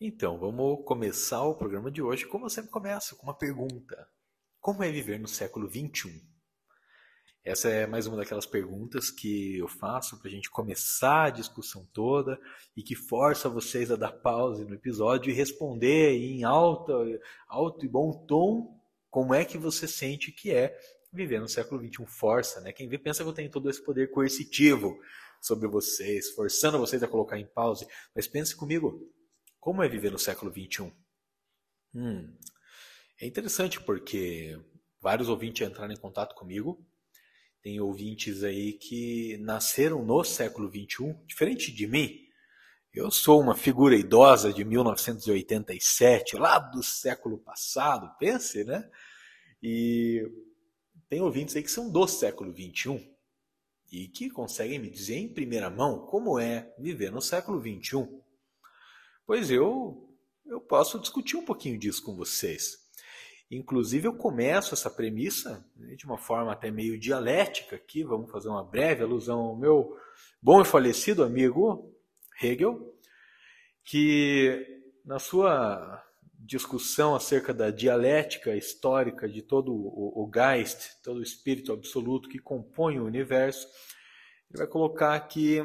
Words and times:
Então, 0.00 0.38
vamos 0.38 0.84
começar 0.84 1.42
o 1.42 1.56
programa 1.56 1.90
de 1.90 2.00
hoje 2.00 2.24
como 2.24 2.46
eu 2.46 2.50
sempre 2.50 2.70
começo, 2.70 3.16
com 3.16 3.24
uma 3.24 3.34
pergunta. 3.34 4.08
Como 4.60 4.84
é 4.84 4.92
viver 4.92 5.18
no 5.18 5.26
século 5.26 5.68
XXI? 5.68 6.22
Essa 7.44 7.68
é 7.68 7.84
mais 7.84 8.06
uma 8.06 8.16
daquelas 8.16 8.46
perguntas 8.46 9.10
que 9.10 9.58
eu 9.58 9.66
faço 9.66 10.16
para 10.16 10.28
a 10.28 10.30
gente 10.30 10.50
começar 10.50 11.24
a 11.24 11.30
discussão 11.30 11.84
toda 11.92 12.38
e 12.76 12.82
que 12.84 12.94
força 12.94 13.48
vocês 13.48 13.90
a 13.90 13.96
dar 13.96 14.12
pause 14.12 14.64
no 14.64 14.74
episódio 14.74 15.32
e 15.32 15.34
responder 15.34 16.12
em 16.12 16.44
alto, 16.44 16.92
alto 17.48 17.84
e 17.84 17.88
bom 17.88 18.12
tom 18.24 18.80
como 19.10 19.34
é 19.34 19.44
que 19.44 19.58
você 19.58 19.88
sente 19.88 20.30
que 20.30 20.52
é 20.52 20.78
viver 21.12 21.40
no 21.40 21.48
século 21.48 21.84
XXI. 21.84 22.06
Força, 22.06 22.60
né? 22.60 22.72
Quem 22.72 22.88
vê 22.88 22.98
pensa 22.98 23.24
que 23.24 23.28
eu 23.28 23.34
tenho 23.34 23.50
todo 23.50 23.68
esse 23.68 23.82
poder 23.82 24.12
coercitivo 24.12 24.96
sobre 25.40 25.66
vocês, 25.66 26.30
forçando 26.30 26.78
vocês 26.78 27.02
a 27.02 27.08
colocar 27.08 27.36
em 27.36 27.46
pause. 27.46 27.84
Mas 28.14 28.28
pense 28.28 28.54
comigo, 28.54 29.12
como 29.68 29.82
é 29.82 29.88
viver 29.88 30.10
no 30.10 30.18
século 30.18 30.50
XXI? 30.50 30.90
Hum, 31.94 32.34
é 33.20 33.26
interessante 33.26 33.78
porque 33.78 34.58
vários 34.98 35.28
ouvintes 35.28 35.68
entraram 35.68 35.92
em 35.92 35.98
contato 35.98 36.34
comigo. 36.34 36.82
Tem 37.60 37.78
ouvintes 37.78 38.42
aí 38.44 38.72
que 38.72 39.36
nasceram 39.42 40.02
no 40.02 40.24
século 40.24 40.70
XXI, 40.70 41.14
diferente 41.26 41.70
de 41.70 41.86
mim. 41.86 42.18
Eu 42.94 43.10
sou 43.10 43.42
uma 43.42 43.54
figura 43.54 43.94
idosa 43.94 44.54
de 44.54 44.64
1987, 44.64 46.36
lá 46.36 46.58
do 46.58 46.82
século 46.82 47.36
passado, 47.36 48.10
pense, 48.18 48.64
né? 48.64 48.90
E 49.62 50.26
tem 51.10 51.20
ouvintes 51.20 51.54
aí 51.54 51.62
que 51.62 51.70
são 51.70 51.92
do 51.92 52.08
século 52.08 52.54
XXI 52.54 53.06
e 53.92 54.08
que 54.08 54.30
conseguem 54.30 54.78
me 54.78 54.88
dizer 54.88 55.16
em 55.16 55.28
primeira 55.28 55.68
mão 55.68 56.06
como 56.06 56.38
é 56.38 56.74
viver 56.78 57.12
no 57.12 57.20
século 57.20 57.60
XXI. 57.60 58.27
Pois 59.28 59.50
eu, 59.50 60.08
eu 60.46 60.58
posso 60.58 60.98
discutir 60.98 61.36
um 61.36 61.44
pouquinho 61.44 61.78
disso 61.78 62.02
com 62.02 62.16
vocês. 62.16 62.78
Inclusive, 63.50 64.08
eu 64.08 64.14
começo 64.14 64.72
essa 64.72 64.88
premissa 64.88 65.62
né, 65.76 65.94
de 65.94 66.06
uma 66.06 66.16
forma 66.16 66.50
até 66.50 66.70
meio 66.70 66.98
dialética 66.98 67.76
aqui. 67.76 68.02
Vamos 68.02 68.30
fazer 68.30 68.48
uma 68.48 68.64
breve 68.64 69.02
alusão 69.02 69.38
ao 69.40 69.54
meu 69.54 69.94
bom 70.40 70.62
e 70.62 70.64
falecido 70.64 71.22
amigo 71.22 71.94
Hegel, 72.42 72.98
que 73.84 74.66
na 75.04 75.18
sua 75.18 76.02
discussão 76.38 77.14
acerca 77.14 77.52
da 77.52 77.70
dialética 77.70 78.56
histórica 78.56 79.28
de 79.28 79.42
todo 79.42 79.74
o, 79.74 80.24
o 80.24 80.30
Geist, 80.32 81.02
todo 81.04 81.18
o 81.18 81.22
espírito 81.22 81.70
absoluto 81.70 82.30
que 82.30 82.38
compõe 82.38 82.98
o 82.98 83.04
universo, 83.04 83.68
ele 84.48 84.56
vai 84.56 84.66
colocar 84.66 85.20
que 85.20 85.60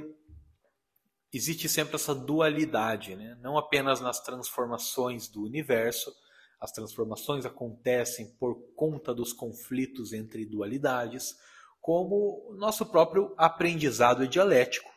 existe 1.33 1.67
sempre 1.67 1.95
essa 1.95 2.13
dualidade, 2.13 3.15
né? 3.15 3.37
não 3.41 3.57
apenas 3.57 3.99
nas 3.99 4.19
transformações 4.19 5.27
do 5.27 5.43
universo, 5.43 6.13
as 6.59 6.71
transformações 6.71 7.45
acontecem 7.45 8.27
por 8.39 8.55
conta 8.75 9.13
dos 9.13 9.33
conflitos 9.33 10.13
entre 10.13 10.45
dualidades, 10.45 11.35
como 11.81 12.55
nosso 12.57 12.85
próprio 12.85 13.33
aprendizado 13.37 14.27
dialético. 14.27 14.89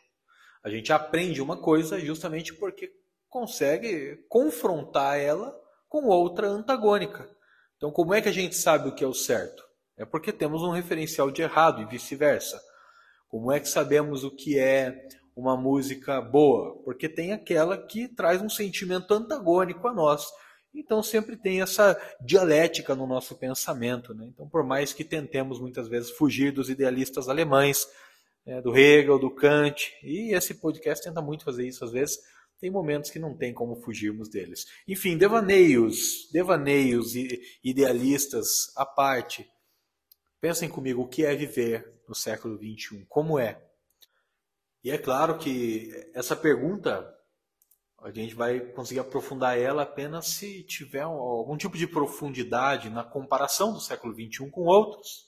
A 0.63 0.69
gente 0.69 0.93
aprende 0.93 1.41
uma 1.41 1.57
coisa 1.57 1.99
justamente 1.99 2.53
porque 2.53 2.93
consegue 3.27 4.15
confrontar 4.29 5.19
ela 5.19 5.53
com 5.89 6.05
outra 6.05 6.47
antagônica. 6.47 7.29
Então, 7.75 7.91
como 7.91 8.13
é 8.13 8.21
que 8.21 8.29
a 8.29 8.33
gente 8.33 8.55
sabe 8.55 8.87
o 8.87 8.95
que 8.95 9.03
é 9.03 9.07
o 9.07 9.13
certo? 9.13 9.63
É 9.97 10.05
porque 10.05 10.31
temos 10.31 10.61
um 10.61 10.71
referencial 10.71 11.29
de 11.29 11.41
errado 11.41 11.81
e 11.81 11.85
vice-versa. 11.85 12.61
Como 13.27 13.51
é 13.51 13.59
que 13.59 13.67
sabemos 13.67 14.23
o 14.23 14.31
que 14.31 14.57
é 14.57 15.07
uma 15.37 15.55
música 15.55 16.19
boa, 16.19 16.75
porque 16.83 17.07
tem 17.07 17.31
aquela 17.31 17.77
que 17.77 18.07
traz 18.07 18.41
um 18.41 18.49
sentimento 18.49 19.13
antagônico 19.13 19.87
a 19.87 19.93
nós. 19.93 20.25
Então 20.73 21.03
sempre 21.03 21.37
tem 21.37 21.61
essa 21.61 21.95
dialética 22.19 22.95
no 22.95 23.05
nosso 23.05 23.35
pensamento. 23.35 24.13
Né? 24.15 24.25
Então, 24.33 24.49
por 24.49 24.63
mais 24.63 24.93
que 24.93 25.03
tentemos 25.03 25.59
muitas 25.59 25.87
vezes 25.87 26.09
fugir 26.09 26.51
dos 26.51 26.69
idealistas 26.69 27.29
alemães, 27.29 27.87
né, 28.45 28.61
do 28.61 28.75
Hegel, 28.75 29.19
do 29.19 29.29
Kant, 29.29 29.93
e 30.01 30.33
esse 30.33 30.55
podcast 30.55 31.03
tenta 31.03 31.21
muito 31.21 31.45
fazer 31.45 31.67
isso 31.67 31.85
às 31.85 31.91
vezes, 31.91 32.17
tem 32.59 32.71
momentos 32.71 33.11
que 33.11 33.19
não 33.19 33.37
tem 33.37 33.53
como 33.53 33.75
fugirmos 33.75 34.29
deles. 34.29 34.65
Enfim, 34.87 35.17
devaneios, 35.17 36.27
devaneios 36.31 37.13
idealistas 37.63 38.75
à 38.75 38.85
parte. 38.85 39.47
Pensem 40.41 40.67
comigo 40.67 41.03
o 41.03 41.07
que 41.07 41.23
é 41.23 41.35
viver 41.35 41.93
no 42.07 42.15
século 42.15 42.57
XXI, 42.57 43.05
como 43.07 43.37
é 43.37 43.66
e 44.87 44.89
é 44.89 44.97
claro 44.97 45.37
que 45.37 45.91
essa 46.13 46.33
pergunta 46.33 47.13
a 47.97 48.09
gente 48.09 48.33
vai 48.33 48.61
conseguir 48.61 49.01
aprofundar 49.01 49.59
ela 49.59 49.83
apenas 49.83 50.27
se 50.27 50.63
tiver 50.63 51.01
algum 51.01 51.57
tipo 51.57 51.77
de 51.77 51.85
profundidade 51.85 52.89
na 52.89 53.03
comparação 53.03 53.73
do 53.73 53.81
século 53.81 54.13
XXI 54.13 54.49
com 54.49 54.61
outros. 54.61 55.27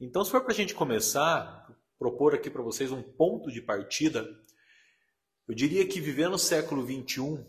Então, 0.00 0.24
se 0.24 0.32
for 0.32 0.40
para 0.40 0.50
a 0.52 0.56
gente 0.56 0.74
começar, 0.74 1.64
propor 1.96 2.34
aqui 2.34 2.50
para 2.50 2.60
vocês 2.60 2.90
um 2.90 3.04
ponto 3.04 3.52
de 3.52 3.62
partida, 3.62 4.28
eu 5.46 5.54
diria 5.54 5.86
que 5.86 6.00
viver 6.00 6.28
no 6.28 6.36
século 6.36 6.84
XXI 6.84 7.46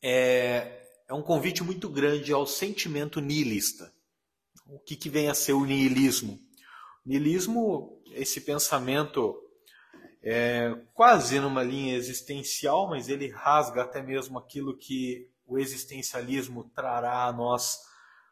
é, 0.00 0.86
é 1.08 1.12
um 1.12 1.22
convite 1.22 1.64
muito 1.64 1.88
grande 1.88 2.32
ao 2.32 2.46
sentimento 2.46 3.20
nihilista. 3.20 3.92
O 4.66 4.78
que, 4.78 4.94
que 4.94 5.10
vem 5.10 5.28
a 5.28 5.34
ser 5.34 5.54
o 5.54 5.64
nihilismo? 5.64 6.34
O 7.04 7.08
nihilismo, 7.08 8.00
esse 8.14 8.40
pensamento 8.42 9.49
é, 10.22 10.76
quase 10.92 11.40
numa 11.40 11.62
linha 11.62 11.96
existencial, 11.96 12.88
mas 12.88 13.08
ele 13.08 13.28
rasga 13.28 13.82
até 13.82 14.02
mesmo 14.02 14.38
aquilo 14.38 14.76
que 14.76 15.28
o 15.46 15.58
existencialismo 15.58 16.70
trará 16.74 17.24
a 17.24 17.32
nós 17.32 17.78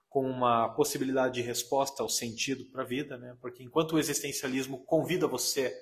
com 0.08 0.28
uma 0.28 0.68
possibilidade 0.70 1.34
de 1.34 1.42
resposta 1.42 2.02
ao 2.02 2.08
sentido 2.08 2.64
para 2.66 2.82
a 2.82 2.86
vida, 2.86 3.18
né? 3.18 3.36
porque 3.40 3.62
enquanto 3.62 3.92
o 3.92 3.98
existencialismo 3.98 4.78
convida 4.84 5.26
você 5.26 5.74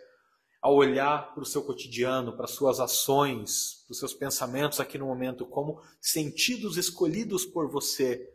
a 0.61 0.71
olhar 0.71 1.33
para 1.33 1.43
o 1.43 1.47
seu 1.47 1.62
cotidiano, 1.62 2.37
para 2.37 2.47
suas 2.47 2.81
ações, 2.81 3.84
para 3.87 3.93
os 3.93 3.99
seus 3.99 4.15
pensamentos 4.15 4.81
aqui 4.81 4.99
no 4.99 5.06
momento 5.06 5.47
como 5.47 5.81
sentidos 6.00 6.77
escolhidos 6.77 7.44
por 7.44 7.71
você 7.71 8.28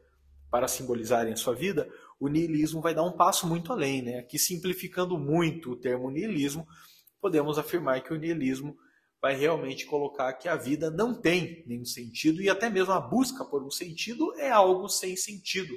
para 0.49 0.67
simbolizarem 0.67 1.33
a 1.33 1.37
sua 1.37 1.55
vida, 1.55 1.89
o 2.19 2.27
niilismo 2.27 2.81
vai 2.81 2.93
dar 2.93 3.03
um 3.03 3.11
passo 3.11 3.47
muito 3.47 3.73
além, 3.73 4.01
né? 4.01 4.19
Aqui 4.19 4.37
simplificando 4.37 5.17
muito 5.17 5.71
o 5.71 5.75
termo 5.75 6.11
niilismo, 6.11 6.67
podemos 7.21 7.57
afirmar 7.57 8.01
que 8.01 8.13
o 8.13 8.17
niilismo 8.17 8.75
vai 9.21 9.35
realmente 9.35 9.85
colocar 9.85 10.33
que 10.33 10.49
a 10.49 10.55
vida 10.55 10.89
não 10.89 11.13
tem 11.13 11.63
nenhum 11.67 11.85
sentido 11.85 12.41
e 12.41 12.49
até 12.49 12.69
mesmo 12.69 12.91
a 12.91 12.99
busca 12.99 13.45
por 13.45 13.63
um 13.63 13.69
sentido 13.69 14.33
é 14.37 14.49
algo 14.49 14.89
sem 14.89 15.15
sentido. 15.15 15.73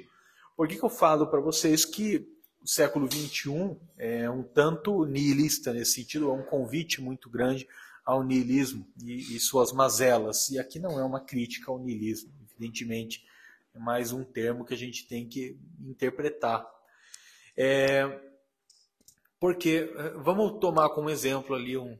Por 0.57 0.67
que, 0.67 0.75
que 0.75 0.83
eu 0.83 0.89
falo 0.89 1.27
para 1.27 1.39
vocês 1.39 1.85
que 1.85 2.27
o 2.61 2.67
século 2.67 3.07
XXI 3.09 3.77
é 3.95 4.27
um 4.27 4.41
tanto 4.41 5.05
nihilista 5.05 5.71
nesse 5.71 5.93
sentido, 5.93 6.31
é 6.31 6.33
um 6.33 6.43
convite 6.43 6.99
muito 6.99 7.29
grande 7.29 7.67
ao 8.03 8.23
niilismo 8.23 8.87
e, 9.03 9.35
e 9.35 9.39
suas 9.39 9.71
mazelas. 9.71 10.49
E 10.49 10.57
aqui 10.57 10.79
não 10.79 10.99
é 10.99 11.03
uma 11.03 11.19
crítica 11.19 11.69
ao 11.69 11.77
niilismo, 11.77 12.33
evidentemente, 12.49 13.23
é 13.75 13.79
mais 13.79 14.11
um 14.11 14.23
termo 14.23 14.65
que 14.65 14.73
a 14.73 14.77
gente 14.77 15.07
tem 15.07 15.27
que 15.27 15.59
interpretar. 15.79 16.65
É, 17.55 18.24
porque 19.45 19.93
eh, 19.95 20.13
vamos 20.23 20.59
tomar 20.59 20.89
como 20.89 21.07
exemplo 21.07 21.55
ali 21.55 21.77
um, 21.77 21.95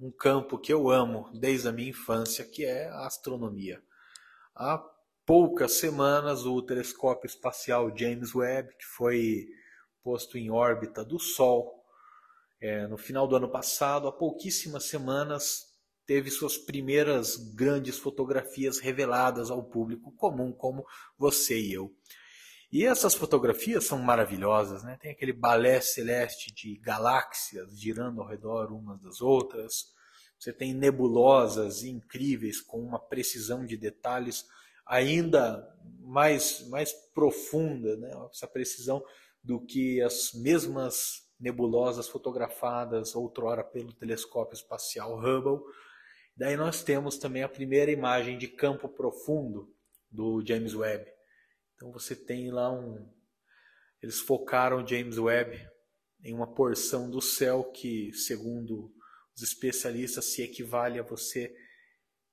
um 0.00 0.10
campo 0.10 0.56
que 0.56 0.72
eu 0.72 0.88
amo 0.88 1.28
desde 1.38 1.68
a 1.68 1.72
minha 1.72 1.90
infância, 1.90 2.42
que 2.42 2.64
é 2.64 2.88
a 2.88 3.06
astronomia. 3.06 3.82
Há 4.54 4.82
poucas 5.26 5.72
semanas, 5.72 6.46
o 6.46 6.62
telescópio 6.62 7.26
espacial 7.26 7.94
James 7.94 8.34
Webb, 8.34 8.74
que 8.78 8.86
foi 8.86 9.46
posto 10.02 10.38
em 10.38 10.50
órbita 10.50 11.04
do 11.04 11.18
Sol, 11.18 11.84
é, 12.62 12.86
no 12.86 12.96
final 12.96 13.28
do 13.28 13.36
ano 13.36 13.50
passado, 13.50 14.08
há 14.08 14.12
pouquíssimas 14.12 14.84
semanas, 14.84 15.66
teve 16.06 16.30
suas 16.30 16.56
primeiras 16.56 17.36
grandes 17.36 17.98
fotografias 17.98 18.78
reveladas 18.78 19.50
ao 19.50 19.62
público 19.62 20.12
comum, 20.12 20.50
como 20.50 20.86
você 21.18 21.60
e 21.60 21.74
eu. 21.74 21.94
E 22.76 22.84
essas 22.84 23.14
fotografias 23.14 23.84
são 23.84 23.98
maravilhosas, 23.98 24.84
né? 24.84 24.98
Tem 25.00 25.10
aquele 25.10 25.32
balé 25.32 25.80
celeste 25.80 26.52
de 26.52 26.76
galáxias 26.76 27.80
girando 27.80 28.20
ao 28.20 28.28
redor 28.28 28.70
umas 28.70 29.00
das 29.00 29.22
outras. 29.22 29.94
Você 30.38 30.52
tem 30.52 30.74
nebulosas 30.74 31.84
incríveis 31.84 32.60
com 32.60 32.78
uma 32.82 32.98
precisão 32.98 33.64
de 33.64 33.78
detalhes 33.78 34.44
ainda 34.84 35.66
mais 36.02 36.68
mais 36.68 36.92
profunda, 37.14 37.96
né? 37.96 38.10
Essa 38.30 38.46
precisão 38.46 39.02
do 39.42 39.58
que 39.58 40.02
as 40.02 40.34
mesmas 40.34 41.30
nebulosas 41.40 42.06
fotografadas 42.06 43.16
outrora 43.16 43.64
pelo 43.64 43.94
telescópio 43.94 44.54
espacial 44.54 45.16
Hubble. 45.16 45.64
Daí 46.36 46.58
nós 46.58 46.84
temos 46.84 47.16
também 47.16 47.42
a 47.42 47.48
primeira 47.48 47.90
imagem 47.90 48.36
de 48.36 48.46
campo 48.48 48.86
profundo 48.86 49.74
do 50.10 50.44
James 50.46 50.74
Webb 50.74 51.15
então 51.76 51.92
você 51.92 52.16
tem 52.16 52.50
lá 52.50 52.72
um. 52.72 53.06
Eles 54.02 54.18
focaram 54.18 54.86
James 54.86 55.18
Webb 55.18 55.68
em 56.24 56.34
uma 56.34 56.46
porção 56.46 57.08
do 57.08 57.20
céu 57.20 57.64
que, 57.64 58.12
segundo 58.12 58.92
os 59.36 59.42
especialistas, 59.42 60.24
se 60.24 60.42
equivale 60.42 60.98
a 60.98 61.02
você 61.02 61.54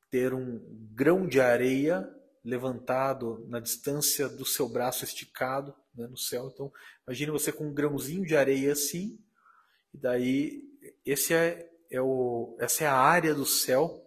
ter 0.10 0.34
um 0.34 0.60
grão 0.94 1.28
de 1.28 1.40
areia 1.40 2.10
levantado 2.44 3.46
na 3.48 3.60
distância 3.60 4.28
do 4.28 4.46
seu 4.46 4.68
braço 4.68 5.04
esticado 5.04 5.76
né, 5.94 6.08
no 6.08 6.18
céu. 6.18 6.50
Então, 6.54 6.72
imagine 7.06 7.32
você 7.32 7.52
com 7.52 7.68
um 7.68 7.74
grãozinho 7.74 8.26
de 8.26 8.36
areia 8.36 8.72
assim, 8.72 9.20
e 9.94 9.98
daí 9.98 10.64
esse 11.06 11.34
é, 11.34 11.70
é 11.90 12.02
o, 12.02 12.56
essa 12.60 12.84
é 12.84 12.88
a 12.88 12.96
área 12.96 13.34
do 13.34 13.46
céu 13.46 14.00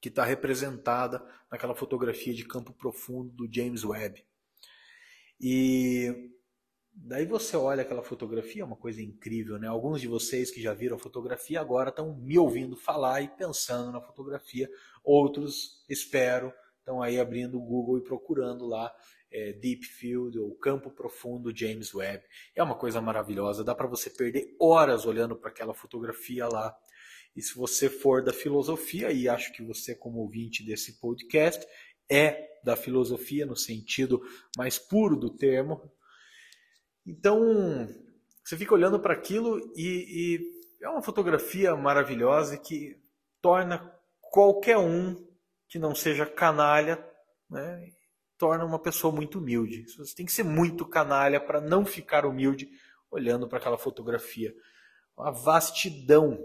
que 0.00 0.08
está 0.08 0.24
representada 0.24 1.24
naquela 1.50 1.74
fotografia 1.74 2.34
de 2.34 2.44
campo 2.44 2.72
profundo 2.72 3.30
do 3.30 3.52
James 3.52 3.84
Webb. 3.84 4.24
E 5.42 6.30
daí 6.94 7.26
você 7.26 7.56
olha 7.56 7.82
aquela 7.82 8.04
fotografia, 8.04 8.62
é 8.62 8.64
uma 8.64 8.76
coisa 8.76 9.02
incrível, 9.02 9.58
né? 9.58 9.66
Alguns 9.66 10.00
de 10.00 10.06
vocês 10.06 10.52
que 10.52 10.62
já 10.62 10.72
viram 10.72 10.96
a 10.96 11.00
fotografia 11.00 11.60
agora 11.60 11.88
estão 11.88 12.14
me 12.16 12.38
ouvindo 12.38 12.76
falar 12.76 13.22
e 13.22 13.28
pensando 13.28 13.90
na 13.90 14.00
fotografia. 14.00 14.70
Outros, 15.02 15.84
espero, 15.88 16.52
estão 16.78 17.02
aí 17.02 17.18
abrindo 17.18 17.58
o 17.58 17.64
Google 17.64 17.98
e 17.98 18.04
procurando 18.04 18.66
lá 18.66 18.94
é, 19.32 19.52
Deep 19.52 19.84
Field 19.84 20.38
ou 20.38 20.54
Campo 20.54 20.90
Profundo 20.90 21.56
James 21.56 21.92
Webb. 21.92 22.22
É 22.54 22.62
uma 22.62 22.76
coisa 22.76 23.00
maravilhosa, 23.00 23.64
dá 23.64 23.74
para 23.74 23.88
você 23.88 24.10
perder 24.10 24.54
horas 24.60 25.06
olhando 25.06 25.34
para 25.34 25.50
aquela 25.50 25.74
fotografia 25.74 26.46
lá. 26.46 26.72
E 27.34 27.40
se 27.40 27.54
você 27.56 27.88
for 27.88 28.22
da 28.22 28.32
filosofia, 28.32 29.10
e 29.10 29.28
acho 29.28 29.52
que 29.54 29.62
você, 29.62 29.94
como 29.94 30.18
ouvinte 30.18 30.62
desse 30.62 31.00
podcast, 31.00 31.66
é 32.12 32.60
da 32.64 32.76
filosofia 32.76 33.46
no 33.46 33.56
sentido 33.56 34.22
mais 34.56 34.78
puro 34.78 35.16
do 35.16 35.30
termo, 35.30 35.90
então 37.06 37.88
você 38.44 38.56
fica 38.56 38.74
olhando 38.74 39.00
para 39.00 39.14
aquilo 39.14 39.58
e, 39.76 40.40
e 40.80 40.84
é 40.84 40.88
uma 40.88 41.02
fotografia 41.02 41.74
maravilhosa 41.76 42.56
que 42.56 43.00
torna 43.40 43.92
qualquer 44.20 44.78
um 44.78 45.16
que 45.68 45.78
não 45.78 45.94
seja 45.94 46.26
canalha, 46.26 47.04
né, 47.48 47.92
torna 48.36 48.64
uma 48.64 48.78
pessoa 48.78 49.14
muito 49.14 49.38
humilde. 49.38 49.84
Você 49.96 50.14
tem 50.14 50.26
que 50.26 50.32
ser 50.32 50.42
muito 50.42 50.84
canalha 50.84 51.40
para 51.40 51.60
não 51.60 51.84
ficar 51.84 52.26
humilde 52.26 52.68
olhando 53.10 53.48
para 53.48 53.58
aquela 53.58 53.78
fotografia. 53.78 54.54
A 55.16 55.30
vastidão 55.30 56.38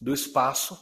do 0.00 0.14
espaço, 0.14 0.78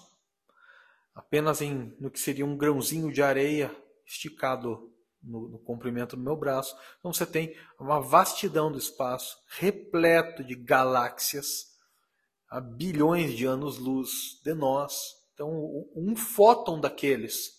apenas 1.16 1.62
em 1.62 1.96
no 1.98 2.10
que 2.10 2.20
seria 2.20 2.44
um 2.44 2.56
grãozinho 2.56 3.10
de 3.10 3.22
areia 3.22 3.74
esticado 4.06 4.92
no, 5.22 5.48
no, 5.48 5.58
comprimento 5.58 6.14
do 6.14 6.22
meu 6.22 6.36
braço. 6.36 6.76
Então 6.98 7.12
você 7.12 7.26
tem 7.26 7.56
uma 7.80 8.00
vastidão 8.00 8.70
do 8.70 8.78
espaço, 8.78 9.36
repleto 9.58 10.44
de 10.44 10.54
galáxias, 10.54 11.74
a 12.48 12.60
bilhões 12.60 13.32
de 13.32 13.46
anos-luz 13.46 14.40
de 14.44 14.54
nós. 14.54 14.94
Então, 15.34 15.50
um 15.96 16.14
fóton 16.14 16.78
daqueles 16.78 17.56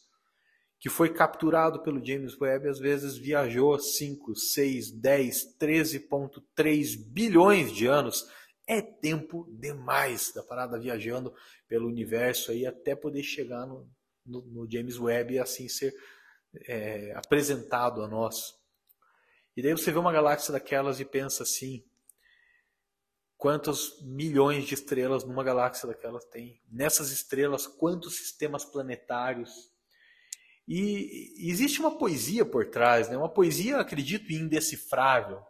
que 0.79 0.89
foi 0.89 1.11
capturado 1.13 1.81
pelo 1.81 2.03
James 2.03 2.39
Webb, 2.39 2.69
às 2.69 2.79
vezes 2.79 3.17
viajou 3.17 3.77
5, 3.77 4.35
6, 4.35 4.91
10, 4.91 5.57
13,3 5.59 7.11
bilhões 7.11 7.71
de 7.71 7.87
anos 7.87 8.25
é 8.67 8.81
tempo 8.81 9.47
demais 9.49 10.33
da 10.33 10.43
parada 10.43 10.77
viajando 10.77 11.33
pelo 11.67 11.87
universo 11.87 12.51
aí 12.51 12.65
até 12.65 12.95
poder 12.95 13.23
chegar 13.23 13.65
no, 13.65 13.89
no, 14.25 14.41
no 14.41 14.69
James 14.69 14.99
Webb 14.99 15.35
e 15.35 15.39
assim 15.39 15.69
ser 15.69 15.95
é, 16.67 17.13
apresentado 17.15 18.03
a 18.03 18.07
nós. 18.07 18.53
E 19.55 19.61
daí 19.61 19.71
você 19.71 19.91
vê 19.91 19.97
uma 19.97 20.11
galáxia 20.11 20.51
daquelas 20.51 20.99
e 20.99 21.05
pensa 21.05 21.43
assim: 21.43 21.83
quantos 23.37 24.01
milhões 24.03 24.65
de 24.65 24.73
estrelas 24.73 25.23
numa 25.23 25.43
galáxia 25.43 25.87
daquelas 25.87 26.25
tem? 26.25 26.61
Nessas 26.69 27.09
estrelas, 27.09 27.65
quantos 27.65 28.17
sistemas 28.17 28.65
planetários? 28.65 29.71
E 30.67 31.49
existe 31.49 31.79
uma 31.79 31.97
poesia 31.97 32.45
por 32.45 32.69
trás, 32.69 33.07
né? 33.07 33.17
uma 33.17 33.29
poesia, 33.29 33.77
acredito, 33.77 34.33
indecifrável. 34.33 35.41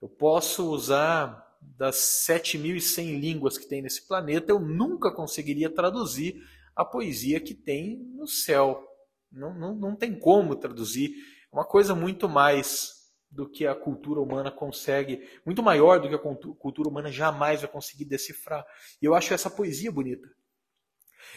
Eu 0.00 0.08
posso 0.08 0.70
usar 0.70 1.51
das 1.62 1.96
7.100 2.28 3.18
línguas 3.18 3.56
que 3.56 3.66
tem 3.66 3.82
nesse 3.82 4.06
planeta, 4.06 4.52
eu 4.52 4.58
nunca 4.58 5.10
conseguiria 5.10 5.70
traduzir 5.70 6.42
a 6.74 6.84
poesia 6.84 7.40
que 7.40 7.54
tem 7.54 7.98
no 8.14 8.26
céu. 8.26 8.86
Não, 9.30 9.54
não, 9.54 9.74
não 9.74 9.96
tem 9.96 10.18
como 10.18 10.56
traduzir. 10.56 11.12
É 11.52 11.56
uma 11.56 11.64
coisa 11.64 11.94
muito 11.94 12.28
mais 12.28 13.02
do 13.30 13.48
que 13.48 13.66
a 13.66 13.74
cultura 13.74 14.20
humana 14.20 14.50
consegue, 14.50 15.26
muito 15.44 15.62
maior 15.62 15.98
do 15.98 16.08
que 16.08 16.14
a 16.14 16.18
cultura 16.18 16.88
humana 16.88 17.10
jamais 17.10 17.62
vai 17.62 17.70
conseguir 17.70 18.04
decifrar. 18.04 18.64
E 19.00 19.06
eu 19.06 19.14
acho 19.14 19.32
essa 19.32 19.48
poesia 19.48 19.90
bonita. 19.90 20.28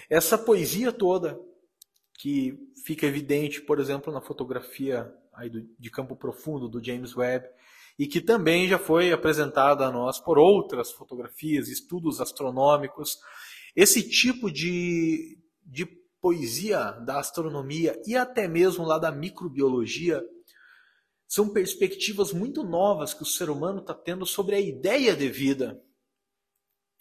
Essa 0.10 0.38
poesia 0.38 0.92
toda, 0.92 1.40
que 2.18 2.58
fica 2.84 3.06
evidente, 3.06 3.62
por 3.62 3.80
exemplo, 3.80 4.12
na 4.12 4.22
fotografia 4.22 5.14
aí 5.34 5.50
do, 5.50 5.62
de 5.78 5.90
campo 5.90 6.16
profundo 6.16 6.68
do 6.68 6.84
James 6.84 7.16
Webb, 7.16 7.48
e 7.98 8.08
que 8.08 8.20
também 8.20 8.68
já 8.68 8.78
foi 8.78 9.12
apresentada 9.12 9.86
a 9.86 9.92
nós 9.92 10.20
por 10.20 10.38
outras 10.38 10.92
fotografias, 10.92 11.70
estudos 11.70 12.20
astronômicos. 12.20 13.18
Esse 13.76 14.08
tipo 14.08 14.52
de, 14.52 15.38
de 15.66 15.86
poesia 16.22 16.92
da 17.06 17.20
astronomia 17.20 18.00
e 18.06 18.16
até 18.16 18.48
mesmo 18.48 18.84
lá 18.84 18.98
da 18.98 19.12
microbiologia 19.12 20.22
são 21.28 21.50
perspectivas 21.50 22.32
muito 22.32 22.64
novas 22.64 23.14
que 23.14 23.24
o 23.24 23.26
ser 23.26 23.50
humano 23.50 23.80
está 23.80 23.94
tendo 23.94 24.26
sobre 24.26 24.56
a 24.56 24.60
ideia 24.60 25.16
de 25.16 25.28
vida. 25.30 25.82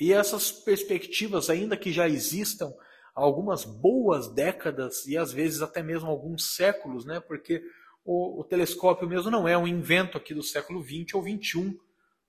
E 0.00 0.12
essas 0.12 0.50
perspectivas, 0.50 1.50
ainda 1.50 1.76
que 1.76 1.92
já 1.92 2.08
existam 2.08 2.72
há 3.14 3.22
algumas 3.22 3.64
boas 3.64 4.28
décadas 4.28 5.06
e 5.06 5.16
às 5.16 5.32
vezes 5.32 5.62
até 5.62 5.82
mesmo 5.82 6.08
alguns 6.08 6.54
séculos, 6.54 7.04
né? 7.04 7.20
porque 7.20 7.62
o, 8.04 8.40
o 8.40 8.44
telescópio 8.44 9.08
mesmo 9.08 9.30
não 9.30 9.48
é 9.48 9.56
um 9.56 9.66
invento 9.66 10.18
aqui 10.18 10.34
do 10.34 10.42
século 10.42 10.82
XX 10.82 11.14
ou 11.14 11.22
XXI. 11.22 11.78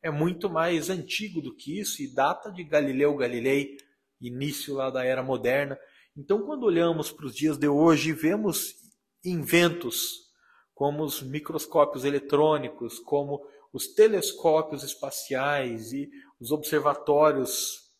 É 0.02 0.10
muito 0.10 0.50
mais 0.50 0.90
antigo 0.90 1.42
do 1.42 1.54
que 1.54 1.80
isso 1.80 2.02
e 2.02 2.14
data 2.14 2.52
de 2.52 2.64
Galileu 2.64 3.16
Galilei, 3.16 3.78
início 4.22 4.74
lá 4.74 4.90
da 4.90 5.04
era 5.04 5.22
moderna. 5.22 5.78
Então, 6.16 6.46
quando 6.46 6.64
olhamos 6.64 7.12
para 7.12 7.26
os 7.26 7.36
dias 7.36 7.58
de 7.58 7.68
hoje 7.68 8.10
e 8.10 8.14
vemos 8.14 8.76
inventos 9.24 10.26
como 10.74 11.04
os 11.04 11.22
microscópios 11.22 12.06
eletrônicos, 12.06 13.00
como 13.00 13.46
os 13.74 13.88
telescópios 13.88 14.84
espaciais 14.84 15.92
e 15.92 16.10
os 16.40 16.52
observatórios 16.52 17.92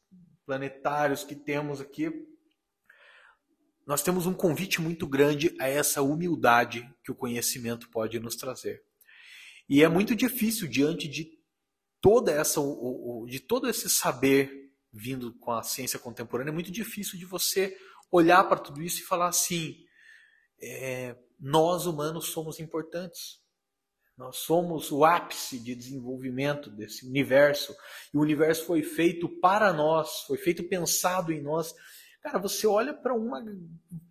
planetários 0.46 1.24
que 1.24 1.36
temos 1.36 1.82
aqui, 1.82 2.12
nós 3.86 4.02
temos 4.02 4.26
um 4.26 4.34
convite 4.34 4.82
muito 4.82 5.08
grande 5.08 5.56
a 5.60 5.68
essa 5.68 6.02
humildade 6.02 6.90
que 7.04 7.12
o 7.12 7.16
conhecimento 7.16 7.90
pode 7.90 8.20
nos 8.20 8.36
trazer. 8.36 8.84
E 9.70 9.84
é 9.84 9.88
muito 9.88 10.16
difícil 10.16 10.68
diante 10.68 11.08
de 11.08 11.30
toda 12.02 12.32
essa 12.32 12.62
de 13.28 13.40
todo 13.40 13.68
esse 13.70 13.90
saber 13.90 14.66
vindo 14.96 15.34
com 15.40 15.52
a 15.52 15.62
ciência 15.62 16.00
contemporânea, 16.00 16.52
é 16.52 16.54
muito 16.54 16.72
difícil 16.72 17.20
de 17.20 17.26
você 17.26 17.78
olhar 18.12 18.44
para 18.46 18.60
tudo 18.60 18.82
isso 18.82 19.02
e 19.02 19.06
falar 19.06 19.28
assim: 19.28 19.76
é, 20.62 21.16
nós 21.40 21.86
humanos 21.86 22.28
somos 22.28 22.60
importantes. 22.60 23.44
Nós 24.18 24.38
somos 24.38 24.94
o 24.94 25.04
ápice 25.04 25.60
de 25.60 25.76
desenvolvimento 25.76 26.70
desse 26.70 27.06
universo. 27.06 27.76
E 28.14 28.18
o 28.18 28.22
universo 28.22 28.66
foi 28.66 28.82
feito 28.82 29.28
para 29.42 29.74
nós, 29.74 30.22
foi 30.22 30.38
feito 30.38 30.64
pensado 30.64 31.34
em 31.34 31.42
nós. 31.42 31.76
Cara, 32.26 32.40
você 32.40 32.66
olha 32.66 32.92
para 32.92 33.14
uma. 33.14 33.40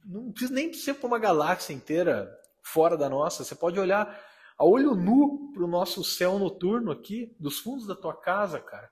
Não 0.04 0.30
precisa 0.30 0.54
nem 0.54 0.72
ser 0.72 0.94
para 0.94 1.08
uma 1.08 1.18
galáxia 1.18 1.72
inteira 1.72 2.32
fora 2.62 2.96
da 2.96 3.08
nossa. 3.08 3.42
Você 3.42 3.56
pode 3.56 3.80
olhar 3.80 4.24
a 4.56 4.64
olho 4.64 4.94
nu 4.94 5.50
para 5.52 5.64
o 5.64 5.66
nosso 5.66 6.04
céu 6.04 6.38
noturno 6.38 6.92
aqui, 6.92 7.34
dos 7.40 7.58
fundos 7.58 7.88
da 7.88 7.96
tua 7.96 8.16
casa, 8.16 8.60
cara. 8.60 8.88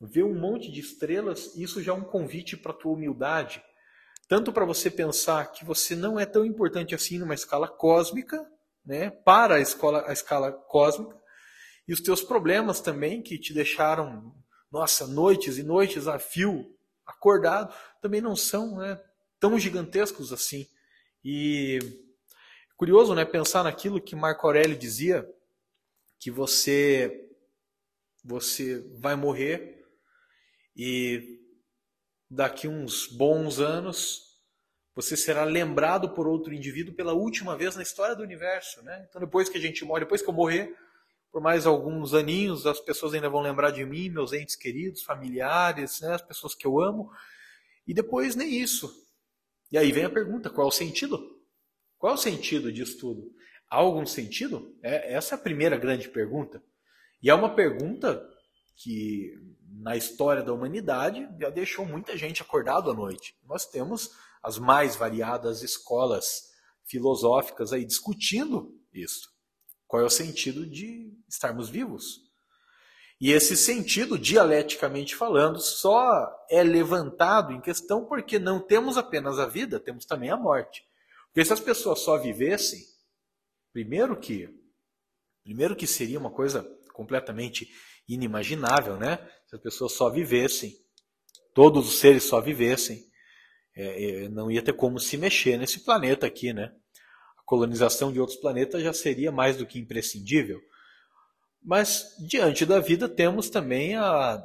Ver 0.00 0.24
um 0.24 0.34
monte 0.34 0.72
de 0.72 0.80
estrelas, 0.80 1.54
isso 1.54 1.80
já 1.80 1.92
é 1.92 1.94
um 1.94 2.02
convite 2.02 2.56
para 2.56 2.72
a 2.72 2.74
tua 2.74 2.94
humildade. 2.94 3.62
Tanto 4.26 4.52
para 4.52 4.64
você 4.64 4.90
pensar 4.90 5.52
que 5.52 5.64
você 5.64 5.94
não 5.94 6.18
é 6.18 6.26
tão 6.26 6.44
importante 6.44 6.96
assim 6.96 7.16
numa 7.16 7.34
escala 7.34 7.68
cósmica, 7.68 8.44
né, 8.84 9.08
para 9.08 9.54
a, 9.54 9.60
escola, 9.60 10.04
a 10.04 10.12
escala 10.12 10.50
cósmica, 10.50 11.16
e 11.86 11.92
os 11.92 12.00
teus 12.00 12.22
problemas 12.22 12.80
também, 12.80 13.22
que 13.22 13.38
te 13.38 13.54
deixaram, 13.54 14.34
nossa, 14.70 15.06
noites 15.06 15.58
e 15.58 15.62
noites 15.62 16.08
a 16.08 16.18
fio 16.18 16.76
acordado 17.08 17.74
também 18.00 18.20
não 18.20 18.36
são 18.36 18.76
né, 18.76 19.00
tão 19.40 19.58
gigantescos 19.58 20.32
assim. 20.32 20.68
E 21.24 21.78
curioso, 22.76 23.14
né, 23.14 23.24
pensar 23.24 23.64
naquilo 23.64 24.00
que 24.00 24.14
Marco 24.14 24.46
Aurélio 24.46 24.78
dizia, 24.78 25.28
que 26.20 26.30
você 26.30 27.24
você 28.24 28.84
vai 29.00 29.16
morrer 29.16 29.86
e 30.76 31.40
daqui 32.30 32.68
uns 32.68 33.06
bons 33.06 33.58
anos 33.58 34.28
você 34.94 35.16
será 35.16 35.44
lembrado 35.44 36.10
por 36.10 36.26
outro 36.26 36.52
indivíduo 36.52 36.94
pela 36.94 37.12
última 37.12 37.56
vez 37.56 37.76
na 37.76 37.82
história 37.82 38.16
do 38.16 38.22
universo, 38.22 38.82
né? 38.82 39.06
Então 39.08 39.20
depois 39.20 39.48
que 39.48 39.56
a 39.56 39.60
gente 39.60 39.84
morre, 39.84 40.00
depois 40.00 40.20
que 40.20 40.28
eu 40.28 40.34
morrer, 40.34 40.76
por 41.38 41.42
mais 41.42 41.66
alguns 41.66 42.14
aninhos, 42.14 42.66
as 42.66 42.80
pessoas 42.80 43.14
ainda 43.14 43.30
vão 43.30 43.40
lembrar 43.40 43.70
de 43.70 43.84
mim, 43.84 44.10
meus 44.10 44.32
entes 44.32 44.56
queridos, 44.56 45.04
familiares, 45.04 46.00
né, 46.00 46.14
as 46.14 46.20
pessoas 46.20 46.52
que 46.52 46.66
eu 46.66 46.80
amo. 46.80 47.12
E 47.86 47.94
depois 47.94 48.34
nem 48.34 48.60
isso. 48.60 48.92
E 49.70 49.78
aí 49.78 49.92
vem 49.92 50.04
a 50.04 50.10
pergunta: 50.10 50.50
qual 50.50 50.66
é 50.66 50.68
o 50.68 50.72
sentido? 50.72 51.40
Qual 51.96 52.10
é 52.10 52.14
o 52.16 52.18
sentido 52.18 52.72
disso 52.72 52.98
tudo? 52.98 53.32
Há 53.70 53.76
algum 53.76 54.04
sentido? 54.04 54.76
É, 54.82 55.14
essa 55.14 55.36
é 55.36 55.38
a 55.38 55.40
primeira 55.40 55.76
grande 55.76 56.08
pergunta. 56.08 56.60
E 57.22 57.30
é 57.30 57.34
uma 57.34 57.54
pergunta 57.54 58.20
que, 58.74 59.32
na 59.80 59.96
história 59.96 60.42
da 60.42 60.52
humanidade, 60.52 61.28
já 61.40 61.50
deixou 61.50 61.86
muita 61.86 62.16
gente 62.16 62.42
acordado 62.42 62.90
à 62.90 62.94
noite. 62.94 63.36
Nós 63.46 63.64
temos 63.64 64.10
as 64.42 64.58
mais 64.58 64.96
variadas 64.96 65.62
escolas 65.62 66.50
filosóficas 66.84 67.72
aí 67.72 67.84
discutindo 67.84 68.76
isso. 68.92 69.37
Qual 69.88 70.02
é 70.02 70.04
o 70.04 70.10
sentido 70.10 70.66
de 70.66 71.12
estarmos 71.26 71.70
vivos? 71.70 72.20
E 73.20 73.32
esse 73.32 73.56
sentido, 73.56 74.16
dialeticamente 74.16 75.16
falando, 75.16 75.58
só 75.58 76.30
é 76.48 76.62
levantado 76.62 77.52
em 77.52 77.60
questão 77.60 78.04
porque 78.04 78.38
não 78.38 78.60
temos 78.60 78.96
apenas 78.96 79.40
a 79.40 79.46
vida, 79.46 79.80
temos 79.80 80.04
também 80.04 80.30
a 80.30 80.36
morte. 80.36 80.84
Porque 81.26 81.44
se 81.44 81.52
as 81.52 81.58
pessoas 81.58 82.00
só 82.00 82.16
vivessem, 82.16 82.80
primeiro 83.72 84.16
que 84.16 84.56
primeiro 85.42 85.74
que 85.74 85.86
seria 85.86 86.18
uma 86.18 86.30
coisa 86.30 86.62
completamente 86.92 87.70
inimaginável, 88.06 88.98
né? 88.98 89.16
Se 89.46 89.56
as 89.56 89.62
pessoas 89.62 89.92
só 89.92 90.10
vivessem, 90.10 90.76
todos 91.54 91.88
os 91.88 91.98
seres 91.98 92.24
só 92.24 92.40
vivessem, 92.40 93.02
é, 93.74 94.24
é, 94.24 94.28
não 94.28 94.50
ia 94.50 94.62
ter 94.62 94.74
como 94.74 94.98
se 94.98 95.16
mexer 95.16 95.56
nesse 95.56 95.80
planeta 95.80 96.26
aqui, 96.26 96.52
né? 96.52 96.70
Colonização 97.48 98.12
de 98.12 98.20
outros 98.20 98.36
planetas 98.36 98.82
já 98.82 98.92
seria 98.92 99.32
mais 99.32 99.56
do 99.56 99.64
que 99.64 99.78
imprescindível. 99.78 100.60
Mas 101.64 102.14
diante 102.28 102.66
da 102.66 102.78
vida 102.78 103.08
temos 103.08 103.48
também 103.48 103.96
a, 103.96 104.38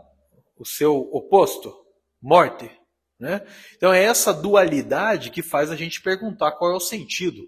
o 0.57 0.65
seu 0.65 0.95
oposto, 1.11 1.75
morte. 2.21 2.71
Né? 3.19 3.45
Então 3.75 3.91
é 3.91 4.01
essa 4.01 4.33
dualidade 4.33 5.31
que 5.31 5.41
faz 5.41 5.69
a 5.69 5.75
gente 5.75 6.01
perguntar 6.01 6.53
qual 6.53 6.71
é 6.71 6.75
o 6.75 6.79
sentido. 6.79 7.45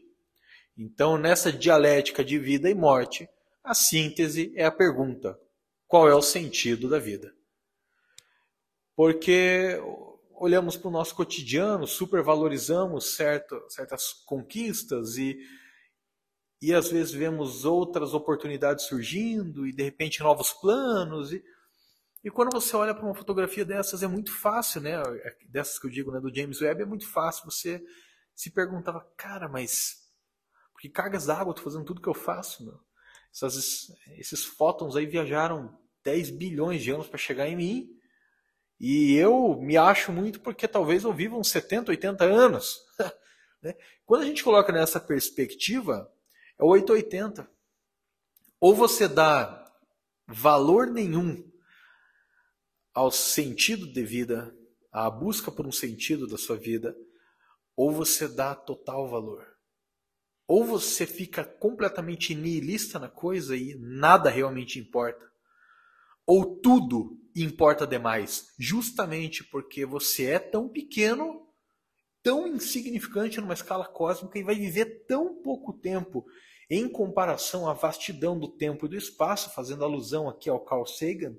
Então, 0.77 1.17
nessa 1.17 1.53
dialética 1.53 2.21
de 2.21 2.37
vida 2.37 2.69
e 2.69 2.73
morte, 2.73 3.25
a 3.63 3.73
síntese 3.73 4.51
é 4.57 4.65
a 4.65 4.71
pergunta: 4.71 5.39
qual 5.87 6.09
é 6.09 6.13
o 6.13 6.21
sentido 6.21 6.89
da 6.89 6.99
vida? 6.99 7.33
Porque 8.93 9.79
olhamos 10.37 10.77
para 10.77 10.87
o 10.87 10.91
nosso 10.91 11.15
cotidiano, 11.15 11.87
supervalorizamos 11.87 13.15
certo, 13.15 13.63
certas 13.69 14.13
conquistas 14.25 15.17
e, 15.17 15.37
e 16.61 16.73
às 16.73 16.89
vezes 16.89 17.13
vemos 17.13 17.65
outras 17.65 18.13
oportunidades 18.13 18.85
surgindo 18.85 19.65
e 19.65 19.73
de 19.73 19.83
repente 19.83 20.21
novos 20.21 20.51
planos. 20.53 21.31
E, 21.31 21.43
e 22.23 22.29
quando 22.29 22.51
você 22.51 22.75
olha 22.75 22.93
para 22.93 23.05
uma 23.05 23.15
fotografia 23.15 23.65
dessas, 23.65 24.03
é 24.03 24.07
muito 24.07 24.31
fácil, 24.31 24.81
né? 24.81 25.01
Dessas 25.47 25.79
que 25.79 25.87
eu 25.87 25.91
digo, 25.91 26.11
né, 26.11 26.19
do 26.19 26.33
James 26.33 26.61
Webb, 26.61 26.81
é 26.81 26.85
muito 26.85 27.07
fácil 27.07 27.45
você 27.45 27.83
se 28.35 28.51
perguntava, 28.51 29.07
cara, 29.15 29.47
mas 29.47 30.05
por 30.73 30.81
que 30.81 30.89
cargas 30.89 31.25
d'água 31.25 31.51
estou 31.51 31.63
fazendo 31.63 31.85
tudo 31.85 32.01
que 32.01 32.09
eu 32.09 32.13
faço? 32.13 32.65
Meu? 32.65 32.79
Essas, 33.33 33.91
esses 34.17 34.43
fótons 34.45 34.95
aí 34.95 35.05
viajaram 35.05 35.77
10 36.03 36.29
bilhões 36.31 36.83
de 36.83 36.91
anos 36.91 37.07
para 37.07 37.17
chegar 37.17 37.47
em 37.47 37.55
mim. 37.55 37.89
E 38.79 39.15
eu 39.15 39.59
me 39.61 39.77
acho 39.77 40.11
muito 40.11 40.39
porque 40.39 40.67
talvez 40.67 41.03
eu 41.03 41.13
viva 41.13 41.37
uns 41.37 41.49
70, 41.49 41.91
80 41.91 42.23
anos. 42.25 42.85
Né? 43.63 43.73
Quando 44.05 44.21
a 44.21 44.25
gente 44.25 44.43
coloca 44.43 44.71
nessa 44.71 44.99
perspectiva, 44.99 46.13
é 46.59 46.63
o 46.63 46.67
880. 46.67 47.49
Ou 48.59 48.75
você 48.75 49.07
dá 49.07 49.73
valor 50.27 50.85
nenhum 50.85 51.43
ao 52.93 53.09
sentido 53.11 53.91
de 53.91 54.03
vida, 54.03 54.55
à 54.91 55.09
busca 55.09 55.51
por 55.51 55.65
um 55.65 55.71
sentido 55.71 56.27
da 56.27 56.37
sua 56.37 56.55
vida, 56.55 56.95
ou 57.75 57.91
você 57.91 58.27
dá 58.27 58.53
total 58.53 59.09
valor. 59.09 59.45
Ou 60.47 60.63
você 60.63 61.05
fica 61.05 61.43
completamente 61.43 62.35
nihilista 62.35 62.99
na 62.99 63.09
coisa 63.09 63.57
e 63.57 63.75
nada 63.75 64.29
realmente 64.29 64.79
importa. 64.79 65.29
Ou 66.25 66.57
tudo 66.57 67.19
importa 67.35 67.85
demais, 67.85 68.53
justamente 68.57 69.43
porque 69.43 69.85
você 69.85 70.27
é 70.27 70.39
tão 70.39 70.69
pequeno, 70.69 71.47
tão 72.23 72.47
insignificante 72.47 73.41
numa 73.41 73.53
escala 73.53 73.85
cósmica 73.85 74.39
e 74.39 74.43
vai 74.43 74.55
viver 74.55 75.05
tão 75.05 75.35
pouco 75.41 75.73
tempo 75.73 76.25
em 76.69 76.89
comparação 76.89 77.69
à 77.69 77.73
vastidão 77.73 78.39
do 78.39 78.47
tempo 78.47 78.85
e 78.85 78.89
do 78.89 78.95
espaço, 78.95 79.53
fazendo 79.53 79.83
alusão 79.83 80.27
aqui 80.29 80.49
ao 80.49 80.63
Carl 80.63 80.85
Sagan, 80.85 81.35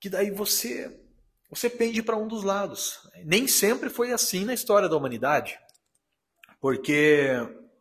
que 0.00 0.08
daí 0.08 0.30
você 0.30 1.04
você 1.50 1.70
pende 1.70 2.02
para 2.02 2.16
um 2.16 2.28
dos 2.28 2.44
lados. 2.44 2.98
Nem 3.24 3.48
sempre 3.48 3.88
foi 3.88 4.12
assim 4.12 4.44
na 4.44 4.52
história 4.52 4.88
da 4.88 4.96
humanidade, 4.96 5.58
porque 6.60 7.30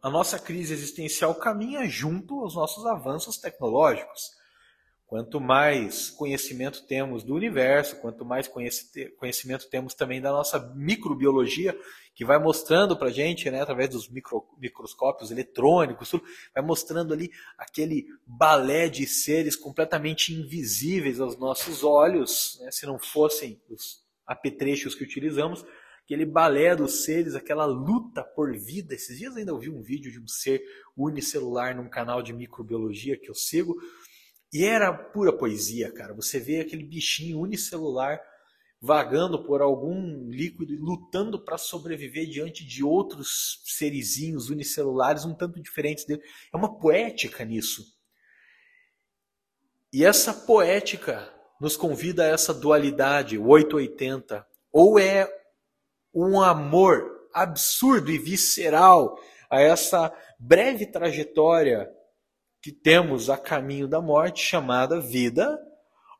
a 0.02 0.10
nossa 0.10 0.40
crise 0.40 0.74
existencial 0.74 1.36
caminha 1.36 1.86
junto 1.88 2.40
aos 2.40 2.56
nossos 2.56 2.86
avanços 2.86 3.38
tecnológicos. 3.38 4.37
Quanto 5.08 5.40
mais 5.40 6.10
conhecimento 6.10 6.86
temos 6.86 7.24
do 7.24 7.34
universo, 7.34 7.96
quanto 8.02 8.26
mais 8.26 8.46
conhecimento 9.18 9.70
temos 9.70 9.94
também 9.94 10.20
da 10.20 10.32
nossa 10.32 10.60
microbiologia, 10.76 11.74
que 12.14 12.26
vai 12.26 12.38
mostrando 12.38 12.98
para 12.98 13.08
a 13.08 13.12
gente, 13.12 13.50
né, 13.50 13.62
através 13.62 13.90
dos 13.90 14.10
micro, 14.10 14.46
microscópios 14.60 15.32
eletrônicos, 15.32 16.10
tudo, 16.10 16.26
vai 16.54 16.62
mostrando 16.62 17.14
ali 17.14 17.32
aquele 17.58 18.06
balé 18.26 18.90
de 18.90 19.08
seres 19.08 19.56
completamente 19.56 20.34
invisíveis 20.34 21.22
aos 21.22 21.38
nossos 21.38 21.86
olhos, 21.86 22.60
né, 22.62 22.70
se 22.70 22.86
não 22.86 23.00
fossem 23.00 23.62
os 23.70 24.04
apetrechos 24.26 24.94
que 24.94 25.06
utilizamos, 25.06 25.64
aquele 26.04 26.26
balé 26.26 26.76
dos 26.76 27.06
seres, 27.06 27.34
aquela 27.34 27.66
luta 27.66 28.24
por 28.24 28.52
vida. 28.58 28.94
Esses 28.94 29.18
dias 29.18 29.38
ainda 29.38 29.54
ouvi 29.54 29.70
um 29.70 29.82
vídeo 29.82 30.12
de 30.12 30.20
um 30.20 30.28
ser 30.28 30.62
unicelular 30.98 31.78
num 31.78 31.88
canal 31.88 32.22
de 32.22 32.34
microbiologia 32.34 33.18
que 33.18 33.30
eu 33.30 33.36
sigo, 33.36 33.78
e 34.52 34.64
era 34.64 34.94
pura 34.94 35.34
poesia, 35.34 35.92
cara. 35.92 36.14
Você 36.14 36.40
vê 36.40 36.62
aquele 36.62 36.84
bichinho 36.84 37.40
unicelular 37.40 38.20
vagando 38.80 39.44
por 39.44 39.62
algum 39.62 40.30
líquido 40.30 40.74
e 40.74 40.78
lutando 40.78 41.44
para 41.44 41.58
sobreviver 41.58 42.28
diante 42.28 42.66
de 42.66 42.84
outros 42.84 43.62
serizinhos 43.66 44.50
unicelulares 44.50 45.26
um 45.26 45.34
tanto 45.34 45.60
diferentes 45.60 46.06
dele. 46.06 46.22
É 46.54 46.58
uma 46.58 46.78
poética 46.78 47.44
nisso. 47.44 47.84
E 49.92 50.06
essa 50.06 50.34
poética 50.34 51.34
nos 51.60 51.76
convida 51.76 52.24
a 52.24 52.28
essa 52.28 52.54
dualidade, 52.54 53.38
o 53.38 53.48
880. 53.48 54.46
Ou 54.72 55.00
é 55.00 55.28
um 56.14 56.40
amor 56.40 57.30
absurdo 57.34 58.12
e 58.12 58.18
visceral 58.18 59.20
a 59.50 59.60
essa 59.60 60.14
breve 60.40 60.86
trajetória 60.86 61.90
que 62.68 62.72
temos 62.74 63.30
a 63.30 63.38
caminho 63.38 63.88
da 63.88 64.02
morte, 64.02 64.44
chamada 64.44 65.00
vida, 65.00 65.58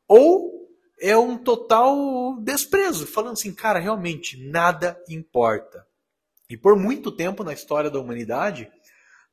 ou 0.08 0.66
é 0.98 1.14
um 1.14 1.36
total 1.36 2.40
desprezo, 2.40 3.06
falando 3.06 3.34
assim, 3.34 3.52
cara, 3.52 3.78
realmente 3.78 4.42
nada 4.48 4.98
importa. 5.10 5.86
E 6.48 6.56
por 6.56 6.74
muito 6.74 7.12
tempo 7.12 7.44
na 7.44 7.52
história 7.52 7.90
da 7.90 8.00
humanidade, 8.00 8.66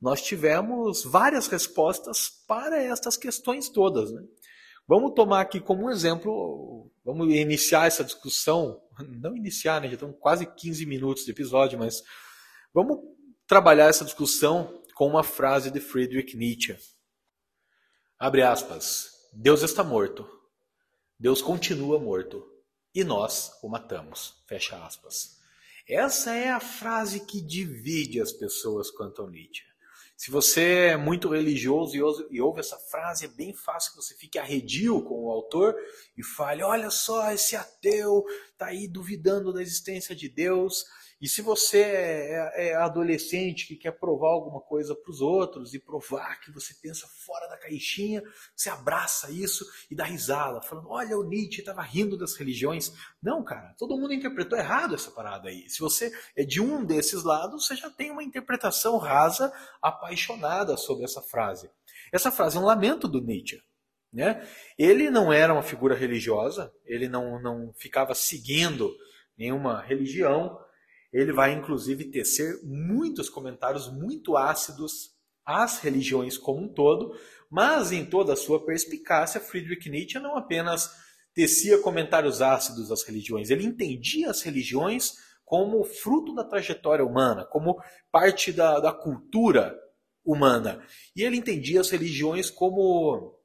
nós 0.02 0.22
tivemos 0.22 1.06
várias 1.06 1.48
respostas 1.48 2.30
para 2.46 2.84
estas 2.84 3.16
questões 3.16 3.70
todas. 3.70 4.12
Né? 4.12 4.22
Vamos 4.86 5.14
tomar 5.14 5.40
aqui 5.40 5.62
como 5.62 5.86
um 5.86 5.90
exemplo, 5.90 6.92
vamos 7.02 7.34
iniciar 7.34 7.88
essa 7.88 8.04
discussão, 8.04 8.82
não 9.22 9.38
iniciar, 9.38 9.80
né? 9.80 9.88
já 9.88 9.94
estão 9.94 10.12
quase 10.12 10.46
15 10.46 10.86
minutos 10.86 11.24
de 11.24 11.32
episódio, 11.32 11.80
mas 11.80 12.04
vamos 12.74 13.00
trabalhar 13.48 13.88
essa 13.88 14.04
discussão 14.04 14.84
com 14.96 15.08
uma 15.08 15.24
frase 15.24 15.72
de 15.72 15.80
Friedrich 15.80 16.36
Nietzsche. 16.36 16.76
Abre 18.18 18.42
aspas. 18.42 19.10
Deus 19.34 19.62
está 19.62 19.84
morto. 19.84 20.26
Deus 21.20 21.42
continua 21.42 22.00
morto. 22.00 22.50
E 22.94 23.04
nós 23.04 23.52
o 23.62 23.68
matamos. 23.68 24.42
Fecha 24.48 24.82
aspas. 24.86 25.36
Essa 25.88 26.34
é 26.34 26.50
a 26.50 26.62
frase 26.62 27.26
que 27.26 27.42
divide 27.42 28.22
as 28.22 28.32
pessoas 28.32 28.90
quanto 28.90 29.22
ao 29.22 29.30
Nietzsche. 29.30 29.64
Se 30.16 30.32
você 30.32 30.92
é 30.92 30.98
muito 30.98 31.28
religioso 31.28 31.94
e 32.32 32.40
ouve 32.40 32.62
essa 32.62 32.78
frase, 32.78 33.26
é 33.26 33.28
bem 33.28 33.54
fácil 33.54 33.92
que 33.92 33.98
você 33.98 34.16
fique 34.16 34.40
arredio 34.40 35.04
com 35.04 35.26
o 35.26 35.30
autor 35.30 35.76
e 36.18 36.24
fale: 36.24 36.64
olha 36.64 36.90
só, 36.90 37.30
esse 37.32 37.54
ateu 37.58 38.24
está 38.56 38.68
aí 38.68 38.88
duvidando 38.88 39.54
da 39.54 39.62
existência 39.62 40.16
de 40.16 40.28
Deus. 40.28 40.86
E 41.22 41.30
se 41.30 41.42
você 41.42 41.82
é, 41.82 42.52
é, 42.56 42.68
é 42.70 42.76
adolescente 42.76 43.68
que 43.68 43.76
quer 43.76 43.92
provar 43.92 44.30
alguma 44.30 44.60
coisa 44.60 44.94
para 44.96 45.12
os 45.12 45.22
outros 45.22 45.74
e 45.74 45.80
provar 45.80 46.40
que 46.42 46.52
você 46.52 46.74
pensa 46.74 47.08
fora 47.08 47.48
da 47.48 47.58
caixinha, 47.58 48.22
você 48.56 48.70
abraça 48.70 49.32
isso 49.32 49.66
e 49.90 49.96
dá 49.96 50.04
risada, 50.04 50.62
falando: 50.62 50.90
olha, 50.90 51.18
o 51.18 51.24
Nietzsche 51.24 51.60
estava 51.60 51.82
rindo 51.82 52.18
das 52.18 52.36
religiões. 52.36 52.94
Não, 53.22 53.44
cara, 53.44 53.74
todo 53.78 53.98
mundo 53.98 54.14
interpretou 54.14 54.58
errado 54.58 54.96
essa 54.96 55.12
parada 55.12 55.50
aí. 55.50 55.70
Se 55.70 55.80
você 55.80 56.12
é 56.36 56.44
de 56.44 56.62
um 56.62 56.84
desses 56.84 57.24
lados, 57.24 57.66
você 57.66 57.76
já 57.76 57.90
tem 57.90 58.12
uma 58.12 58.24
interpretação 58.24 58.98
rasa, 58.98 59.54
apaixonada 59.82 60.76
sobre 60.76 61.06
essa 61.06 61.22
frase. 61.22 61.70
Essa 62.12 62.32
frase 62.32 62.58
é 62.58 62.60
um 62.60 62.66
lamento 62.66 63.08
do 63.08 63.22
Nietzsche. 63.22 63.62
Né? 64.16 64.48
Ele 64.80 65.10
não 65.10 65.34
era 65.34 65.52
uma 65.52 65.62
figura 65.62 65.94
religiosa, 65.94 66.72
ele 66.86 67.10
não, 67.10 67.38
não 67.42 67.74
ficava 67.74 68.16
seguindo 68.16 68.96
nenhuma 69.38 69.82
religião, 69.82 70.58
ele 71.12 71.34
vai 71.34 71.52
inclusive 71.52 72.06
tecer 72.06 72.58
muitos 72.64 73.30
comentários 73.30 73.92
muito 73.92 74.38
ácidos 74.38 75.14
às 75.46 75.80
religiões 75.80 76.38
como 76.38 76.64
um 76.64 76.74
todo, 76.74 77.14
mas 77.52 77.92
em 77.92 78.06
toda 78.06 78.32
a 78.32 78.38
sua 78.38 78.66
perspicácia, 78.66 79.42
Friedrich 79.42 79.90
Nietzsche 79.90 80.18
não 80.18 80.38
apenas 80.38 80.90
tecia 81.34 81.78
comentários 81.80 82.42
ácidos 82.42 82.94
às 82.94 83.04
religiões, 83.04 83.50
ele 83.50 83.66
entendia 83.66 84.30
as 84.30 84.42
religiões 84.42 85.12
como 85.44 85.84
fruto 85.84 86.34
da 86.34 86.46
trajetória 86.46 87.06
humana, 87.06 87.46
como 87.46 87.82
parte 88.10 88.54
da, 88.54 88.80
da 88.80 88.94
cultura 88.94 89.78
humana. 90.24 90.82
E 91.14 91.22
ele 91.22 91.36
entendia 91.36 91.82
as 91.82 91.90
religiões 91.90 92.50
como 92.50 93.38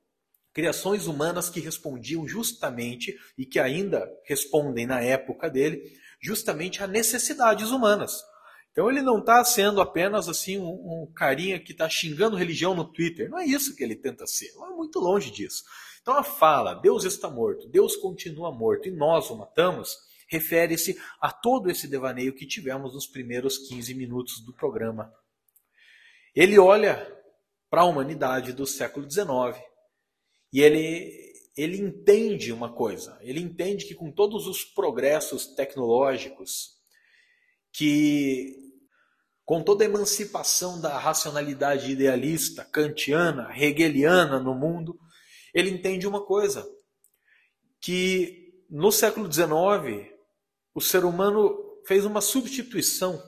criações 0.53 1.07
humanas 1.07 1.49
que 1.49 1.61
respondiam 1.61 2.27
justamente 2.27 3.17
e 3.39 3.47
que 3.47 3.59
ainda 3.59 4.09
respondem 4.25 4.87
na 4.87 5.01
época 5.01 5.49
dele, 5.49 5.83
justamente 6.21 6.83
a 6.83 6.87
necessidades 6.87 7.71
humanas. 7.71 8.23
Então 8.73 8.89
ele 8.89 9.03
não 9.03 9.19
está 9.19 9.45
sendo 9.45 9.81
apenas 9.81 10.29
assim 10.29 10.59
um, 10.59 10.69
um 11.03 11.13
carinha 11.15 11.59
que 11.59 11.73
está 11.73 11.89
xingando 11.89 12.37
religião 12.37 12.75
no 12.75 12.85
Twitter. 12.85 13.29
Não 13.29 13.39
é 13.39 13.45
isso 13.45 13.75
que 13.75 13.83
ele 13.83 13.97
tenta 13.97 14.27
ser. 14.27 14.49
É 14.49 14.71
muito 14.71 15.01
longe 15.01 15.31
disso. 15.31 15.65
Então 16.03 16.15
a 16.15 16.23
fala 16.23 16.75
Deus 16.75 17.05
está 17.05 17.29
morto, 17.29 17.69
Deus 17.69 17.97
continua 17.97 18.53
morto 18.53 18.89
e 18.89 18.93
nós 18.93 19.29
o 19.31 19.37
matamos 19.37 19.97
refere-se 20.29 20.97
a 21.21 21.33
todo 21.33 21.69
esse 21.69 21.89
devaneio 21.89 22.33
que 22.33 22.47
tivemos 22.47 22.95
nos 22.95 23.07
primeiros 23.07 23.59
15 23.59 23.93
minutos 23.95 24.41
do 24.41 24.55
programa. 24.55 25.13
Ele 26.35 26.57
olha 26.59 27.05
para 27.69 27.83
a 27.83 27.85
humanidade 27.85 28.53
do 28.53 28.65
século 28.65 29.11
XIX 29.11 29.70
e 30.53 30.61
ele, 30.61 31.33
ele 31.57 31.79
entende 31.79 32.53
uma 32.53 32.73
coisa: 32.73 33.19
ele 33.23 33.41
entende 33.41 33.85
que 33.85 33.95
com 33.95 34.11
todos 34.11 34.47
os 34.47 34.65
progressos 34.65 35.47
tecnológicos, 35.55 36.79
que 37.73 38.57
com 39.45 39.63
toda 39.63 39.85
a 39.85 39.87
emancipação 39.87 40.81
da 40.81 40.97
racionalidade 40.97 41.91
idealista, 41.91 42.65
kantiana, 42.65 43.51
hegeliana 43.57 44.39
no 44.39 44.55
mundo, 44.55 44.99
ele 45.55 45.71
entende 45.71 46.07
uma 46.07 46.25
coisa: 46.25 46.67
que 47.81 48.65
no 48.71 48.93
século 48.93 49.31
XIX 49.31 50.09
o 50.75 50.81
ser 50.81 51.05
humano 51.05 51.83
fez 51.87 52.05
uma 52.05 52.21
substituição. 52.21 53.21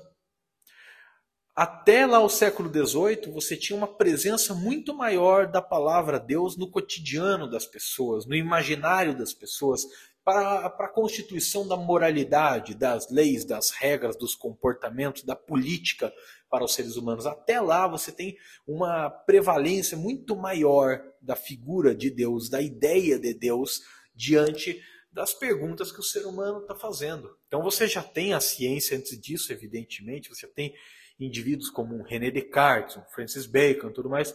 Até 1.55 2.07
lá 2.07 2.19
o 2.19 2.31
século 2.31 2.71
XVIII, 2.71 3.31
você 3.31 3.57
tinha 3.57 3.77
uma 3.77 3.87
presença 3.87 4.55
muito 4.55 4.95
maior 4.95 5.47
da 5.47 5.61
palavra 5.61 6.19
Deus 6.19 6.57
no 6.57 6.71
cotidiano 6.71 7.51
das 7.51 7.67
pessoas, 7.67 8.25
no 8.25 8.35
imaginário 8.35 9.15
das 9.17 9.35
pessoas, 9.35 9.85
para, 10.25 10.71
para 10.71 10.87
a 10.87 10.93
constituição 10.93 11.69
da 11.69 11.77
moralidade, 11.77 12.75
das 12.75 13.11
leis, 13.11 13.45
das 13.45 13.71
regras, 13.71 14.17
dos 14.17 14.35
comportamentos, 14.35 15.25
da 15.25 15.37
política 15.37 16.11
para 16.49 16.65
os 16.65 16.73
seres 16.73 16.97
humanos. 16.97 17.27
Até 17.27 17.61
lá 17.61 17.87
você 17.87 18.11
tem 18.11 18.37
uma 18.67 19.11
prevalência 19.11 19.97
muito 19.97 20.35
maior 20.35 21.03
da 21.21 21.37
figura 21.37 21.95
de 21.95 22.09
Deus, 22.09 22.49
da 22.49 22.63
ideia 22.63 23.19
de 23.19 23.35
Deus 23.35 23.83
diante 24.15 24.83
das 25.13 25.35
perguntas 25.35 25.93
que 25.93 26.01
o 26.01 26.05
ser 26.05 26.25
humano 26.25 26.61
está 26.61 26.75
fazendo. 26.75 27.37
Então 27.47 27.63
você 27.63 27.87
já 27.87 28.03
tem 28.03 28.33
a 28.33 28.41
ciência 28.41 28.97
antes 28.97 29.21
disso, 29.21 29.53
evidentemente, 29.53 30.31
você 30.31 30.47
tem 30.47 30.75
indivíduos 31.19 31.71
como 31.71 32.03
René 32.03 32.31
Descartes, 32.31 32.99
Francis 33.15 33.47
Bacon, 33.47 33.91
tudo 33.91 34.11
mais. 34.11 34.35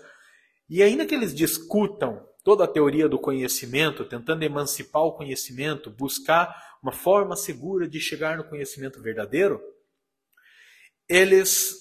E 0.70 0.84
ainda 0.84 1.06
que 1.06 1.16
eles 1.16 1.34
discutam 1.34 2.28
toda 2.44 2.64
a 2.64 2.68
teoria 2.68 3.10
do 3.10 3.20
conhecimento, 3.20 4.06
tentando 4.06 4.44
emancipar 4.44 5.04
o 5.04 5.14
conhecimento, 5.14 5.90
buscar 5.90 6.78
uma 6.82 6.92
forma 6.92 7.36
segura 7.36 7.88
de 7.88 8.00
chegar 8.00 8.38
no 8.38 8.44
conhecimento 8.44 9.02
verdadeiro, 9.02 9.62
eles 11.10 11.76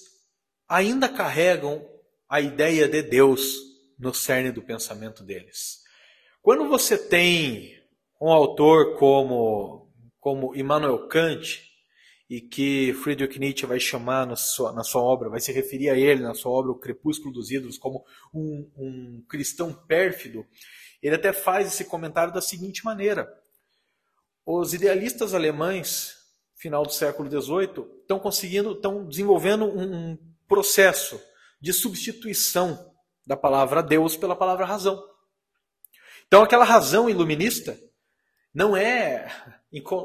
ainda 0.67 1.07
carregam 1.07 1.85
a 2.29 2.41
ideia 2.41 2.87
de 2.87 3.01
Deus 3.01 3.57
no 3.97 4.13
cerne 4.13 4.51
do 4.51 4.61
pensamento 4.61 5.23
deles. 5.23 5.79
Quando 6.41 6.67
você 6.67 6.97
tem 6.97 7.77
um 8.21 8.29
autor 8.29 8.97
como, 8.97 9.91
como 10.19 10.55
Immanuel 10.55 11.07
Kant, 11.07 11.61
e 12.29 12.41
que 12.41 12.93
Friedrich 12.93 13.39
Nietzsche 13.39 13.65
vai 13.65 13.79
chamar 13.79 14.27
na 14.27 14.35
sua, 14.35 14.73
na 14.73 14.83
sua 14.83 15.01
obra, 15.01 15.29
vai 15.29 15.39
se 15.39 15.51
referir 15.51 15.89
a 15.89 15.97
ele 15.97 16.21
na 16.21 16.33
sua 16.33 16.51
obra 16.51 16.71
O 16.71 16.79
Crepúsculo 16.79 17.33
dos 17.33 17.51
Ídolos 17.51 17.77
como 17.77 18.03
um, 18.33 18.69
um 18.75 19.25
cristão 19.29 19.73
pérfido, 19.73 20.45
ele 21.01 21.15
até 21.15 21.31
faz 21.31 21.67
esse 21.67 21.85
comentário 21.85 22.33
da 22.33 22.41
seguinte 22.41 22.83
maneira: 22.83 23.27
os 24.45 24.73
idealistas 24.73 25.33
alemães, 25.33 26.15
final 26.55 26.83
do 26.83 26.91
século 26.91 27.29
XVIII, 27.29 27.87
estão 28.01 28.19
conseguindo, 28.19 28.73
estão 28.73 29.07
desenvolvendo 29.07 29.65
um 29.65 30.17
processo 30.47 31.21
de 31.61 31.71
substituição 31.71 32.93
da 33.25 33.37
palavra 33.37 33.81
Deus 33.81 34.15
pela 34.17 34.35
palavra 34.35 34.65
razão. 34.65 35.01
Então, 36.27 36.43
aquela 36.43 36.65
razão 36.65 37.09
iluminista 37.09 37.79
não 38.53 38.75
é 38.75 39.27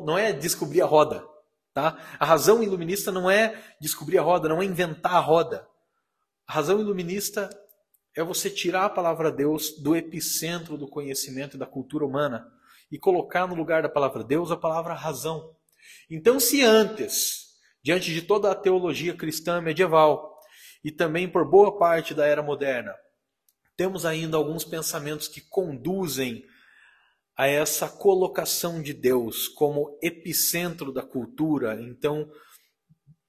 não 0.04 0.18
é 0.18 0.32
descobrir 0.32 0.82
a 0.82 0.86
roda, 0.86 1.24
tá? 1.74 1.98
A 2.18 2.24
razão 2.24 2.62
iluminista 2.62 3.10
não 3.10 3.30
é 3.30 3.60
descobrir 3.80 4.18
a 4.18 4.22
roda, 4.22 4.48
não 4.48 4.62
é 4.62 4.64
inventar 4.64 5.14
a 5.14 5.20
roda. 5.20 5.66
A 6.46 6.52
razão 6.52 6.80
iluminista 6.80 7.48
é 8.14 8.22
você 8.22 8.50
tirar 8.50 8.84
a 8.84 8.90
palavra 8.90 9.32
Deus 9.32 9.80
do 9.80 9.96
epicentro 9.96 10.76
do 10.76 10.88
conhecimento 10.88 11.56
e 11.56 11.58
da 11.58 11.66
cultura 11.66 12.04
humana 12.04 12.46
e 12.90 12.98
colocar 12.98 13.46
no 13.46 13.54
lugar 13.54 13.82
da 13.82 13.88
palavra 13.88 14.22
Deus 14.22 14.50
a 14.50 14.56
palavra 14.56 14.92
razão. 14.92 15.56
Então, 16.10 16.38
se 16.38 16.62
antes, 16.62 17.54
diante 17.82 18.12
de 18.12 18.22
toda 18.22 18.50
a 18.50 18.54
teologia 18.54 19.16
cristã 19.16 19.60
medieval 19.60 20.38
e 20.84 20.90
também 20.90 21.28
por 21.28 21.48
boa 21.48 21.78
parte 21.78 22.12
da 22.12 22.26
era 22.26 22.42
moderna, 22.42 22.94
temos 23.76 24.04
ainda 24.04 24.36
alguns 24.36 24.64
pensamentos 24.64 25.26
que 25.26 25.40
conduzem 25.40 26.44
a 27.36 27.46
essa 27.46 27.88
colocação 27.88 28.82
de 28.82 28.92
Deus 28.92 29.48
como 29.48 29.98
epicentro 30.02 30.92
da 30.92 31.02
cultura. 31.02 31.80
Então, 31.80 32.30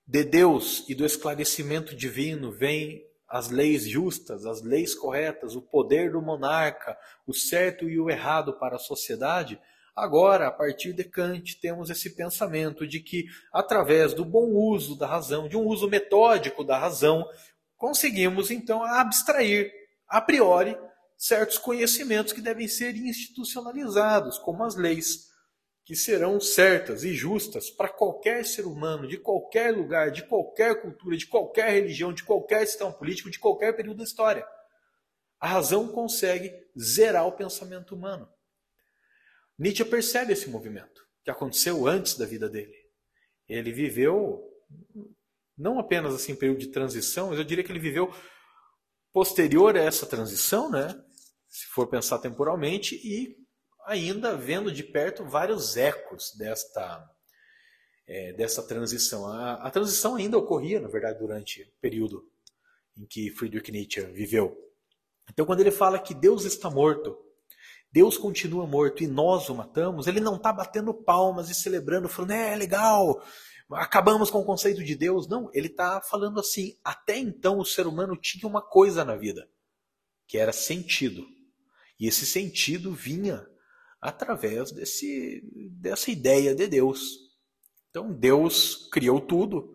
de 0.06 0.24
Deus 0.24 0.84
e 0.90 0.94
do 0.94 1.06
esclarecimento 1.06 1.96
divino 1.96 2.52
vem 2.52 3.02
as 3.28 3.50
leis 3.50 3.88
justas, 3.88 4.46
as 4.46 4.62
leis 4.62 4.94
corretas, 4.94 5.56
o 5.56 5.62
poder 5.62 6.12
do 6.12 6.22
monarca, 6.22 6.96
o 7.26 7.34
certo 7.34 7.90
e 7.90 8.00
o 8.00 8.10
errado 8.10 8.54
para 8.60 8.76
a 8.76 8.80
sociedade. 8.80 9.60
Agora, 9.96 10.48
a 10.48 10.52
partir 10.52 10.94
de 10.94 11.04
Kant, 11.04 11.60
temos 11.60 11.90
esse 11.90 12.16
pensamento 12.16 12.86
de 12.86 13.00
que, 13.00 13.26
através 13.52 14.14
do 14.14 14.26
bom 14.26 14.52
uso 14.52 14.96
da 14.96 15.08
razão, 15.08 15.48
de 15.48 15.58
um 15.58 15.66
uso 15.66 15.88
metódico 15.90 16.64
da 16.64 16.78
razão, 16.78 17.26
conseguimos 17.78 18.52
então 18.52 18.84
abstrair 18.84 19.72
a 20.08 20.22
priori 20.22 20.78
certos 21.18 21.58
conhecimentos 21.58 22.34
que 22.34 22.42
devem 22.42 22.68
ser 22.68 22.96
institucionalizados, 22.96 24.38
como 24.40 24.64
as 24.64 24.76
leis, 24.76 25.32
que 25.86 25.96
serão 25.96 26.40
certas 26.40 27.04
e 27.04 27.14
justas 27.14 27.70
para 27.70 27.90
qualquer 27.90 28.46
ser 28.46 28.66
humano, 28.66 29.08
de 29.08 29.18
qualquer 29.18 29.76
lugar, 29.76 30.12
de 30.12 30.26
qualquer 30.26 30.82
cultura, 30.82 31.18
de 31.18 31.28
qualquer 31.28 31.72
religião, 31.72 32.14
de 32.14 32.24
qualquer 32.24 32.66
sistema 32.66 32.92
político, 32.92 33.30
de 33.30 33.40
qualquer 33.40 33.76
período 33.76 33.98
da 33.98 34.04
história. 34.04 34.46
A 35.40 35.48
razão 35.48 35.90
consegue 35.90 36.54
zerar 36.80 37.28
o 37.28 37.34
pensamento 37.34 37.94
humano. 37.94 38.30
Nietzsche 39.60 39.84
percebe 39.84 40.34
esse 40.34 40.50
movimento, 40.50 41.06
que 41.24 41.30
aconteceu 41.30 41.86
antes 41.86 42.18
da 42.18 42.26
vida 42.26 42.50
dele. 42.50 42.74
Ele 43.48 43.72
viveu 43.72 44.42
não 45.58 45.80
apenas 45.80 46.16
assim 46.16 46.36
período 46.36 46.60
de 46.60 46.68
transição, 46.68 47.30
mas 47.30 47.38
eu 47.38 47.44
diria 47.44 47.64
que 47.64 47.72
ele 47.72 47.80
viveu 47.80 48.14
posterior 49.14 49.78
a 49.78 49.82
essa 49.82 50.06
transição, 50.06 50.70
né? 50.70 51.00
se 51.54 51.68
for 51.68 51.88
pensar 51.88 52.18
temporalmente, 52.18 52.96
e 52.96 53.38
ainda 53.86 54.36
vendo 54.36 54.72
de 54.72 54.84
perto 54.84 55.24
vários 55.24 55.78
ecos 55.78 56.34
desta, 56.36 57.08
é, 58.08 58.34
dessa 58.34 58.64
transição. 58.64 59.28
A, 59.28 59.54
a, 59.54 59.70
transição 59.70 60.16
ainda 60.16 60.36
ocorria, 60.36 60.80
na 60.80 60.88
verdade, 60.88 61.20
durante 61.20 61.62
o 61.62 61.80
período 61.80 62.28
em 62.98 63.06
que 63.06 63.30
Friedrich 63.30 63.72
Nietzsche 63.72 64.02
viveu. 64.02 64.58
Então, 65.30 65.46
quando 65.46 65.60
ele 65.60 65.70
fala 65.70 66.00
que 66.00 66.16
Deus 66.16 66.44
está 66.44 66.72
morto, 66.72 67.16
Deus 67.92 68.18
continua 68.18 68.66
morto 68.66 69.04
e 69.04 69.08
nós 69.08 69.48
o 69.48 69.54
matamos, 69.54 70.08
ele 70.08 70.20
não 70.20 70.38
está 70.38 70.52
batendo 70.52 70.92
palmas 70.92 71.52
e 71.52 71.54
celebrando, 71.54 72.10
falando, 72.10 72.32
é 72.32 72.56
legal, 72.56 73.24
acabamos 73.76 74.30
com 74.30 74.40
o 74.40 74.46
conceito 74.46 74.84
de 74.84 74.96
Deus. 74.96 75.28
Não, 75.28 75.50
ele 75.54 75.68
está 75.68 76.02
falando 76.02 76.40
assim: 76.40 76.78
até 76.84 77.18
então 77.18 77.60
o 77.60 77.66
ser 77.66 77.88
humano 77.88 78.16
tinha 78.16 78.48
uma 78.48 78.62
coisa 78.62 79.04
na 79.04 79.16
vida, 79.16 79.50
que 80.28 80.38
era 80.38 80.52
sentido. 80.52 81.26
E 82.00 82.08
esse 82.08 82.26
sentido 82.26 82.94
vinha 82.94 83.48
através 84.02 84.72
desse, 84.72 85.42
dessa 85.72 86.12
ideia 86.12 86.54
de 86.54 86.68
Deus. 86.68 87.32
Então, 87.90 88.12
Deus 88.12 88.90
criou 88.92 89.22
tudo. 89.22 89.74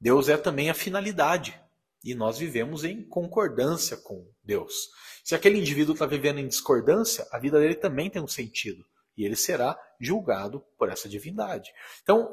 Deus 0.00 0.28
é 0.28 0.36
também 0.36 0.68
a 0.68 0.74
finalidade. 0.74 1.58
E 2.04 2.14
nós 2.14 2.38
vivemos 2.38 2.84
em 2.84 3.02
concordância 3.02 3.96
com 3.96 4.28
Deus. 4.44 4.90
Se 5.24 5.34
aquele 5.34 5.58
indivíduo 5.58 5.94
está 5.94 6.04
vivendo 6.04 6.38
em 6.38 6.46
discordância, 6.46 7.26
a 7.32 7.38
vida 7.38 7.58
dele 7.58 7.74
também 7.74 8.10
tem 8.10 8.20
um 8.20 8.28
sentido. 8.28 8.84
E 9.16 9.24
ele 9.24 9.36
será 9.36 9.78
julgado 9.98 10.62
por 10.78 10.90
essa 10.90 11.08
divindade. 11.08 11.72
Então, 12.02 12.28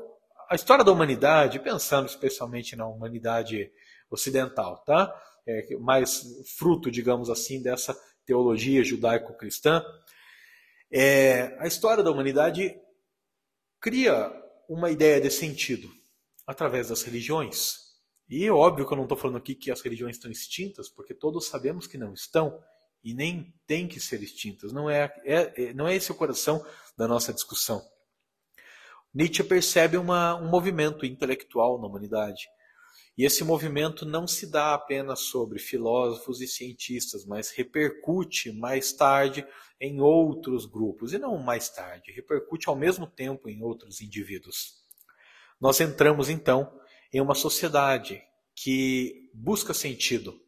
a 0.53 0.55
história 0.55 0.85
da 0.85 0.91
humanidade, 0.91 1.59
pensando 1.59 2.07
especialmente 2.07 2.75
na 2.75 2.85
humanidade 2.85 3.71
ocidental, 4.07 4.83
tá? 4.85 5.11
É, 5.47 5.75
mais 5.77 6.23
fruto, 6.59 6.91
digamos 6.91 7.27
assim, 7.27 7.59
dessa 7.59 7.99
teologia 8.23 8.83
judaico-cristã, 8.83 9.83
é, 10.91 11.57
a 11.59 11.65
história 11.65 12.03
da 12.03 12.11
humanidade 12.11 12.79
cria 13.81 14.31
uma 14.69 14.91
ideia 14.91 15.19
de 15.19 15.31
sentido 15.31 15.91
através 16.45 16.89
das 16.89 17.01
religiões. 17.01 17.77
E 18.29 18.45
é 18.45 18.51
óbvio 18.51 18.85
que 18.85 18.93
eu 18.93 18.97
não 18.97 19.05
estou 19.05 19.17
falando 19.17 19.37
aqui 19.37 19.55
que 19.55 19.71
as 19.71 19.81
religiões 19.81 20.17
estão 20.17 20.29
extintas, 20.29 20.87
porque 20.87 21.15
todos 21.15 21.47
sabemos 21.47 21.87
que 21.87 21.97
não 21.97 22.13
estão 22.13 22.63
e 23.03 23.15
nem 23.15 23.51
têm 23.65 23.87
que 23.87 23.99
ser 23.99 24.21
extintas. 24.21 24.71
Não 24.71 24.87
é, 24.87 25.11
é, 25.25 25.69
é 25.69 25.73
não 25.73 25.87
é 25.87 25.95
esse 25.95 26.11
o 26.11 26.15
coração 26.15 26.63
da 26.95 27.07
nossa 27.07 27.33
discussão. 27.33 27.83
Nietzsche 29.13 29.43
percebe 29.43 29.95
uma, 29.95 30.35
um 30.35 30.49
movimento 30.49 31.05
intelectual 31.05 31.79
na 31.79 31.87
humanidade. 31.87 32.47
E 33.15 33.23
esse 33.23 33.43
movimento 33.43 34.07
não 34.07 34.25
se 34.25 34.47
dá 34.47 34.73
apenas 34.73 35.19
sobre 35.21 35.59
filósofos 35.59 36.41
e 36.41 36.47
cientistas, 36.47 37.23
mas 37.25 37.51
repercute 37.51 38.51
mais 38.51 38.91
tarde 38.91 39.45
em 39.79 40.01
outros 40.01 40.65
grupos. 40.65 41.13
E 41.13 41.19
não 41.19 41.37
mais 41.37 41.69
tarde, 41.69 42.11
repercute 42.11 42.67
ao 42.67 42.75
mesmo 42.75 43.05
tempo 43.05 43.47
em 43.47 43.61
outros 43.61 44.01
indivíduos. 44.01 44.83
Nós 45.61 45.79
entramos 45.79 46.27
então 46.27 46.79
em 47.11 47.21
uma 47.21 47.35
sociedade 47.35 48.23
que 48.55 49.29
busca 49.31 49.75
sentido, 49.75 50.41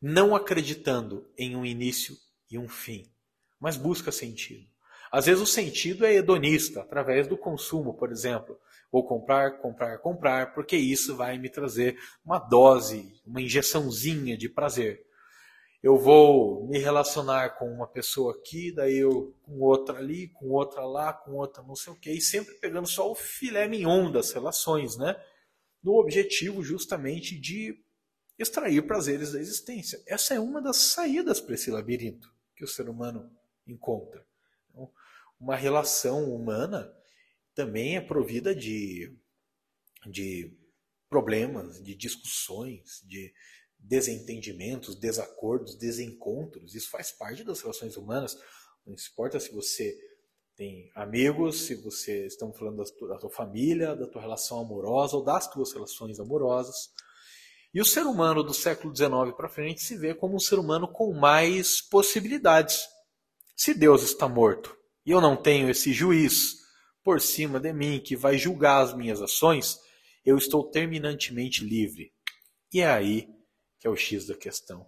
não 0.00 0.34
acreditando 0.34 1.30
em 1.36 1.54
um 1.54 1.66
início 1.66 2.16
e 2.50 2.56
um 2.56 2.68
fim, 2.68 3.12
mas 3.60 3.76
busca 3.76 4.10
sentido. 4.10 4.69
Às 5.10 5.26
vezes 5.26 5.42
o 5.42 5.46
sentido 5.46 6.06
é 6.06 6.14
hedonista, 6.14 6.82
através 6.82 7.26
do 7.26 7.36
consumo, 7.36 7.94
por 7.94 8.12
exemplo. 8.12 8.58
Vou 8.92 9.04
comprar, 9.04 9.58
comprar, 9.58 9.98
comprar, 9.98 10.54
porque 10.54 10.76
isso 10.76 11.16
vai 11.16 11.38
me 11.38 11.48
trazer 11.48 11.96
uma 12.24 12.38
dose, 12.38 13.20
uma 13.26 13.40
injeçãozinha 13.40 14.36
de 14.36 14.48
prazer. 14.48 15.04
Eu 15.82 15.96
vou 15.96 16.68
me 16.68 16.78
relacionar 16.78 17.56
com 17.58 17.66
uma 17.72 17.86
pessoa 17.86 18.34
aqui, 18.34 18.70
daí 18.70 18.98
eu 18.98 19.34
com 19.42 19.60
outra 19.60 19.98
ali, 19.98 20.28
com 20.28 20.50
outra 20.50 20.84
lá, 20.84 21.12
com 21.12 21.32
outra 21.32 21.62
não 21.62 21.74
sei 21.74 21.92
o 21.92 21.96
quê, 21.96 22.12
e 22.12 22.20
sempre 22.20 22.54
pegando 22.56 22.86
só 22.86 23.10
o 23.10 23.14
filé 23.14 23.66
mignon 23.66 24.12
das 24.12 24.30
relações, 24.32 24.98
né? 24.98 25.16
No 25.82 25.94
objetivo 25.94 26.62
justamente 26.62 27.38
de 27.38 27.82
extrair 28.38 28.86
prazeres 28.86 29.32
da 29.32 29.40
existência. 29.40 30.02
Essa 30.06 30.34
é 30.34 30.40
uma 30.40 30.60
das 30.60 30.76
saídas 30.76 31.40
para 31.40 31.54
esse 31.54 31.70
labirinto 31.70 32.28
que 32.54 32.64
o 32.64 32.68
ser 32.68 32.88
humano 32.88 33.30
encontra. 33.66 34.24
Uma 35.40 35.56
relação 35.56 36.34
humana 36.34 36.92
também 37.54 37.96
é 37.96 38.00
provida 38.00 38.54
de, 38.54 39.16
de 40.06 40.54
problemas, 41.08 41.82
de 41.82 41.94
discussões, 41.94 43.00
de 43.06 43.32
desentendimentos, 43.78 44.94
desacordos, 44.94 45.78
desencontros. 45.78 46.74
Isso 46.74 46.90
faz 46.90 47.10
parte 47.10 47.42
das 47.42 47.60
relações 47.60 47.96
humanas. 47.96 48.36
Não 48.86 48.94
importa 48.94 49.40
se 49.40 49.50
você 49.52 49.96
tem 50.54 50.90
amigos, 50.94 51.62
se 51.62 51.74
você 51.74 52.26
estamos 52.26 52.58
falando 52.58 52.76
da 52.76 52.84
tua, 52.84 53.08
da 53.08 53.18
tua 53.18 53.30
família, 53.30 53.96
da 53.96 54.06
tua 54.06 54.20
relação 54.20 54.60
amorosa 54.60 55.16
ou 55.16 55.24
das 55.24 55.48
tuas 55.48 55.72
relações 55.72 56.20
amorosas. 56.20 56.90
E 57.72 57.80
o 57.80 57.84
ser 57.84 58.02
humano 58.02 58.42
do 58.42 58.52
século 58.52 58.94
XIX 58.94 59.34
para 59.36 59.48
frente 59.48 59.80
se 59.80 59.96
vê 59.96 60.14
como 60.14 60.36
um 60.36 60.40
ser 60.40 60.58
humano 60.58 60.86
com 60.86 61.14
mais 61.14 61.80
possibilidades. 61.80 62.86
Se 63.56 63.72
Deus 63.72 64.02
está 64.02 64.28
morto, 64.28 64.76
e 65.04 65.10
eu 65.10 65.20
não 65.20 65.36
tenho 65.36 65.70
esse 65.70 65.92
juiz 65.92 66.60
por 67.02 67.20
cima 67.20 67.58
de 67.58 67.72
mim 67.72 68.00
que 68.00 68.16
vai 68.16 68.36
julgar 68.36 68.82
as 68.82 68.94
minhas 68.94 69.22
ações, 69.22 69.78
eu 70.24 70.36
estou 70.36 70.70
terminantemente 70.70 71.64
livre. 71.64 72.12
E 72.72 72.80
é 72.80 72.90
aí 72.90 73.28
que 73.78 73.86
é 73.86 73.90
o 73.90 73.96
X 73.96 74.26
da 74.26 74.34
questão. 74.34 74.86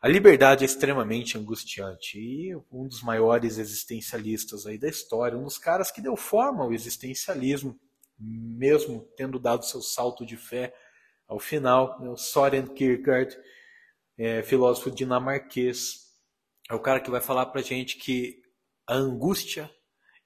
A 0.00 0.08
liberdade 0.08 0.64
é 0.64 0.66
extremamente 0.66 1.38
angustiante 1.38 2.18
e 2.18 2.54
um 2.70 2.86
dos 2.86 3.02
maiores 3.02 3.58
existencialistas 3.58 4.66
aí 4.66 4.78
da 4.78 4.88
história, 4.88 5.36
um 5.38 5.44
dos 5.44 5.58
caras 5.58 5.90
que 5.90 6.00
deu 6.00 6.16
forma 6.16 6.64
ao 6.64 6.72
existencialismo, 6.72 7.78
mesmo 8.18 9.08
tendo 9.16 9.38
dado 9.38 9.64
seu 9.64 9.80
salto 9.80 10.26
de 10.26 10.36
fé 10.36 10.74
ao 11.26 11.38
final, 11.38 11.98
né, 12.00 12.08
o 12.08 12.16
Soren 12.16 12.66
Kierkegaard, 12.66 13.36
é, 14.18 14.42
filósofo 14.42 14.90
dinamarquês, 14.90 16.12
é 16.70 16.74
o 16.74 16.80
cara 16.80 17.00
que 17.00 17.10
vai 17.10 17.20
falar 17.20 17.46
para 17.46 17.62
gente 17.62 17.96
que 17.96 18.42
a 18.86 18.94
angústia 18.94 19.70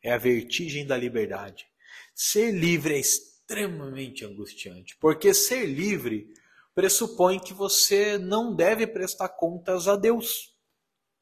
é 0.02 0.12
a 0.12 0.18
vertigem 0.18 0.86
da 0.86 0.96
liberdade. 0.96 1.66
Ser 2.14 2.52
livre 2.52 2.94
é 2.94 2.98
extremamente 2.98 4.24
angustiante, 4.24 4.96
porque 5.00 5.32
ser 5.32 5.66
livre 5.66 6.32
pressupõe 6.74 7.38
que 7.38 7.52
você 7.52 8.18
não 8.18 8.54
deve 8.54 8.86
prestar 8.86 9.28
contas 9.30 9.88
a 9.88 9.96
Deus. 9.96 10.54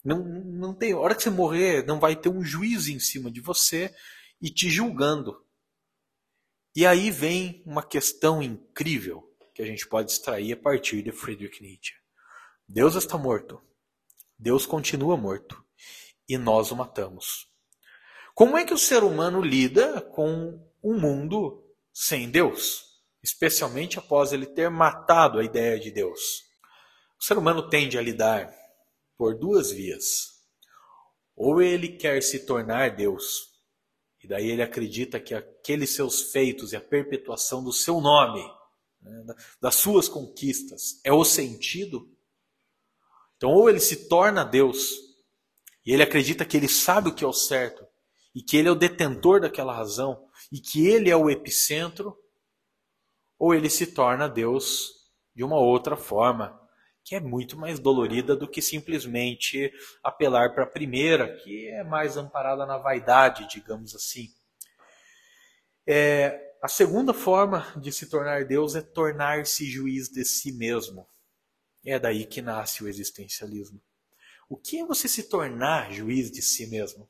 Não, 0.04 0.24
não 0.24 0.74
tem, 0.74 0.92
a 0.92 0.98
hora 0.98 1.14
que 1.14 1.22
você 1.22 1.30
morrer, 1.30 1.84
não 1.86 1.98
vai 1.98 2.14
ter 2.14 2.28
um 2.28 2.44
juiz 2.44 2.88
em 2.88 3.00
cima 3.00 3.30
de 3.30 3.40
você 3.40 3.94
e 4.40 4.50
te 4.50 4.70
julgando. 4.70 5.44
E 6.74 6.86
aí 6.86 7.10
vem 7.10 7.62
uma 7.66 7.82
questão 7.82 8.42
incrível 8.42 9.24
que 9.54 9.62
a 9.62 9.66
gente 9.66 9.88
pode 9.88 10.12
extrair 10.12 10.52
a 10.52 10.56
partir 10.56 11.02
de 11.02 11.10
Friedrich 11.10 11.62
Nietzsche. 11.62 11.94
Deus 12.68 12.94
está 12.94 13.16
morto. 13.16 13.60
Deus 14.38 14.66
continua 14.66 15.16
morto 15.16 15.65
e 16.28 16.36
nós 16.36 16.70
o 16.70 16.76
matamos. 16.76 17.48
Como 18.34 18.56
é 18.56 18.64
que 18.64 18.74
o 18.74 18.78
ser 18.78 19.02
humano 19.02 19.40
lida 19.40 20.00
com 20.00 20.60
um 20.82 20.98
mundo 20.98 21.64
sem 21.92 22.30
Deus? 22.30 22.84
Especialmente 23.22 23.98
após 23.98 24.32
ele 24.32 24.46
ter 24.46 24.68
matado 24.68 25.38
a 25.38 25.44
ideia 25.44 25.80
de 25.80 25.90
Deus. 25.90 26.44
O 27.18 27.24
ser 27.24 27.38
humano 27.38 27.68
tende 27.68 27.98
a 27.98 28.02
lidar 28.02 28.52
por 29.16 29.38
duas 29.38 29.70
vias. 29.70 30.42
Ou 31.34 31.62
ele 31.62 31.96
quer 31.96 32.22
se 32.22 32.40
tornar 32.46 32.94
Deus, 32.94 33.56
e 34.22 34.28
daí 34.28 34.50
ele 34.50 34.62
acredita 34.62 35.20
que 35.20 35.32
aqueles 35.32 35.94
seus 35.94 36.32
feitos 36.32 36.72
e 36.72 36.76
a 36.76 36.80
perpetuação 36.80 37.62
do 37.62 37.72
seu 37.72 38.00
nome, 38.00 38.42
né, 39.00 39.34
das 39.60 39.76
suas 39.76 40.08
conquistas, 40.08 41.00
é 41.04 41.12
o 41.12 41.24
sentido. 41.24 42.10
Então, 43.36 43.50
ou 43.50 43.70
ele 43.70 43.78
se 43.78 44.08
torna 44.08 44.44
Deus, 44.44 45.05
e 45.86 45.92
ele 45.92 46.02
acredita 46.02 46.44
que 46.44 46.56
ele 46.56 46.68
sabe 46.68 47.08
o 47.08 47.14
que 47.14 47.24
é 47.24 47.26
o 47.26 47.32
certo 47.32 47.86
e 48.34 48.42
que 48.42 48.56
ele 48.56 48.68
é 48.68 48.70
o 48.70 48.74
detentor 48.74 49.40
daquela 49.40 49.72
razão 49.72 50.28
e 50.52 50.60
que 50.60 50.86
ele 50.86 51.08
é 51.08 51.16
o 51.16 51.30
epicentro, 51.30 52.14
ou 53.38 53.54
ele 53.54 53.70
se 53.70 53.86
torna 53.86 54.28
Deus 54.28 54.90
de 55.34 55.44
uma 55.44 55.58
outra 55.58 55.96
forma, 55.96 56.60
que 57.04 57.14
é 57.14 57.20
muito 57.20 57.56
mais 57.56 57.78
dolorida 57.78 58.34
do 58.34 58.48
que 58.48 58.60
simplesmente 58.60 59.72
apelar 60.02 60.54
para 60.54 60.64
a 60.64 60.68
primeira, 60.68 61.36
que 61.36 61.68
é 61.68 61.84
mais 61.84 62.16
amparada 62.16 62.66
na 62.66 62.78
vaidade, 62.78 63.46
digamos 63.48 63.94
assim. 63.94 64.28
É, 65.86 66.54
a 66.60 66.68
segunda 66.68 67.14
forma 67.14 67.72
de 67.76 67.92
se 67.92 68.10
tornar 68.10 68.44
Deus 68.44 68.74
é 68.74 68.82
tornar-se 68.82 69.70
juiz 69.70 70.08
de 70.08 70.24
si 70.24 70.50
mesmo. 70.52 71.06
É 71.84 71.98
daí 71.98 72.24
que 72.24 72.42
nasce 72.42 72.82
o 72.82 72.88
existencialismo. 72.88 73.80
O 74.48 74.56
que 74.56 74.78
é 74.78 74.86
você 74.86 75.08
se 75.08 75.24
tornar 75.24 75.92
juiz 75.92 76.30
de 76.30 76.40
si 76.40 76.68
mesmo? 76.68 77.08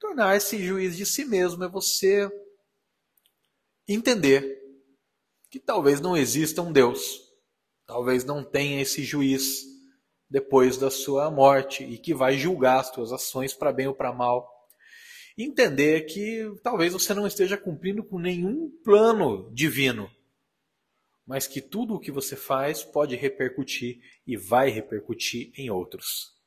Tornar-se 0.00 0.58
juiz 0.62 0.96
de 0.96 1.06
si 1.06 1.24
mesmo 1.24 1.62
é 1.62 1.68
você 1.68 2.28
entender 3.86 4.60
que 5.48 5.60
talvez 5.60 6.00
não 6.00 6.16
exista 6.16 6.60
um 6.60 6.72
Deus, 6.72 7.20
talvez 7.86 8.24
não 8.24 8.42
tenha 8.42 8.82
esse 8.82 9.04
juiz 9.04 9.64
depois 10.28 10.76
da 10.76 10.90
sua 10.90 11.30
morte 11.30 11.84
e 11.84 11.96
que 11.96 12.12
vai 12.12 12.36
julgar 12.36 12.80
as 12.80 12.90
tuas 12.90 13.12
ações 13.12 13.54
para 13.54 13.72
bem 13.72 13.86
ou 13.86 13.94
para 13.94 14.12
mal. 14.12 14.48
Entender 15.36 16.02
que 16.06 16.52
talvez 16.64 16.92
você 16.92 17.14
não 17.14 17.26
esteja 17.26 17.56
cumprindo 17.56 18.02
com 18.02 18.18
nenhum 18.18 18.68
plano 18.82 19.48
divino, 19.54 20.10
mas 21.24 21.46
que 21.46 21.62
tudo 21.62 21.94
o 21.94 22.00
que 22.00 22.10
você 22.10 22.34
faz 22.34 22.82
pode 22.82 23.14
repercutir 23.14 24.00
e 24.26 24.36
vai 24.36 24.70
repercutir 24.70 25.52
em 25.56 25.70
outros 25.70 26.37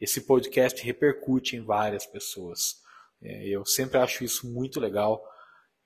esse 0.00 0.22
podcast 0.22 0.82
repercute 0.82 1.56
em 1.56 1.64
várias 1.64 2.06
pessoas. 2.06 2.76
É, 3.22 3.48
eu 3.48 3.64
sempre 3.64 3.98
acho 3.98 4.24
isso 4.24 4.48
muito 4.50 4.78
legal. 4.78 5.22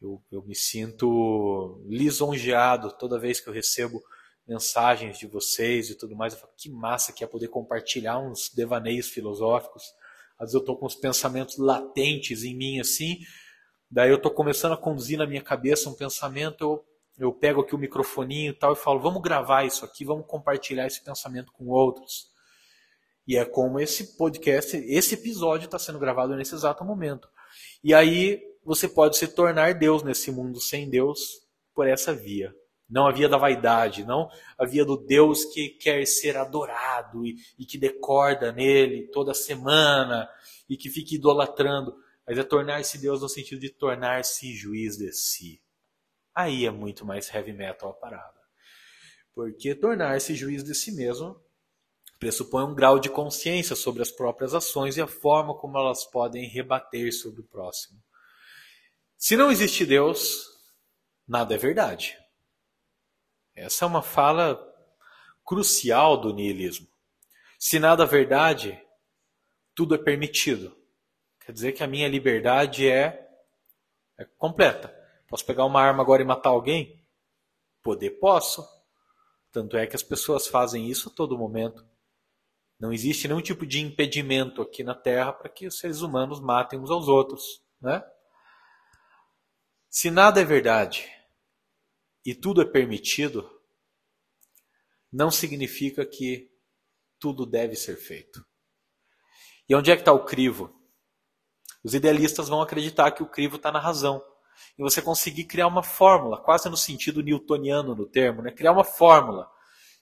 Eu, 0.01 0.23
eu 0.31 0.43
me 0.43 0.55
sinto 0.55 1.83
lisonjeado 1.87 2.93
toda 2.99 3.19
vez 3.19 3.41
que 3.41 3.49
eu 3.49 3.53
recebo 3.53 4.03
mensagens 4.47 5.19
de 5.19 5.27
vocês 5.27 5.91
e 5.91 5.95
tudo 5.97 6.17
mais. 6.17 6.33
Eu 6.33 6.41
falo, 6.41 6.53
que 6.57 6.71
massa 6.71 7.13
que 7.13 7.25
é 7.25 7.27
poder 7.27 7.49
compartilhar 7.49 8.19
uns 8.19 8.51
devaneios 8.55 9.09
filosóficos. 9.09 9.83
Às 10.39 10.47
vezes 10.47 10.55
eu 10.55 10.61
estou 10.61 10.77
com 10.77 10.87
os 10.87 10.95
pensamentos 10.95 11.57
latentes 11.57 12.43
em 12.43 12.55
mim 12.55 12.81
assim, 12.81 13.19
daí 13.89 14.11
eu 14.11 14.17
estou 14.17 14.33
começando 14.33 14.73
a 14.73 14.77
conduzir 14.77 15.17
na 15.17 15.27
minha 15.27 15.43
cabeça 15.43 15.89
um 15.89 15.95
pensamento, 15.95 16.65
eu, 16.65 16.85
eu 17.17 17.33
pego 17.33 17.61
aqui 17.61 17.75
o 17.77 17.79
microfoninho 17.79 18.51
e 18.51 18.55
tal 18.55 18.73
e 18.73 18.77
falo, 18.77 18.99
vamos 18.99 19.23
gravar 19.23 19.65
isso 19.65 19.85
aqui, 19.85 20.05
vamos 20.05 20.27
compartilhar 20.27 20.87
esse 20.87 21.05
pensamento 21.05 21.53
com 21.53 21.69
outros. 21.69 22.32
E 23.27 23.37
é 23.37 23.45
como 23.45 23.79
esse 23.79 24.17
podcast, 24.17 24.77
esse 24.77 25.15
episódio 25.15 25.67
está 25.67 25.79
sendo 25.79 25.99
gravado 25.99 26.35
nesse 26.35 26.55
exato 26.55 26.85
momento. 26.85 27.29
E 27.83 27.95
aí 27.95 28.43
você 28.65 28.89
pode 28.89 29.17
se 29.17 29.29
tornar 29.29 29.75
Deus 29.75 30.03
nesse 30.03 30.31
mundo 30.31 30.61
sem 30.61 30.89
Deus 30.89 31.43
por 31.75 31.87
essa 31.87 32.15
via. 32.15 32.55
Não 32.89 33.07
a 33.07 33.13
via 33.13 33.29
da 33.29 33.39
vaidade, 33.39 34.05
não 34.05 34.29
a 34.59 34.67
via 34.67 34.85
do 34.85 34.97
Deus 34.97 35.45
que 35.47 35.71
quer 35.71 36.05
ser 36.07 36.37
adorado 36.37 37.25
e, 37.25 37.37
e 37.59 37.65
que 37.65 37.79
decorda 37.79 38.53
nele 38.53 39.09
toda 39.09 39.33
semana 39.33 40.29
e 40.69 40.77
que 40.77 40.91
fica 40.91 41.15
idolatrando, 41.15 41.97
mas 42.27 42.37
é 42.37 42.43
tornar-se 42.43 42.99
Deus 42.99 43.23
no 43.23 43.29
sentido 43.29 43.61
de 43.61 43.71
tornar-se 43.71 44.55
juiz 44.55 44.97
de 44.97 45.13
si. 45.13 45.63
Aí 46.35 46.67
é 46.67 46.71
muito 46.71 47.05
mais 47.07 47.33
heavy 47.33 47.53
metal 47.53 47.91
a 47.91 47.95
parada. 47.95 48.41
Porque 49.35 49.75
tornar-se 49.75 50.35
juiz 50.35 50.63
de 50.63 50.75
si 50.75 50.93
mesmo 50.93 51.41
pressupõe 52.23 52.63
um 52.63 52.73
grau 52.73 53.01
de 53.01 53.11
consciência 53.11 53.75
sobre 53.75 54.01
as 54.01 54.09
próprias 54.09 54.55
ações 54.55 54.97
e 54.97 55.03
a 55.03 55.09
forma 55.09 55.57
como 55.57 55.77
elas 55.77 56.05
podem 56.05 56.47
rebater 56.47 57.13
sobre 57.13 57.41
o 57.41 57.45
próximo. 57.45 58.01
Se 59.19 59.37
não 59.37 59.51
existe 59.51 59.85
Deus, 59.85 60.47
nada 61.27 61.57
é 61.57 61.59
verdade. 61.59 62.17
Essa 63.57 63.85
é 63.85 63.89
uma 63.89 64.03
fala 64.03 64.57
crucial 65.45 66.17
do 66.17 66.33
niilismo. 66.33 66.87
Se 67.59 67.81
nada 67.81 68.05
é 68.05 68.07
verdade, 68.07 68.81
tudo 69.75 69.97
é 69.97 69.99
permitido. 69.99 70.77
Quer 71.45 71.51
dizer 71.51 71.73
que 71.73 71.83
a 71.83 71.89
minha 71.89 72.07
liberdade 72.07 72.89
é, 72.89 73.29
é 74.17 74.25
completa. 74.39 74.97
Posso 75.27 75.45
pegar 75.45 75.65
uma 75.65 75.83
arma 75.83 76.05
agora 76.05 76.23
e 76.23 76.25
matar 76.25 76.51
alguém? 76.51 77.05
Poder 77.83 78.11
posso. 78.11 78.65
Tanto 79.51 79.77
é 79.77 79.89
que 79.89 79.97
as 79.97 80.05
pessoas 80.05 80.47
fazem 80.47 80.89
isso 80.89 81.09
a 81.09 81.13
todo 81.13 81.37
momento. 81.37 81.91
Não 82.83 82.93
existe 82.93 83.29
nenhum 83.29 83.41
tipo 83.41 83.65
de 83.65 83.81
impedimento 83.81 84.61
aqui 84.61 84.83
na 84.83 84.93
Terra 84.93 85.33
para 85.33 85.49
que 85.49 85.69
os 85.69 85.79
seres 85.79 86.01
humanos 86.01 86.41
matem 86.41 86.81
uns 86.81 86.91
aos 86.91 87.07
outros. 87.07 87.63
Né? 87.81 88.03
Se 89.89 90.11
nada 90.11 90.41
é 90.41 90.45
verdade 90.45 91.09
e 92.27 92.35
tudo 92.35 92.61
é 92.61 92.65
permitido, 92.65 93.49
não 95.13 95.31
significa 95.31 96.05
que 96.05 96.51
tudo 97.21 97.47
deve 97.47 97.77
ser 97.77 97.95
feito. 97.95 98.45
E 99.69 99.77
onde 99.77 99.93
é 99.93 99.95
que 99.95 100.03
está 100.03 100.13
o 100.13 100.25
crivo? 100.25 100.75
Os 101.85 101.95
idealistas 101.95 102.49
vão 102.49 102.61
acreditar 102.61 103.13
que 103.13 103.23
o 103.23 103.31
crivo 103.31 103.59
está 103.59 103.71
na 103.71 103.79
razão. 103.79 104.21
E 104.77 104.83
você 104.83 105.01
conseguir 105.01 105.45
criar 105.45 105.69
uma 105.69 105.85
fórmula, 105.85 106.43
quase 106.43 106.69
no 106.69 106.77
sentido 106.77 107.23
newtoniano 107.23 107.95
do 107.95 108.11
termo, 108.11 108.43
né? 108.43 108.51
criar 108.51 108.73
uma 108.73 108.83
fórmula. 108.83 109.49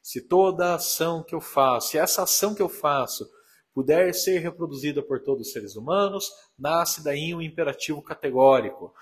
Se 0.03 0.27
toda 0.27 0.75
ação 0.75 1.23
que 1.23 1.35
eu 1.35 1.41
faço, 1.41 1.91
se 1.91 1.99
essa 1.99 2.23
ação 2.23 2.55
que 2.55 2.63
eu 2.63 2.69
faço 2.69 3.29
puder 3.75 4.13
ser 4.15 4.39
reproduzida 4.39 5.03
por 5.03 5.23
todos 5.23 5.47
os 5.47 5.53
seres 5.53 5.77
humanos, 5.77 6.31
nasce 6.59 7.03
daí 7.03 7.35
um 7.35 7.41
imperativo 7.41 8.03
categórico. 8.03 8.93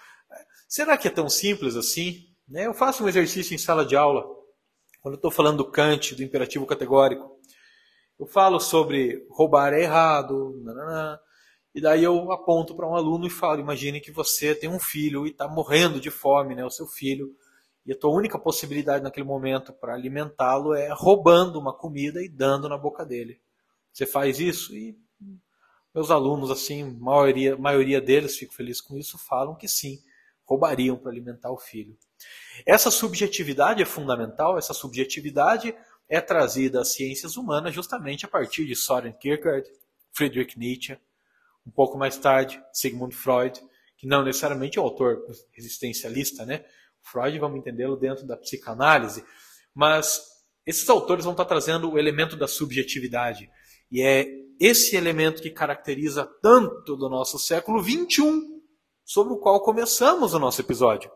Será 0.69 0.97
que 0.99 1.09
é 1.09 1.11
tão 1.11 1.29
simples 1.29 1.77
assim? 1.77 2.27
Né? 2.47 2.67
Eu 2.67 2.75
faço 2.75 3.05
um 3.05 3.09
exercício 3.09 3.55
em 3.55 3.59
sala 3.59 3.85
de 3.85 3.97
aula, 3.97 4.25
quando 5.01 5.15
eu 5.15 5.19
estou 5.19 5.31
falando 5.31 5.59
do 5.59 5.71
Kant, 5.71 6.15
do 6.15 6.23
imperativo 6.23 6.67
categórico. 6.67 7.39
Eu 8.19 8.27
falo 8.27 8.59
sobre 8.59 9.27
roubar 9.31 9.73
é 9.73 9.83
errado, 9.83 10.61
nanana, 10.63 11.21
e 11.75 11.81
daí 11.81 12.03
eu 12.03 12.33
aponto 12.33 12.75
para 12.75 12.89
um 12.89 12.97
aluno 12.97 13.27
e 13.27 13.31
falo: 13.31 13.61
imagine 13.61 14.01
que 14.01 14.11
você 14.11 14.55
tem 14.55 14.69
um 14.69 14.81
filho 14.81 15.27
e 15.27 15.31
está 15.31 15.47
morrendo 15.47 16.01
de 16.01 16.11
fome, 16.11 16.55
né, 16.55 16.65
o 16.65 16.71
seu 16.71 16.87
filho, 16.87 17.35
e 17.85 17.93
a 17.93 17.99
tua 17.99 18.11
única 18.11 18.39
possibilidade 18.39 19.03
naquele 19.03 19.27
momento 19.27 19.73
para 19.73 19.95
alimentá-lo 19.95 20.75
é 20.75 20.89
roubando 20.93 21.59
uma 21.59 21.73
comida 21.73 22.23
e 22.23 22.29
dando 22.29 22.69
na 22.69 22.77
boca 22.77 23.05
dele. 23.05 23.41
Você 23.93 24.07
faz 24.07 24.39
isso 24.39 24.75
e 24.77 24.99
meus 25.95 26.11
alunos, 26.11 26.51
assim, 26.51 26.97
maioria, 27.01 27.57
maioria 27.57 28.01
deles, 28.01 28.37
fico 28.37 28.55
feliz 28.55 28.81
com 28.81 28.97
isso, 28.97 29.19
falam 29.19 29.57
que 29.57 29.67
sim 29.67 29.99
roubariam 30.45 30.97
para 30.97 31.11
alimentar 31.11 31.51
o 31.51 31.59
filho. 31.59 31.97
Essa 32.67 32.91
subjetividade 32.91 33.83
é 33.83 33.87
fundamental, 33.87 34.59
essa 34.59 34.75
subjetividade 34.75 35.75
é 36.09 36.21
trazida 36.21 36.81
às 36.81 36.93
ciências 36.93 37.37
humanas 37.37 37.75
justamente 37.75 38.25
a 38.25 38.29
partir 38.29 38.67
de 38.67 38.75
Soren 38.75 39.13
Kierkegaard, 39.13 39.69
Friedrich 40.13 40.59
Nietzsche, 40.59 40.97
um 41.67 41.71
pouco 41.71 41.99
mais 41.99 42.17
tarde, 42.17 42.63
Sigmund 42.73 43.15
Freud, 43.15 43.61
que 43.97 44.07
não 44.07 44.25
necessariamente 44.25 44.79
é 44.79 44.81
o 44.81 44.85
autor 44.85 45.27
existencialista, 45.57 46.47
né? 46.47 46.65
Freud, 47.03 47.39
vamos 47.39 47.59
entendê-lo 47.59 47.97
dentro 47.97 48.27
da 48.27 48.37
psicanálise, 48.37 49.25
mas 49.75 50.21
esses 50.67 50.89
autores 50.89 51.25
vão 51.25 51.33
estar 51.33 51.45
trazendo 51.45 51.91
o 51.91 51.99
elemento 51.99 52.37
da 52.37 52.47
subjetividade. 52.47 53.51
E 53.91 54.03
é 54.03 54.27
esse 54.61 54.97
elemento 54.97 55.41
que 55.41 55.51
caracteriza 55.51 56.29
tanto 56.43 56.97
do 56.97 57.09
nosso 57.09 57.39
século 57.39 57.83
XXI 57.83 58.59
sobre 59.05 59.33
o 59.33 59.39
qual 59.39 59.63
começamos 59.63 60.35
o 60.35 60.39
nosso 60.39 60.61
episódio. 60.61 61.11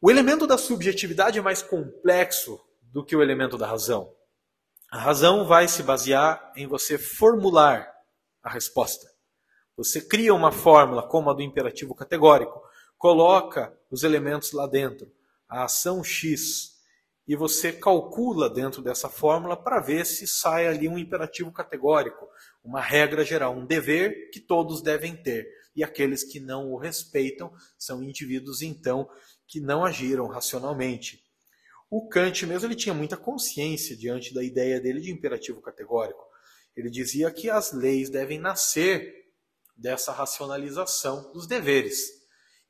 O 0.00 0.10
elemento 0.10 0.46
da 0.46 0.56
subjetividade 0.56 1.38
é 1.38 1.42
mais 1.42 1.60
complexo 1.60 2.60
do 2.80 3.04
que 3.04 3.16
o 3.16 3.22
elemento 3.22 3.58
da 3.58 3.66
razão. 3.66 4.14
A 4.90 4.98
razão 4.98 5.44
vai 5.44 5.66
se 5.66 5.82
basear 5.82 6.52
em 6.56 6.66
você 6.66 6.96
formular 6.96 7.92
a 8.42 8.48
resposta. 8.48 9.06
Você 9.76 10.00
cria 10.00 10.34
uma 10.34 10.52
fórmula 10.52 11.06
como 11.06 11.30
a 11.30 11.34
do 11.34 11.42
imperativo 11.42 11.94
categórico, 11.94 12.62
coloca 12.98 13.72
os 13.90 14.02
elementos 14.02 14.52
lá 14.52 14.66
dentro, 14.66 15.10
a 15.48 15.64
ação 15.64 16.02
X, 16.02 16.76
e 17.26 17.36
você 17.36 17.72
calcula 17.72 18.50
dentro 18.50 18.82
dessa 18.82 19.08
fórmula 19.08 19.56
para 19.56 19.80
ver 19.80 20.04
se 20.04 20.26
sai 20.26 20.66
ali 20.66 20.88
um 20.88 20.98
imperativo 20.98 21.52
categórico, 21.52 22.26
uma 22.64 22.80
regra 22.80 23.24
geral, 23.24 23.54
um 23.54 23.64
dever 23.64 24.30
que 24.30 24.40
todos 24.40 24.82
devem 24.82 25.14
ter 25.14 25.46
e 25.76 25.84
aqueles 25.84 26.24
que 26.24 26.40
não 26.40 26.72
o 26.72 26.76
respeitam 26.76 27.52
são 27.78 28.02
indivíduos, 28.02 28.62
então, 28.62 29.08
que 29.46 29.60
não 29.60 29.84
agiram 29.84 30.26
racionalmente. 30.26 31.22
O 31.90 32.08
Kant 32.08 32.46
mesmo 32.46 32.66
ele 32.66 32.74
tinha 32.74 32.94
muita 32.94 33.16
consciência 33.16 33.96
diante 33.96 34.34
da 34.34 34.42
ideia 34.42 34.80
dele 34.80 35.00
de 35.00 35.12
imperativo 35.12 35.60
categórico. 35.60 36.26
Ele 36.74 36.90
dizia 36.90 37.30
que 37.30 37.48
as 37.48 37.72
leis 37.72 38.10
devem 38.10 38.38
nascer 38.38 39.14
dessa 39.76 40.12
racionalização 40.12 41.30
dos 41.32 41.46
deveres 41.46 42.17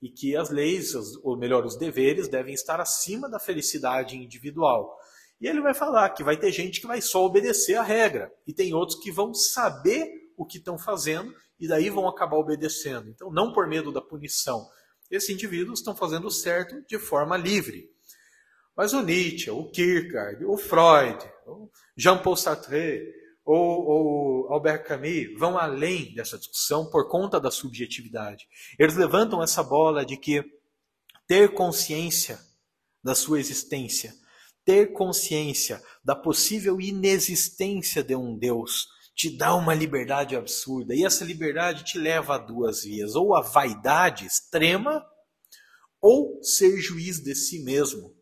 e 0.01 0.09
que 0.09 0.37
as 0.37 0.51
leis, 0.51 0.95
ou 1.23 1.37
melhor, 1.37 1.65
os 1.65 1.77
deveres 1.77 2.29
devem 2.29 2.55
estar 2.55 2.81
acima 2.81 3.29
da 3.29 3.39
felicidade 3.39 4.17
individual. 4.17 4.97
E 5.41 5.47
ele 5.47 5.61
vai 5.61 5.75
falar 5.75 6.11
que 6.11 6.25
vai 6.25 6.37
ter 6.37 6.51
gente 6.53 6.81
que 6.81 6.87
vai 6.87 7.01
só 7.01 7.25
obedecer 7.25 7.75
a 7.75 7.83
regra 7.83 8.33
e 8.47 8.53
tem 8.53 8.75
outros 8.75 9.01
que 9.01 9.11
vão 9.11 9.33
saber 9.35 10.09
o 10.37 10.45
que 10.45 10.59
estão 10.59 10.79
fazendo 10.79 11.33
e 11.59 11.67
daí 11.67 11.91
vão 11.91 12.09
acabar 12.09 12.37
obedecendo. 12.37 13.09
Então, 13.09 13.31
não 13.31 13.53
por 13.53 13.67
medo 13.67 13.93
da 13.93 14.01
punição. 14.01 14.69
Esses 15.11 15.31
indivíduos 15.31 15.81
estão 15.81 15.97
fazendo 15.97 16.31
certo 16.31 16.81
de 16.87 16.99
forma 16.99 17.37
livre. 17.37 17.91
Mas 18.77 18.93
o 18.93 19.03
Nietzsche, 19.03 19.51
o 19.51 19.69
Kierkegaard, 19.71 20.45
o 20.45 20.57
Freud, 20.57 21.19
o 21.47 21.69
Jean-Paul 21.97 22.37
Sartre, 22.37 23.13
ou, 23.49 23.87
ou 23.87 24.53
Albert 24.53 24.85
Camus 24.85 25.39
vão 25.39 25.57
além 25.57 26.13
dessa 26.15 26.39
discussão 26.39 26.91
por 26.91 27.09
conta 27.09 27.41
da 27.41 27.51
subjetividade. 27.51 28.47
Eles 28.79 28.95
levantam 28.95 29.43
essa 29.43 29.63
bola 29.63 30.05
de 30.05 30.19
que 30.19 30.45
ter 31.27 31.55
consciência 31.55 32.39
da 33.03 33.15
sua 33.15 33.41
existência, 33.41 34.13
ter 34.67 34.93
consciência 34.93 35.83
da 36.05 36.15
possível 36.15 36.79
inexistência 36.79 38.05
de 38.05 38.15
um 38.15 38.37
Deus, 38.37 38.87
te 39.15 39.35
dá 39.35 39.55
uma 39.55 39.73
liberdade 39.73 40.37
absurda. 40.37 40.95
E 40.95 41.03
essa 41.03 41.25
liberdade 41.25 41.85
te 41.85 41.99
leva 41.99 42.35
a 42.35 42.39
duas 42.39 42.85
vias: 42.85 43.15
ou 43.15 43.35
a 43.35 43.41
vaidade 43.41 44.27
extrema, 44.27 45.03
ou 46.03 46.39
ser 46.43 46.77
juiz 46.77 47.19
de 47.19 47.35
si 47.35 47.65
mesmo. 47.65 48.15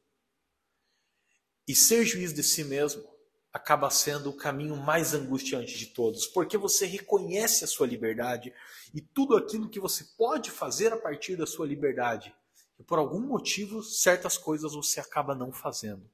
E 1.67 1.75
ser 1.75 2.05
juiz 2.05 2.33
de 2.33 2.45
si 2.45 2.63
mesmo 2.63 3.16
acaba 3.57 3.89
sendo 3.89 4.29
o 4.29 4.37
caminho 4.37 4.77
mais 4.77 5.15
angustiante 5.15 5.79
de 5.79 5.87
todos, 5.87 6.27
porque 6.27 6.59
você 6.59 6.85
reconhece 6.85 7.65
a 7.65 7.67
sua 7.67 7.87
liberdade 7.87 8.53
e 8.95 9.01
tudo 9.01 9.35
aquilo 9.35 9.71
que 9.71 9.81
você 9.81 10.05
pode 10.17 10.51
fazer 10.51 10.93
a 10.93 10.97
partir 10.97 11.37
da 11.37 11.47
sua 11.47 11.67
liberdade. 11.67 12.35
E 12.79 12.85
por 12.85 12.99
algum 12.99 13.21
motivo, 13.21 13.83
certas 13.83 14.37
coisas 14.37 14.75
você 14.75 15.01
acaba 15.01 15.35
não 15.35 15.51
fazendo. 15.51 16.07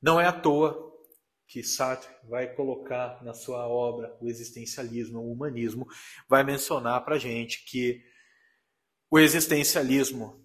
Não 0.00 0.18
é 0.18 0.26
à 0.26 0.32
toa 0.32 0.92
que 1.46 1.62
Sartre 1.62 2.10
vai 2.26 2.54
colocar 2.54 3.22
na 3.22 3.34
sua 3.34 3.68
obra 3.68 4.16
o 4.18 4.26
existencialismo, 4.26 5.20
o 5.20 5.30
humanismo, 5.30 5.86
vai 6.26 6.42
mencionar 6.42 7.04
para 7.04 7.18
gente 7.18 7.66
que 7.66 8.02
o 9.10 9.18
existencialismo 9.18 10.42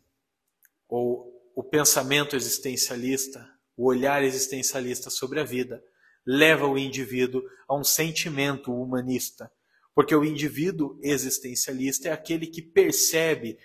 ou 0.90 1.52
o 1.56 1.64
pensamento 1.64 2.36
existencialista, 2.36 3.50
o 3.80 3.86
olhar 3.86 4.22
existencialista 4.26 5.10
sobre 5.10 5.40
a 5.40 5.44
vida, 5.46 5.82
leva 6.26 6.68
o 6.68 6.78
indivíduo 6.78 7.42
a 7.66 7.74
um 7.74 7.84
sentimento 7.84 8.74
humanista, 8.74 9.50
porque 9.96 10.14
o 10.14 10.26
indivíduo 10.26 11.00
existencialista 11.02 12.10
é 12.10 12.12
aquele 12.12 12.46
que 12.46 12.62
percebe 12.62 13.58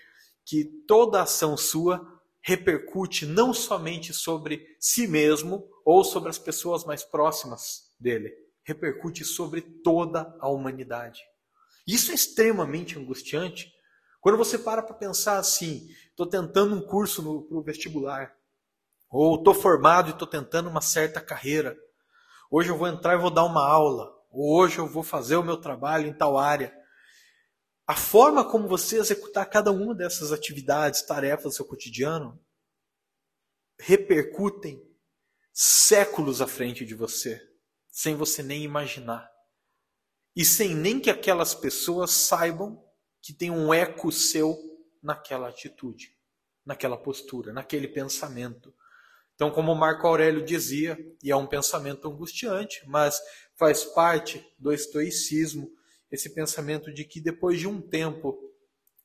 que 0.45 0.63
toda 0.87 1.21
ação 1.21 1.57
sua 1.57 1.99
repercute 2.41 3.25
não 3.25 3.53
somente 3.53 4.13
sobre 4.13 4.65
si 4.79 5.05
mesmo 5.05 5.67
ou 5.83 6.01
sobre 6.01 6.29
as 6.29 6.37
pessoas 6.37 6.85
mais 6.85 7.03
próximas 7.03 7.91
dele, 7.99 8.33
repercute 8.63 9.25
sobre 9.25 9.59
toda 9.59 10.33
a 10.39 10.47
humanidade. 10.47 11.19
Isso 11.85 12.11
é 12.11 12.15
extremamente 12.15 12.97
angustiante 12.97 13.69
Quando 14.21 14.37
você 14.37 14.57
para 14.57 14.81
para 14.81 14.95
pensar 14.95 15.37
assim, 15.37 15.87
estou 16.09 16.25
tentando 16.25 16.73
um 16.73 16.81
curso 16.81 17.21
para 17.43 17.57
o 17.57 17.61
vestibular, 17.61 18.33
ou 19.09 19.35
estou 19.35 19.53
formado 19.53 20.09
e 20.09 20.11
estou 20.11 20.27
tentando 20.27 20.69
uma 20.69 20.81
certa 20.81 21.21
carreira, 21.21 21.77
hoje 22.49 22.69
eu 22.69 22.77
vou 22.77 22.87
entrar 22.87 23.13
e 23.13 23.21
vou 23.21 23.31
dar 23.31 23.43
uma 23.43 23.67
aula, 23.67 24.11
ou 24.29 24.57
hoje 24.57 24.79
eu 24.79 24.87
vou 24.87 25.03
fazer 25.03 25.35
o 25.35 25.43
meu 25.43 25.57
trabalho 25.57 26.07
em 26.07 26.13
tal 26.13 26.37
área. 26.37 26.75
A 27.87 27.95
forma 27.95 28.43
como 28.43 28.67
você 28.67 28.97
executar 28.97 29.49
cada 29.49 29.71
uma 29.71 29.93
dessas 29.93 30.31
atividades, 30.31 31.03
tarefas 31.03 31.43
do 31.43 31.51
seu 31.51 31.65
cotidiano, 31.65 32.39
repercutem 33.79 34.81
séculos 35.53 36.41
à 36.41 36.47
frente 36.47 36.85
de 36.85 36.95
você, 36.95 37.41
sem 37.91 38.15
você 38.15 38.41
nem 38.41 38.63
imaginar. 38.63 39.29
E 40.35 40.43
sem 40.43 40.75
nem 40.75 40.99
que 40.99 41.09
aquelas 41.09 41.55
pessoas 41.55 42.11
saibam 42.11 42.83
que 43.21 43.33
tem 43.33 43.49
um 43.49 43.73
eco 43.73 44.11
seu 44.11 44.57
naquela 45.01 45.47
atitude, 45.47 46.17
naquela 46.65 46.97
postura, 46.97 47.53
naquele 47.53 47.87
pensamento. 47.87 48.75
Então, 49.35 49.51
como 49.51 49.75
Marco 49.75 50.07
Aurélio 50.07 50.43
dizia, 50.43 50.97
e 51.21 51.29
é 51.29 51.35
um 51.35 51.45
pensamento 51.45 52.07
angustiante, 52.07 52.81
mas 52.87 53.19
faz 53.55 53.83
parte 53.83 54.45
do 54.57 54.71
estoicismo, 54.71 55.69
esse 56.11 56.33
pensamento 56.33 56.93
de 56.93 57.03
que 57.03 57.19
depois 57.19 57.59
de 57.59 57.67
um 57.67 57.81
tempo, 57.81 58.37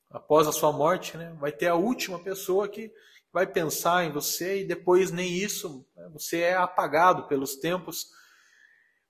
após 0.08 0.46
a 0.46 0.52
sua 0.52 0.72
morte, 0.72 1.16
né, 1.16 1.36
vai 1.40 1.50
ter 1.50 1.66
a 1.66 1.74
última 1.74 2.18
pessoa 2.22 2.68
que 2.68 2.92
vai 3.32 3.46
pensar 3.46 4.04
em 4.04 4.12
você 4.12 4.60
e 4.60 4.64
depois 4.64 5.10
nem 5.10 5.32
isso, 5.32 5.84
né, 5.96 6.08
você 6.12 6.40
é 6.40 6.54
apagado 6.54 7.26
pelos 7.26 7.56
tempos. 7.56 8.08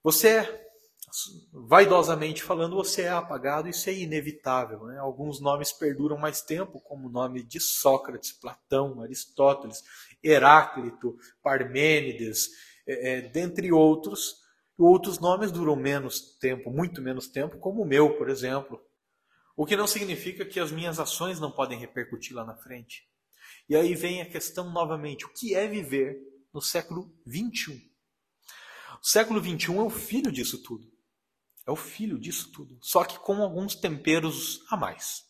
Você 0.02 0.28
é, 0.28 0.69
vaidosamente 1.52 2.42
falando, 2.42 2.76
você 2.76 3.02
é 3.02 3.08
apagado, 3.08 3.68
isso 3.68 3.88
é 3.88 3.94
inevitável. 3.94 4.84
Né? 4.86 4.98
Alguns 4.98 5.40
nomes 5.40 5.72
perduram 5.72 6.16
mais 6.16 6.42
tempo, 6.42 6.80
como 6.80 7.08
o 7.08 7.10
nome 7.10 7.42
de 7.42 7.60
Sócrates, 7.60 8.32
Platão, 8.32 9.02
Aristóteles, 9.02 9.82
Heráclito, 10.22 11.16
Parmênides, 11.42 12.50
é, 12.86 13.18
é, 13.18 13.20
dentre 13.22 13.72
outros. 13.72 14.40
Outros 14.78 15.18
nomes 15.18 15.52
duram 15.52 15.76
menos 15.76 16.38
tempo, 16.38 16.70
muito 16.70 17.02
menos 17.02 17.28
tempo, 17.28 17.58
como 17.58 17.82
o 17.82 17.86
meu, 17.86 18.16
por 18.16 18.30
exemplo. 18.30 18.80
O 19.54 19.66
que 19.66 19.76
não 19.76 19.86
significa 19.86 20.44
que 20.44 20.58
as 20.58 20.72
minhas 20.72 20.98
ações 20.98 21.38
não 21.38 21.50
podem 21.50 21.78
repercutir 21.78 22.34
lá 22.34 22.44
na 22.44 22.56
frente. 22.56 23.06
E 23.68 23.76
aí 23.76 23.94
vem 23.94 24.22
a 24.22 24.26
questão 24.26 24.72
novamente: 24.72 25.26
o 25.26 25.28
que 25.28 25.54
é 25.54 25.68
viver 25.68 26.18
no 26.52 26.62
século 26.62 27.14
21? 27.26 27.74
O 29.02 29.06
século 29.06 29.40
21 29.40 29.80
é 29.80 29.82
o 29.82 29.90
filho 29.90 30.32
disso 30.32 30.62
tudo. 30.62 30.90
É 31.66 31.70
o 31.70 31.76
filho 31.76 32.18
disso 32.18 32.50
tudo. 32.52 32.78
Só 32.80 33.04
que 33.04 33.18
com 33.18 33.42
alguns 33.42 33.74
temperos 33.74 34.60
a 34.70 34.76
mais. 34.76 35.24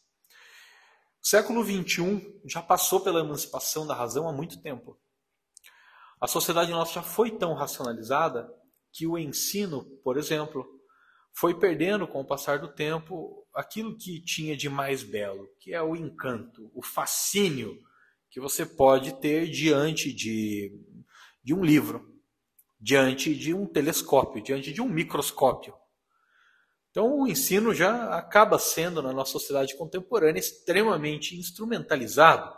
O 1.22 1.26
século 1.26 1.62
21 1.62 2.40
já 2.46 2.62
passou 2.62 3.00
pela 3.00 3.20
emancipação 3.20 3.86
da 3.86 3.94
razão 3.94 4.28
há 4.28 4.32
muito 4.32 4.60
tempo. 4.62 4.98
A 6.20 6.26
sociedade 6.26 6.70
nossa 6.70 6.94
já 6.94 7.02
foi 7.02 7.30
tão 7.30 7.54
racionalizada 7.54 8.50
que 8.92 9.06
o 9.06 9.18
ensino, 9.18 9.84
por 10.02 10.16
exemplo, 10.16 10.66
foi 11.32 11.58
perdendo 11.58 12.06
com 12.06 12.20
o 12.20 12.26
passar 12.26 12.58
do 12.58 12.68
tempo 12.68 13.46
aquilo 13.54 13.96
que 13.96 14.20
tinha 14.22 14.56
de 14.56 14.68
mais 14.68 15.02
belo, 15.02 15.48
que 15.58 15.72
é 15.72 15.82
o 15.82 15.96
encanto, 15.96 16.70
o 16.74 16.82
fascínio 16.82 17.78
que 18.30 18.40
você 18.40 18.64
pode 18.64 19.20
ter 19.20 19.48
diante 19.50 20.12
de, 20.12 20.72
de 21.42 21.52
um 21.52 21.64
livro, 21.64 22.14
diante 22.80 23.34
de 23.34 23.52
um 23.52 23.66
telescópio, 23.66 24.42
diante 24.42 24.72
de 24.72 24.80
um 24.80 24.88
microscópio. 24.88 25.74
Então, 26.90 27.20
o 27.20 27.29
ensino 27.29 27.72
já 27.72 28.16
acaba 28.16 28.59
sendo, 28.59 29.00
na 29.00 29.12
nossa 29.12 29.33
sociedade 29.33 29.76
contemporânea, 29.76 30.40
extremamente 30.40 31.37
instrumentalizado. 31.37 32.53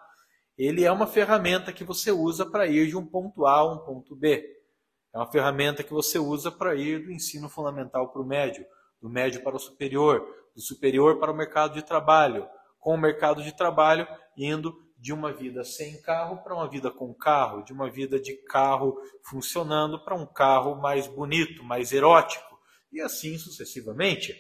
Ele 0.57 0.85
é 0.85 0.91
uma 0.91 1.07
ferramenta 1.07 1.73
que 1.73 1.85
você 1.85 2.11
usa 2.11 2.47
para 2.47 2.67
ir 2.67 2.89
de 2.89 2.97
um 2.97 3.07
ponto 3.07 3.47
A 3.47 3.59
a 3.59 3.73
um 3.73 3.79
ponto 3.85 4.17
B. 4.17 4.43
É 5.15 5.19
uma 5.19 5.31
ferramenta 5.31 5.85
que 5.85 5.93
você 5.93 6.19
usa 6.19 6.51
para 6.51 6.75
ir 6.75 7.05
do 7.05 7.13
ensino 7.13 7.49
fundamental 7.51 8.11
para 8.11 8.23
o 8.23 8.27
médio, 8.27 8.65
do 9.03 9.11
médio 9.11 9.43
para 9.43 9.57
o 9.57 9.61
superior, 9.61 10.27
do 10.55 10.63
superior 10.63 11.19
para 11.19 11.31
o 11.31 11.37
mercado 11.37 11.75
de 11.75 11.83
trabalho, 11.83 12.49
com 12.81 12.95
o 12.95 12.99
mercado 12.99 13.43
de 13.43 13.55
trabalho 13.55 14.09
indo 14.35 14.75
de 14.97 15.13
uma 15.13 15.31
vida 15.31 15.63
sem 15.63 16.01
carro 16.01 16.39
para 16.43 16.55
uma 16.55 16.69
vida 16.69 16.91
com 16.91 17.13
carro, 17.13 17.63
de 17.65 17.73
uma 17.73 17.91
vida 17.91 18.19
de 18.19 18.35
carro 18.45 18.97
funcionando 19.23 20.03
para 20.03 20.15
um 20.15 20.25
carro 20.25 20.75
mais 20.77 21.07
bonito, 21.07 21.63
mais 21.63 21.93
erótico 21.93 22.52
e 22.93 23.01
assim 23.01 23.39
sucessivamente. 23.39 24.37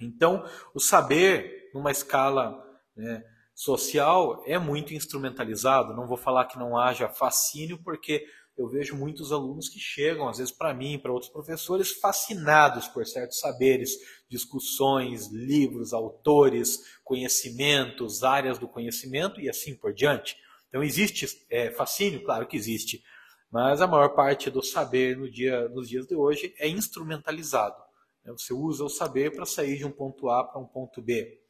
Então, 0.00 0.44
o 0.74 0.80
saber, 0.80 1.70
numa 1.74 1.90
escala 1.90 2.62
né, 2.96 3.22
social, 3.54 4.42
é 4.46 4.58
muito 4.58 4.94
instrumentalizado. 4.94 5.94
Não 5.94 6.06
vou 6.06 6.16
falar 6.16 6.46
que 6.46 6.58
não 6.58 6.76
haja 6.76 7.08
fascínio, 7.08 7.82
porque 7.82 8.24
eu 8.56 8.68
vejo 8.68 8.96
muitos 8.96 9.32
alunos 9.32 9.68
que 9.68 9.78
chegam, 9.78 10.28
às 10.28 10.38
vezes 10.38 10.52
para 10.52 10.74
mim, 10.74 10.98
para 10.98 11.12
outros 11.12 11.30
professores, 11.30 11.92
fascinados 11.92 12.88
por 12.88 13.06
certos 13.06 13.38
saberes, 13.38 13.92
discussões, 14.28 15.28
livros, 15.32 15.92
autores, 15.92 16.78
conhecimentos, 17.02 18.22
áreas 18.22 18.58
do 18.58 18.68
conhecimento 18.68 19.40
e 19.40 19.48
assim 19.48 19.74
por 19.74 19.94
diante. 19.94 20.36
Então, 20.68 20.82
existe 20.82 21.26
é, 21.50 21.70
fascínio? 21.70 22.22
Claro 22.22 22.46
que 22.46 22.56
existe. 22.56 23.02
Mas 23.50 23.80
a 23.80 23.86
maior 23.86 24.10
parte 24.10 24.48
do 24.48 24.62
saber 24.62 25.16
no 25.16 25.28
dia, 25.28 25.68
nos 25.70 25.88
dias 25.88 26.06
de 26.06 26.14
hoje 26.14 26.54
é 26.58 26.68
instrumentalizado. 26.68 27.82
Né? 28.24 28.32
Você 28.32 28.54
usa 28.54 28.84
o 28.84 28.88
saber 28.88 29.34
para 29.34 29.44
sair 29.44 29.76
de 29.76 29.84
um 29.84 29.90
ponto 29.90 30.28
A 30.30 30.44
para 30.44 30.60
um 30.60 30.66
ponto 30.66 31.02
B. 31.02 31.40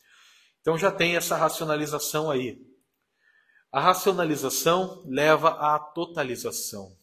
Então 0.61 0.79
já 0.79 0.91
tem 0.91 1.17
essa 1.17 1.37
racionalização 1.37 2.31
aí. 2.31 2.59
A 3.71 3.81
racionalização 3.81 5.05
leva 5.07 5.51
à 5.51 5.79
totalização. 5.79 6.97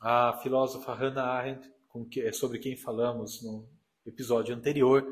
A 0.00 0.38
filósofa 0.42 0.94
Hannah 0.94 1.24
Arendt, 1.24 1.72
sobre 2.34 2.58
quem 2.58 2.76
falamos 2.76 3.42
no 3.42 3.66
episódio 4.06 4.54
anterior, 4.54 5.06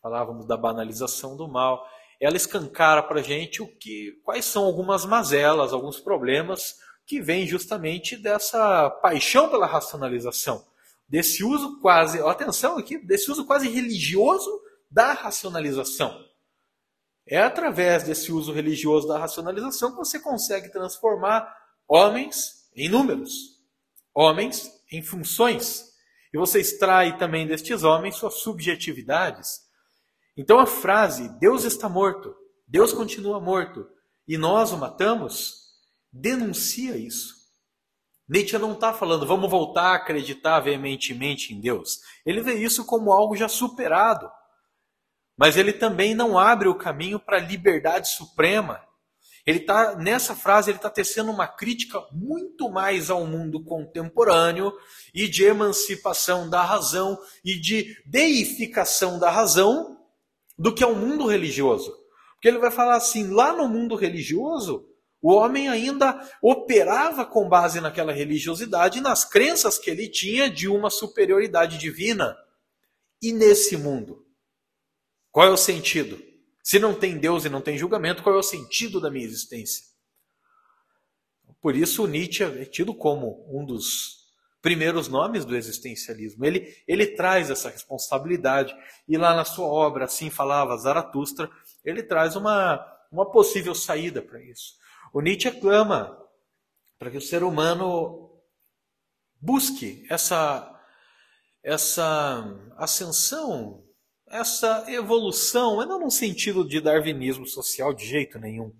falávamos 0.00 0.46
da 0.46 0.56
banalização 0.56 1.36
do 1.36 1.48
mal. 1.48 1.84
Ela 2.20 2.36
escancara 2.36 3.02
para 3.02 3.20
a 3.20 3.22
gente 3.22 3.60
o 3.60 3.66
que, 3.66 4.12
quais 4.24 4.44
são 4.44 4.64
algumas 4.64 5.04
mazelas, 5.04 5.72
alguns 5.72 6.00
problemas 6.00 6.76
que 7.06 7.20
vem 7.20 7.46
justamente 7.46 8.16
dessa 8.16 8.90
paixão 8.90 9.48
pela 9.48 9.66
racionalização, 9.66 10.66
desse 11.08 11.44
uso 11.44 11.80
quase, 11.80 12.20
atenção 12.20 12.76
aqui, 12.76 12.98
desse 12.98 13.30
uso 13.30 13.46
quase 13.46 13.68
religioso 13.68 14.50
da 14.90 15.12
racionalização. 15.12 16.26
É 17.28 17.38
através 17.38 18.02
desse 18.02 18.32
uso 18.32 18.52
religioso 18.52 19.06
da 19.06 19.18
racionalização 19.18 19.92
que 19.92 19.96
você 19.98 20.18
consegue 20.18 20.68
transformar 20.68 21.48
homens 21.88 22.68
em 22.74 22.88
números, 22.88 23.60
homens 24.12 24.70
em 24.90 25.00
funções. 25.00 25.92
E 26.32 26.38
você 26.38 26.60
extrai 26.60 27.16
também 27.18 27.46
destes 27.46 27.84
homens 27.84 28.16
suas 28.16 28.34
subjetividades. 28.34 29.60
Então 30.36 30.58
a 30.58 30.66
frase 30.66 31.28
Deus 31.38 31.64
está 31.64 31.88
morto, 31.88 32.34
Deus 32.66 32.92
continua 32.92 33.40
morto 33.40 33.88
e 34.26 34.36
nós 34.36 34.72
o 34.72 34.76
matamos 34.76 35.65
denuncia 36.20 36.96
isso. 36.96 37.34
Nietzsche 38.28 38.58
não 38.58 38.72
está 38.72 38.92
falando, 38.92 39.26
vamos 39.26 39.48
voltar 39.48 39.92
a 39.92 39.94
acreditar 39.96 40.58
veementemente 40.60 41.54
em 41.54 41.60
Deus. 41.60 42.00
Ele 42.24 42.40
vê 42.40 42.54
isso 42.54 42.84
como 42.84 43.12
algo 43.12 43.36
já 43.36 43.48
superado. 43.48 44.28
Mas 45.38 45.56
ele 45.56 45.72
também 45.72 46.14
não 46.14 46.38
abre 46.38 46.66
o 46.68 46.74
caminho 46.74 47.20
para 47.20 47.36
a 47.36 47.40
liberdade 47.40 48.08
suprema. 48.08 48.82
Ele 49.46 49.60
tá 49.60 49.94
nessa 49.94 50.34
frase 50.34 50.70
ele 50.70 50.78
está 50.78 50.90
tecendo 50.90 51.30
uma 51.30 51.46
crítica 51.46 52.04
muito 52.10 52.68
mais 52.68 53.10
ao 53.10 53.24
mundo 53.24 53.62
contemporâneo 53.62 54.72
e 55.14 55.28
de 55.28 55.44
emancipação 55.44 56.50
da 56.50 56.62
razão 56.62 57.16
e 57.44 57.60
de 57.60 57.96
deificação 58.04 59.20
da 59.20 59.30
razão 59.30 60.00
do 60.58 60.74
que 60.74 60.82
ao 60.82 60.96
mundo 60.96 61.26
religioso. 61.26 61.94
Porque 62.34 62.48
ele 62.48 62.58
vai 62.58 62.72
falar 62.72 62.96
assim, 62.96 63.30
lá 63.30 63.52
no 63.52 63.68
mundo 63.68 63.94
religioso, 63.94 64.84
o 65.26 65.32
homem 65.32 65.68
ainda 65.68 66.24
operava 66.40 67.26
com 67.26 67.48
base 67.48 67.80
naquela 67.80 68.12
religiosidade 68.12 68.98
e 68.98 69.00
nas 69.00 69.24
crenças 69.24 69.76
que 69.76 69.90
ele 69.90 70.08
tinha 70.08 70.48
de 70.48 70.68
uma 70.68 70.88
superioridade 70.88 71.78
divina. 71.78 72.38
E 73.20 73.32
nesse 73.32 73.76
mundo? 73.76 74.24
Qual 75.32 75.44
é 75.44 75.50
o 75.50 75.56
sentido? 75.56 76.16
Se 76.62 76.78
não 76.78 76.94
tem 76.94 77.18
Deus 77.18 77.44
e 77.44 77.48
não 77.48 77.60
tem 77.60 77.76
julgamento, 77.76 78.22
qual 78.22 78.36
é 78.36 78.38
o 78.38 78.42
sentido 78.42 79.00
da 79.00 79.10
minha 79.10 79.24
existência? 79.24 79.86
Por 81.60 81.74
isso, 81.74 82.06
Nietzsche 82.06 82.44
é 82.44 82.64
tido 82.64 82.94
como 82.94 83.44
um 83.50 83.66
dos 83.66 84.30
primeiros 84.62 85.08
nomes 85.08 85.44
do 85.44 85.56
existencialismo. 85.56 86.44
Ele, 86.44 86.72
ele 86.86 87.04
traz 87.04 87.50
essa 87.50 87.68
responsabilidade. 87.68 88.76
E 89.08 89.18
lá 89.18 89.34
na 89.34 89.44
sua 89.44 89.66
obra, 89.66 90.04
assim 90.04 90.30
falava 90.30 90.76
Zaratustra, 90.76 91.50
ele 91.84 92.04
traz 92.04 92.36
uma, 92.36 92.80
uma 93.10 93.28
possível 93.28 93.74
saída 93.74 94.22
para 94.22 94.40
isso. 94.40 94.85
O 95.12 95.20
Nietzsche 95.20 95.50
clama 95.50 96.16
para 96.98 97.10
que 97.10 97.18
o 97.18 97.22
ser 97.22 97.42
humano 97.42 98.40
busque 99.40 100.06
essa, 100.08 100.72
essa 101.62 102.44
ascensão 102.76 103.86
essa 104.28 104.84
evolução, 104.88 105.76
não 105.86 106.00
num 106.00 106.10
sentido 106.10 106.66
de 106.66 106.80
darwinismo 106.80 107.46
social 107.46 107.94
de 107.94 108.04
jeito 108.04 108.38
nenhum, 108.38 108.72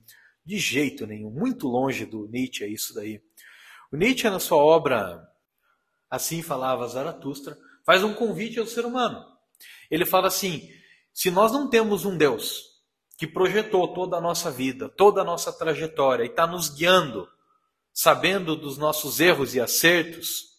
de 0.45 0.59
jeito 0.59 1.07
nenhum, 1.07 1.31
muito 1.31 1.69
longe 1.69 2.05
do 2.05 2.29
Nietzsche 2.29 2.65
é 2.65 2.69
isso 2.69 2.93
daí. 2.95 3.21
O 3.93 3.97
Nietzsche, 3.97 4.29
na 4.29 4.41
sua 4.41 4.59
obra 4.59 5.23
Assim 6.11 6.43
Falava 6.43 6.87
Zaratustra, 6.87 7.57
faz 7.85 8.03
um 8.03 8.15
convite 8.15 8.59
ao 8.59 8.67
ser 8.67 8.85
humano. 8.85 9.25
Ele 9.91 10.05
fala 10.05 10.29
assim: 10.29 10.69
se 11.13 11.31
nós 11.31 11.53
não 11.53 11.69
temos 11.69 12.05
um 12.05 12.17
Deus 12.17 12.76
que 13.17 13.27
projetou 13.27 13.93
toda 13.95 14.17
a 14.17 14.21
nossa 14.21 14.51
vida, 14.51 14.89
toda 14.89 15.23
a 15.23 15.25
nossa 15.25 15.53
trajetória 15.53 16.25
e 16.25 16.29
está 16.29 16.47
nos 16.47 16.69
guiando, 16.69 17.29
sabendo 17.93 18.55
dos 18.55 18.77
nossos 18.77 19.21
erros 19.21 19.55
e 19.55 19.61
acertos, 19.61 20.57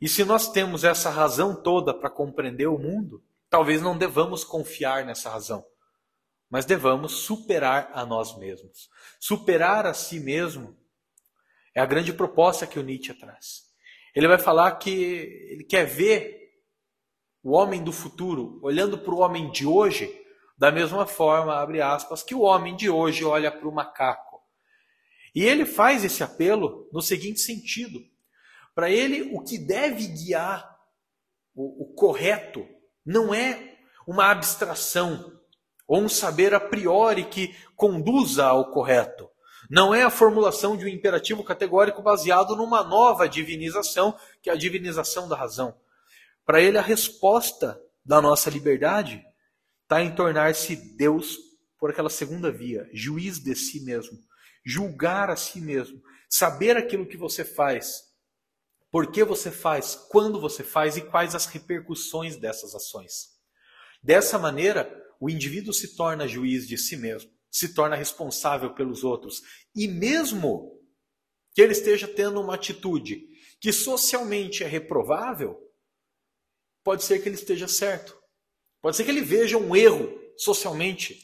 e 0.00 0.08
se 0.08 0.22
nós 0.22 0.50
temos 0.50 0.84
essa 0.84 1.08
razão 1.08 1.54
toda 1.54 1.94
para 1.94 2.10
compreender 2.10 2.66
o 2.66 2.78
mundo, 2.78 3.24
talvez 3.48 3.80
não 3.80 3.96
devamos 3.96 4.44
confiar 4.44 5.06
nessa 5.06 5.30
razão, 5.30 5.64
mas 6.50 6.66
devamos 6.66 7.12
superar 7.12 7.90
a 7.94 8.04
nós 8.04 8.36
mesmos. 8.36 8.90
Superar 9.18 9.86
a 9.86 9.94
si 9.94 10.20
mesmo 10.20 10.76
é 11.74 11.80
a 11.80 11.86
grande 11.86 12.12
proposta 12.12 12.66
que 12.66 12.78
o 12.78 12.82
Nietzsche 12.82 13.14
traz. 13.14 13.62
Ele 14.14 14.28
vai 14.28 14.38
falar 14.38 14.72
que 14.72 14.90
ele 14.90 15.64
quer 15.64 15.86
ver 15.86 16.52
o 17.42 17.52
homem 17.52 17.82
do 17.82 17.92
futuro 17.92 18.60
olhando 18.62 18.98
para 18.98 19.14
o 19.14 19.20
homem 19.20 19.50
de 19.50 19.66
hoje 19.66 20.23
da 20.56 20.70
mesma 20.70 21.06
forma, 21.06 21.54
abre 21.54 21.80
aspas, 21.80 22.22
que 22.22 22.34
o 22.34 22.42
homem 22.42 22.76
de 22.76 22.88
hoje 22.88 23.24
olha 23.24 23.50
para 23.50 23.68
o 23.68 23.74
macaco. 23.74 24.40
E 25.34 25.42
ele 25.44 25.64
faz 25.64 26.04
esse 26.04 26.22
apelo 26.22 26.88
no 26.92 27.02
seguinte 27.02 27.40
sentido: 27.40 28.00
para 28.74 28.90
ele, 28.90 29.34
o 29.34 29.42
que 29.42 29.58
deve 29.58 30.06
guiar 30.06 30.78
o, 31.54 31.84
o 31.84 31.94
correto 31.94 32.66
não 33.04 33.34
é 33.34 33.76
uma 34.06 34.30
abstração 34.30 35.32
ou 35.86 36.00
um 36.00 36.08
saber 36.08 36.54
a 36.54 36.60
priori 36.60 37.24
que 37.24 37.54
conduza 37.76 38.46
ao 38.46 38.70
correto. 38.70 39.28
Não 39.68 39.94
é 39.94 40.02
a 40.02 40.10
formulação 40.10 40.76
de 40.76 40.84
um 40.84 40.88
imperativo 40.88 41.42
categórico 41.42 42.02
baseado 42.02 42.54
numa 42.54 42.84
nova 42.84 43.28
divinização, 43.28 44.16
que 44.42 44.50
é 44.50 44.52
a 44.52 44.56
divinização 44.56 45.28
da 45.28 45.36
razão. 45.36 45.74
Para 46.44 46.60
ele, 46.60 46.76
a 46.76 46.82
resposta 46.82 47.80
da 48.04 48.20
nossa 48.20 48.50
liberdade 48.50 49.24
está 49.84 50.02
em 50.02 50.14
tornar-se 50.14 50.76
Deus 50.96 51.38
por 51.78 51.90
aquela 51.90 52.10
segunda 52.10 52.50
via, 52.50 52.88
juiz 52.92 53.38
de 53.38 53.54
si 53.54 53.80
mesmo, 53.84 54.18
julgar 54.64 55.30
a 55.30 55.36
si 55.36 55.60
mesmo, 55.60 56.02
saber 56.28 56.76
aquilo 56.76 57.06
que 57.06 57.16
você 57.16 57.44
faz, 57.44 58.02
por 58.90 59.12
que 59.12 59.22
você 59.22 59.50
faz, 59.50 59.94
quando 60.10 60.40
você 60.40 60.64
faz 60.64 60.96
e 60.96 61.02
quais 61.02 61.34
as 61.34 61.46
repercussões 61.46 62.36
dessas 62.36 62.74
ações. 62.74 63.34
Dessa 64.02 64.38
maneira, 64.38 64.92
o 65.20 65.30
indivíduo 65.30 65.72
se 65.72 65.96
torna 65.96 66.28
juiz 66.28 66.66
de 66.66 66.76
si 66.76 66.96
mesmo 66.96 67.34
se 67.54 67.72
torna 67.72 67.94
responsável 67.94 68.74
pelos 68.74 69.04
outros. 69.04 69.40
E 69.76 69.86
mesmo 69.86 70.82
que 71.54 71.62
ele 71.62 71.70
esteja 71.70 72.08
tendo 72.08 72.40
uma 72.40 72.56
atitude 72.56 73.28
que 73.60 73.72
socialmente 73.72 74.64
é 74.64 74.66
reprovável, 74.66 75.56
pode 76.82 77.04
ser 77.04 77.22
que 77.22 77.28
ele 77.28 77.36
esteja 77.36 77.68
certo. 77.68 78.20
Pode 78.84 78.98
ser 78.98 79.04
que 79.04 79.10
ele 79.10 79.22
veja 79.22 79.56
um 79.56 79.74
erro 79.74 80.12
socialmente. 80.36 81.18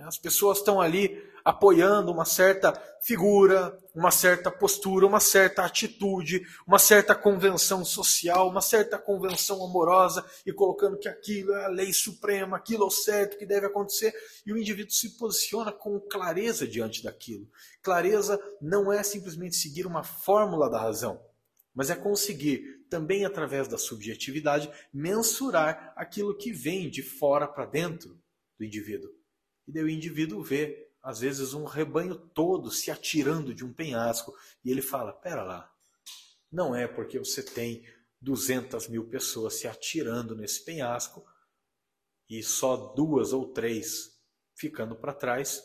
As 0.00 0.18
pessoas 0.18 0.58
estão 0.58 0.78
ali 0.78 1.18
apoiando 1.42 2.12
uma 2.12 2.26
certa 2.26 2.74
figura, 3.02 3.74
uma 3.94 4.10
certa 4.10 4.50
postura, 4.50 5.06
uma 5.06 5.18
certa 5.18 5.64
atitude, 5.64 6.42
uma 6.66 6.78
certa 6.78 7.14
convenção 7.14 7.86
social, 7.86 8.50
uma 8.50 8.60
certa 8.60 8.98
convenção 8.98 9.64
amorosa 9.64 10.22
e 10.44 10.52
colocando 10.52 10.98
que 10.98 11.08
aquilo 11.08 11.54
é 11.54 11.64
a 11.64 11.68
lei 11.68 11.90
suprema, 11.90 12.58
aquilo 12.58 12.84
é 12.84 12.86
o 12.88 12.90
certo 12.90 13.38
que 13.38 13.46
deve 13.46 13.64
acontecer, 13.64 14.12
e 14.44 14.52
o 14.52 14.58
indivíduo 14.58 14.92
se 14.92 15.16
posiciona 15.16 15.72
com 15.72 15.98
clareza 15.98 16.68
diante 16.68 17.02
daquilo. 17.02 17.48
Clareza 17.80 18.38
não 18.60 18.92
é 18.92 19.02
simplesmente 19.02 19.56
seguir 19.56 19.86
uma 19.86 20.02
fórmula 20.02 20.68
da 20.68 20.78
razão, 20.78 21.18
mas 21.74 21.90
é 21.90 21.96
conseguir, 21.96 22.84
também 22.88 23.24
através 23.24 23.68
da 23.68 23.78
subjetividade, 23.78 24.70
mensurar 24.92 25.92
aquilo 25.96 26.36
que 26.36 26.52
vem 26.52 26.90
de 26.90 27.02
fora 27.02 27.46
para 27.46 27.66
dentro 27.66 28.20
do 28.58 28.64
indivíduo. 28.64 29.10
E 29.66 29.72
daí 29.72 29.84
o 29.84 29.88
indivíduo 29.88 30.42
vê 30.42 30.90
às 31.02 31.20
vezes, 31.20 31.54
um 31.54 31.64
rebanho 31.64 32.14
todo 32.14 32.70
se 32.70 32.90
atirando 32.90 33.54
de 33.54 33.64
um 33.64 33.72
penhasco 33.72 34.34
e 34.64 34.70
ele 34.70 34.82
fala: 34.82 35.12
Pera 35.12 35.42
lá, 35.42 35.72
não 36.52 36.74
é 36.74 36.86
porque 36.86 37.18
você 37.18 37.42
tem 37.42 37.86
200 38.20 38.88
mil 38.88 39.08
pessoas 39.08 39.54
se 39.54 39.66
atirando 39.66 40.36
nesse 40.36 40.62
penhasco 40.64 41.24
e 42.28 42.42
só 42.42 42.92
duas 42.94 43.32
ou 43.32 43.52
três 43.52 44.20
ficando 44.54 44.94
para 44.94 45.14
trás, 45.14 45.62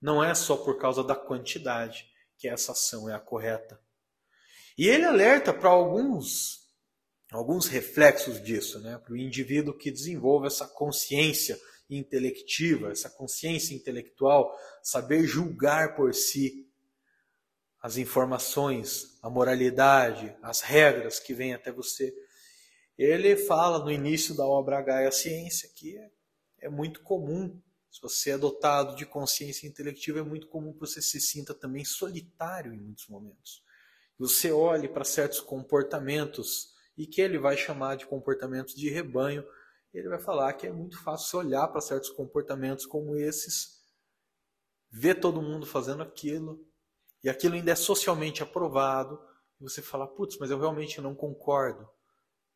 não 0.00 0.22
é 0.22 0.32
só 0.32 0.56
por 0.56 0.78
causa 0.78 1.02
da 1.02 1.16
quantidade 1.16 2.08
que 2.38 2.48
essa 2.48 2.72
ação 2.72 3.10
é 3.10 3.14
a 3.14 3.20
correta. 3.20 3.81
E 4.76 4.88
ele 4.88 5.04
alerta 5.04 5.52
para 5.52 5.70
alguns 5.70 6.62
alguns 7.32 7.66
reflexos 7.66 8.42
disso, 8.42 8.78
né? 8.80 8.98
para 8.98 9.14
o 9.14 9.16
indivíduo 9.16 9.76
que 9.76 9.90
desenvolve 9.90 10.46
essa 10.46 10.66
consciência 10.66 11.58
intelectiva, 11.88 12.90
essa 12.90 13.08
consciência 13.10 13.74
intelectual, 13.74 14.54
saber 14.82 15.26
julgar 15.26 15.96
por 15.96 16.14
si 16.14 16.68
as 17.80 17.96
informações, 17.96 19.18
a 19.22 19.28
moralidade, 19.28 20.34
as 20.42 20.60
regras 20.60 21.18
que 21.18 21.34
vêm 21.34 21.52
até 21.52 21.72
você. 21.72 22.14
Ele 22.96 23.36
fala 23.36 23.78
no 23.78 23.90
início 23.90 24.36
da 24.36 24.46
obra 24.46 24.80
Gaia 24.80 25.10
Ciência 25.10 25.68
que 25.74 25.96
é, 25.96 26.10
é 26.60 26.68
muito 26.68 27.02
comum, 27.02 27.60
se 27.90 28.00
você 28.00 28.30
é 28.30 28.38
dotado 28.38 28.94
de 28.94 29.04
consciência 29.04 29.66
intelectiva, 29.66 30.20
é 30.20 30.22
muito 30.22 30.46
comum 30.46 30.72
que 30.72 30.80
você 30.80 31.02
se 31.02 31.20
sinta 31.20 31.52
também 31.52 31.84
solitário 31.84 32.72
em 32.72 32.78
muitos 32.78 33.08
momentos. 33.08 33.62
Você 34.18 34.52
olhe 34.52 34.88
para 34.88 35.04
certos 35.04 35.40
comportamentos 35.40 36.72
e 36.96 37.06
que 37.06 37.20
ele 37.20 37.38
vai 37.38 37.56
chamar 37.56 37.96
de 37.96 38.06
comportamentos 38.06 38.74
de 38.74 38.88
rebanho, 38.88 39.44
ele 39.92 40.08
vai 40.08 40.18
falar 40.18 40.52
que 40.54 40.66
é 40.66 40.72
muito 40.72 41.02
fácil 41.02 41.38
olhar 41.38 41.68
para 41.68 41.80
certos 41.80 42.10
comportamentos 42.10 42.86
como 42.86 43.16
esses, 43.16 43.82
ver 44.90 45.20
todo 45.20 45.42
mundo 45.42 45.66
fazendo 45.66 46.02
aquilo, 46.02 46.64
e 47.22 47.28
aquilo 47.28 47.54
ainda 47.54 47.72
é 47.72 47.76
socialmente 47.76 48.42
aprovado, 48.42 49.20
e 49.60 49.64
você 49.64 49.80
fala, 49.80 50.06
putz, 50.06 50.38
mas 50.38 50.50
eu 50.50 50.58
realmente 50.58 51.00
não 51.00 51.14
concordo. 51.14 51.88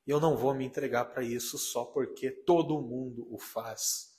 Eu 0.07 0.21
não 0.21 0.37
vou 0.37 0.55
me 0.55 0.65
entregar 0.65 1.07
para 1.07 1.23
isso 1.23 1.59
só 1.59 1.85
porque 1.85 2.31
todo 2.31 2.81
mundo 2.81 3.27
o 3.31 3.39
faz. 3.39 4.17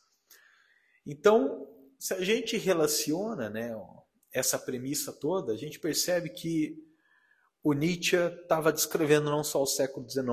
Então, 1.05 1.67
se 1.99 2.13
a 2.13 2.21
gente 2.21 2.57
relaciona 2.57 3.49
né, 3.49 3.71
essa 4.33 4.59
premissa 4.59 5.13
toda, 5.13 5.53
a 5.53 5.57
gente 5.57 5.79
percebe 5.79 6.29
que 6.29 6.86
o 7.67 7.73
Nietzsche 7.73 8.15
estava 8.15 8.71
descrevendo 8.71 9.29
não 9.29 9.43
só 9.43 9.61
o 9.61 9.67
século 9.67 10.09
XIX, 10.09 10.25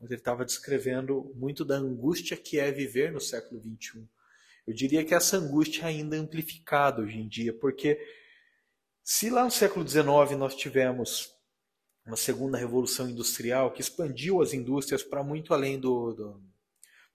mas 0.00 0.10
ele 0.10 0.16
estava 0.16 0.44
descrevendo 0.44 1.32
muito 1.36 1.64
da 1.64 1.76
angústia 1.76 2.36
que 2.36 2.58
é 2.58 2.72
viver 2.72 3.12
no 3.12 3.20
século 3.20 3.60
XXI. 3.60 4.04
Eu 4.66 4.74
diria 4.74 5.04
que 5.04 5.14
essa 5.14 5.36
angústia 5.36 5.82
é 5.82 5.86
ainda 5.86 6.16
amplificada 6.16 7.02
hoje 7.02 7.20
em 7.20 7.28
dia, 7.28 7.52
porque 7.52 8.04
se 9.00 9.30
lá 9.30 9.44
no 9.44 9.50
século 9.52 9.86
XIX 9.86 10.36
nós 10.36 10.56
tivemos 10.56 11.32
uma 12.04 12.16
segunda 12.16 12.58
revolução 12.58 13.08
industrial 13.08 13.70
que 13.70 13.80
expandiu 13.80 14.42
as 14.42 14.52
indústrias 14.52 15.04
para 15.04 15.22
muito 15.22 15.54
além 15.54 15.78
do, 15.78 16.12
do 16.14 16.42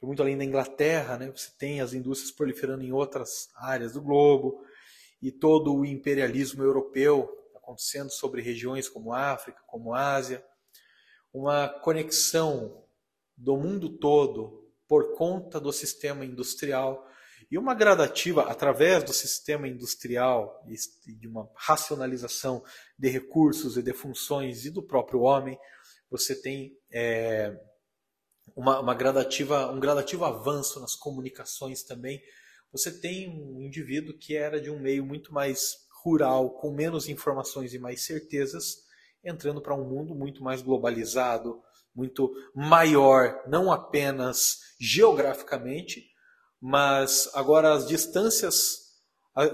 muito 0.01 0.21
além 0.21 0.37
da 0.37 0.45
Inglaterra, 0.45 1.17
né? 1.17 1.29
Você 1.29 1.51
tem 1.59 1.81
as 1.81 1.93
indústrias 1.93 2.31
proliferando 2.31 2.85
em 2.85 2.93
outras 2.93 3.49
áreas 3.53 3.91
do 3.91 4.01
globo 4.01 4.63
e 5.21 5.29
todo 5.29 5.75
o 5.75 5.85
imperialismo 5.85 6.63
europeu 6.63 7.29
acontecendo 7.65 8.11
sobre 8.11 8.41
regiões 8.41 8.87
como 8.87 9.13
África, 9.13 9.61
como 9.67 9.93
Ásia 9.93 10.43
uma 11.35 11.67
conexão 11.67 12.85
do 13.35 13.57
mundo 13.57 13.97
todo 13.97 14.71
por 14.87 15.17
conta 15.17 15.59
do 15.59 15.73
sistema 15.73 16.23
industrial 16.23 17.05
e 17.51 17.57
uma 17.57 17.73
gradativa 17.73 18.43
através 18.43 19.03
do 19.03 19.11
sistema 19.11 19.67
industrial 19.67 20.65
e 20.65 21.13
de 21.13 21.27
uma 21.27 21.49
racionalização 21.53 22.63
de 22.97 23.09
recursos 23.09 23.75
e 23.75 23.83
de 23.83 23.91
funções 23.91 24.65
e 24.65 24.69
do 24.69 24.81
próprio 24.81 25.21
homem, 25.21 25.59
você 26.09 26.33
tem 26.41 26.79
é, 26.89 27.53
uma, 28.55 28.79
uma, 28.79 28.95
gradativa, 28.95 29.69
um 29.69 29.79
gradativo 29.79 30.23
avanço 30.23 30.79
nas 30.79 30.95
comunicações 30.95 31.83
também. 31.83 32.21
Você 32.71 32.97
tem 32.97 33.29
um 33.29 33.61
indivíduo 33.61 34.17
que 34.17 34.37
era 34.37 34.61
de 34.61 34.69
um 34.69 34.79
meio 34.79 35.05
muito 35.05 35.33
mais 35.33 35.84
rural, 36.05 36.51
com 36.51 36.71
menos 36.71 37.09
informações 37.09 37.73
e 37.73 37.79
mais 37.79 38.05
certezas, 38.05 38.83
entrando 39.23 39.59
para 39.59 39.73
um 39.73 39.83
mundo 39.83 40.13
muito 40.13 40.43
mais 40.43 40.61
globalizado, 40.61 41.59
muito 41.95 42.31
maior, 42.53 43.41
não 43.47 43.71
apenas 43.71 44.59
geograficamente, 44.79 46.05
mas 46.61 47.27
agora 47.33 47.73
as 47.73 47.87
distâncias, 47.87 48.83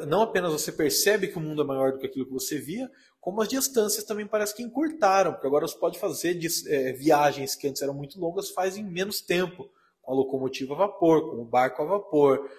não 0.09 0.23
apenas 0.23 0.51
você 0.51 0.73
percebe 0.73 1.29
que 1.29 1.37
o 1.37 1.41
mundo 1.41 1.61
é 1.61 1.65
maior 1.65 1.93
do 1.93 1.99
que 1.99 2.05
aquilo 2.05 2.25
que 2.25 2.33
você 2.33 2.57
via, 2.57 2.91
como 3.21 3.41
as 3.41 3.47
distâncias 3.47 4.03
também 4.03 4.27
parece 4.27 4.53
que 4.53 4.63
encurtaram, 4.63 5.31
porque 5.31 5.47
agora 5.47 5.65
você 5.65 5.77
pode 5.77 5.99
fazer 5.99 6.37
é, 6.67 6.91
viagens 6.91 7.55
que 7.55 7.67
antes 7.67 7.81
eram 7.81 7.93
muito 7.93 8.19
longas, 8.19 8.49
faz 8.49 8.75
em 8.75 8.83
menos 8.83 9.21
tempo, 9.21 9.69
com 10.01 10.11
a 10.11 10.15
locomotiva 10.15 10.73
a 10.73 10.77
vapor, 10.77 11.29
com 11.29 11.41
o 11.41 11.45
barco 11.45 11.81
a 11.81 11.85
vapor, 11.85 12.49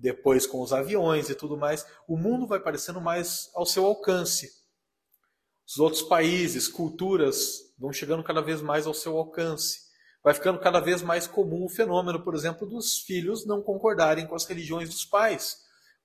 depois 0.00 0.46
com 0.46 0.62
os 0.62 0.72
aviões 0.72 1.28
e 1.28 1.34
tudo 1.34 1.56
mais, 1.56 1.86
o 2.08 2.16
mundo 2.16 2.46
vai 2.46 2.58
parecendo 2.58 3.00
mais 3.00 3.50
ao 3.54 3.66
seu 3.66 3.84
alcance. 3.84 4.50
Os 5.66 5.78
outros 5.78 6.02
países, 6.02 6.66
culturas 6.66 7.60
vão 7.78 7.92
chegando 7.92 8.24
cada 8.24 8.40
vez 8.40 8.60
mais 8.60 8.86
ao 8.86 8.94
seu 8.94 9.16
alcance. 9.16 9.90
Vai 10.22 10.34
ficando 10.34 10.58
cada 10.58 10.80
vez 10.80 11.00
mais 11.00 11.26
comum 11.26 11.64
o 11.64 11.68
fenômeno, 11.68 12.22
por 12.22 12.34
exemplo, 12.34 12.66
dos 12.66 12.98
filhos 13.00 13.46
não 13.46 13.62
concordarem 13.62 14.26
com 14.26 14.34
as 14.34 14.44
religiões 14.44 14.90
dos 14.90 15.04
pais, 15.04 15.58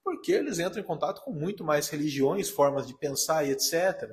porque 0.04 0.32
eles 0.32 0.60
entram 0.60 0.82
em 0.82 0.86
contato 0.86 1.22
com 1.22 1.32
muito 1.32 1.64
mais 1.64 1.89
religiões, 1.89 2.50
formas 2.50 2.88
de 2.88 2.98
pensar 2.98 3.46
e 3.46 3.52
etc. 3.52 4.10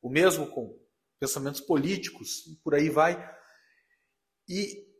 O 0.00 0.10
mesmo 0.10 0.46
com 0.48 0.78
pensamentos 1.18 1.60
políticos, 1.60 2.46
e 2.46 2.56
por 2.56 2.74
aí 2.74 2.90
vai. 2.90 3.16
E 4.48 4.91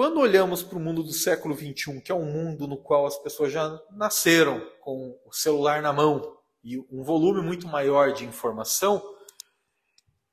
quando 0.00 0.18
olhamos 0.18 0.62
para 0.62 0.78
o 0.78 0.80
mundo 0.80 1.02
do 1.02 1.12
século 1.12 1.54
XXI, 1.54 2.00
que 2.00 2.10
é 2.10 2.14
um 2.14 2.24
mundo 2.24 2.66
no 2.66 2.78
qual 2.78 3.04
as 3.04 3.18
pessoas 3.18 3.52
já 3.52 3.78
nasceram 3.90 4.66
com 4.80 5.20
o 5.26 5.30
celular 5.30 5.82
na 5.82 5.92
mão 5.92 6.38
e 6.64 6.78
um 6.90 7.04
volume 7.04 7.42
muito 7.42 7.68
maior 7.68 8.10
de 8.14 8.24
informação, 8.24 9.02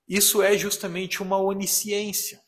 isso 0.08 0.42
é 0.42 0.58
justamente 0.58 1.22
uma 1.22 1.38
onisciência, 1.38 2.42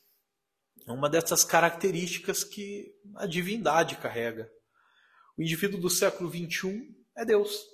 uma 0.87 1.09
dessas 1.09 1.43
características 1.43 2.45
que 2.45 2.89
a 3.17 3.25
divindade 3.25 3.97
carrega. 3.97 4.49
O 5.37 5.41
indivíduo 5.41 5.77
do 5.77 5.89
século 5.89 6.29
XXI 6.29 6.87
é 7.17 7.25
Deus. 7.25 7.65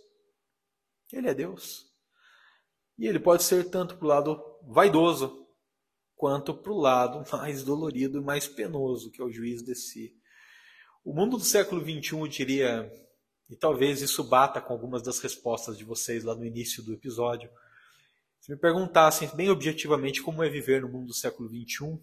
Ele 1.13 1.29
é 1.29 1.35
Deus. 1.35 1.85
E 2.97 3.05
ele 3.05 3.19
pode 3.19 3.43
ser 3.43 3.69
tanto 3.69 3.95
para 3.95 4.05
o 4.05 4.09
lado 4.09 4.43
vaidoso, 4.63 5.44
quanto 6.15 6.53
para 6.53 6.71
o 6.71 6.79
lado 6.79 7.23
mais 7.31 7.63
dolorido 7.63 8.19
e 8.19 8.23
mais 8.23 8.47
penoso, 8.47 9.11
que 9.11 9.21
é 9.21 9.25
o 9.25 9.31
juiz 9.31 9.61
de 9.61 9.75
si. 9.75 10.15
O 11.03 11.13
mundo 11.13 11.37
do 11.37 11.43
século 11.43 11.81
XXI, 11.81 12.17
eu 12.17 12.27
diria, 12.27 12.91
e 13.49 13.55
talvez 13.55 14.01
isso 14.01 14.23
bata 14.23 14.59
com 14.59 14.73
algumas 14.73 15.03
das 15.03 15.19
respostas 15.19 15.77
de 15.77 15.83
vocês 15.83 16.23
lá 16.23 16.33
no 16.35 16.45
início 16.45 16.81
do 16.81 16.93
episódio, 16.93 17.49
se 18.39 18.51
me 18.51 18.57
perguntassem 18.57 19.29
bem 19.35 19.49
objetivamente 19.49 20.21
como 20.21 20.43
é 20.43 20.49
viver 20.49 20.81
no 20.81 20.89
mundo 20.89 21.07
do 21.07 21.13
século 21.13 21.49
XXI, 21.49 21.99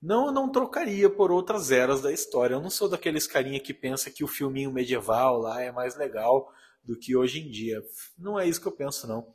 não, 0.00 0.26
eu 0.26 0.32
não 0.32 0.50
trocaria 0.50 1.10
por 1.10 1.30
outras 1.30 1.70
eras 1.70 2.00
da 2.00 2.10
história. 2.10 2.54
Eu 2.54 2.60
não 2.60 2.70
sou 2.70 2.88
daqueles 2.88 3.26
carinha 3.26 3.60
que 3.60 3.74
pensa 3.74 4.10
que 4.10 4.24
o 4.24 4.28
filminho 4.28 4.72
medieval 4.72 5.38
lá 5.38 5.60
é 5.60 5.70
mais 5.70 5.94
legal 5.94 6.50
do 6.82 6.96
que 6.96 7.14
hoje 7.14 7.40
em 7.40 7.50
dia. 7.50 7.82
Não 8.16 8.40
é 8.40 8.48
isso 8.48 8.60
que 8.60 8.66
eu 8.66 8.72
penso, 8.72 9.06
não. 9.06 9.34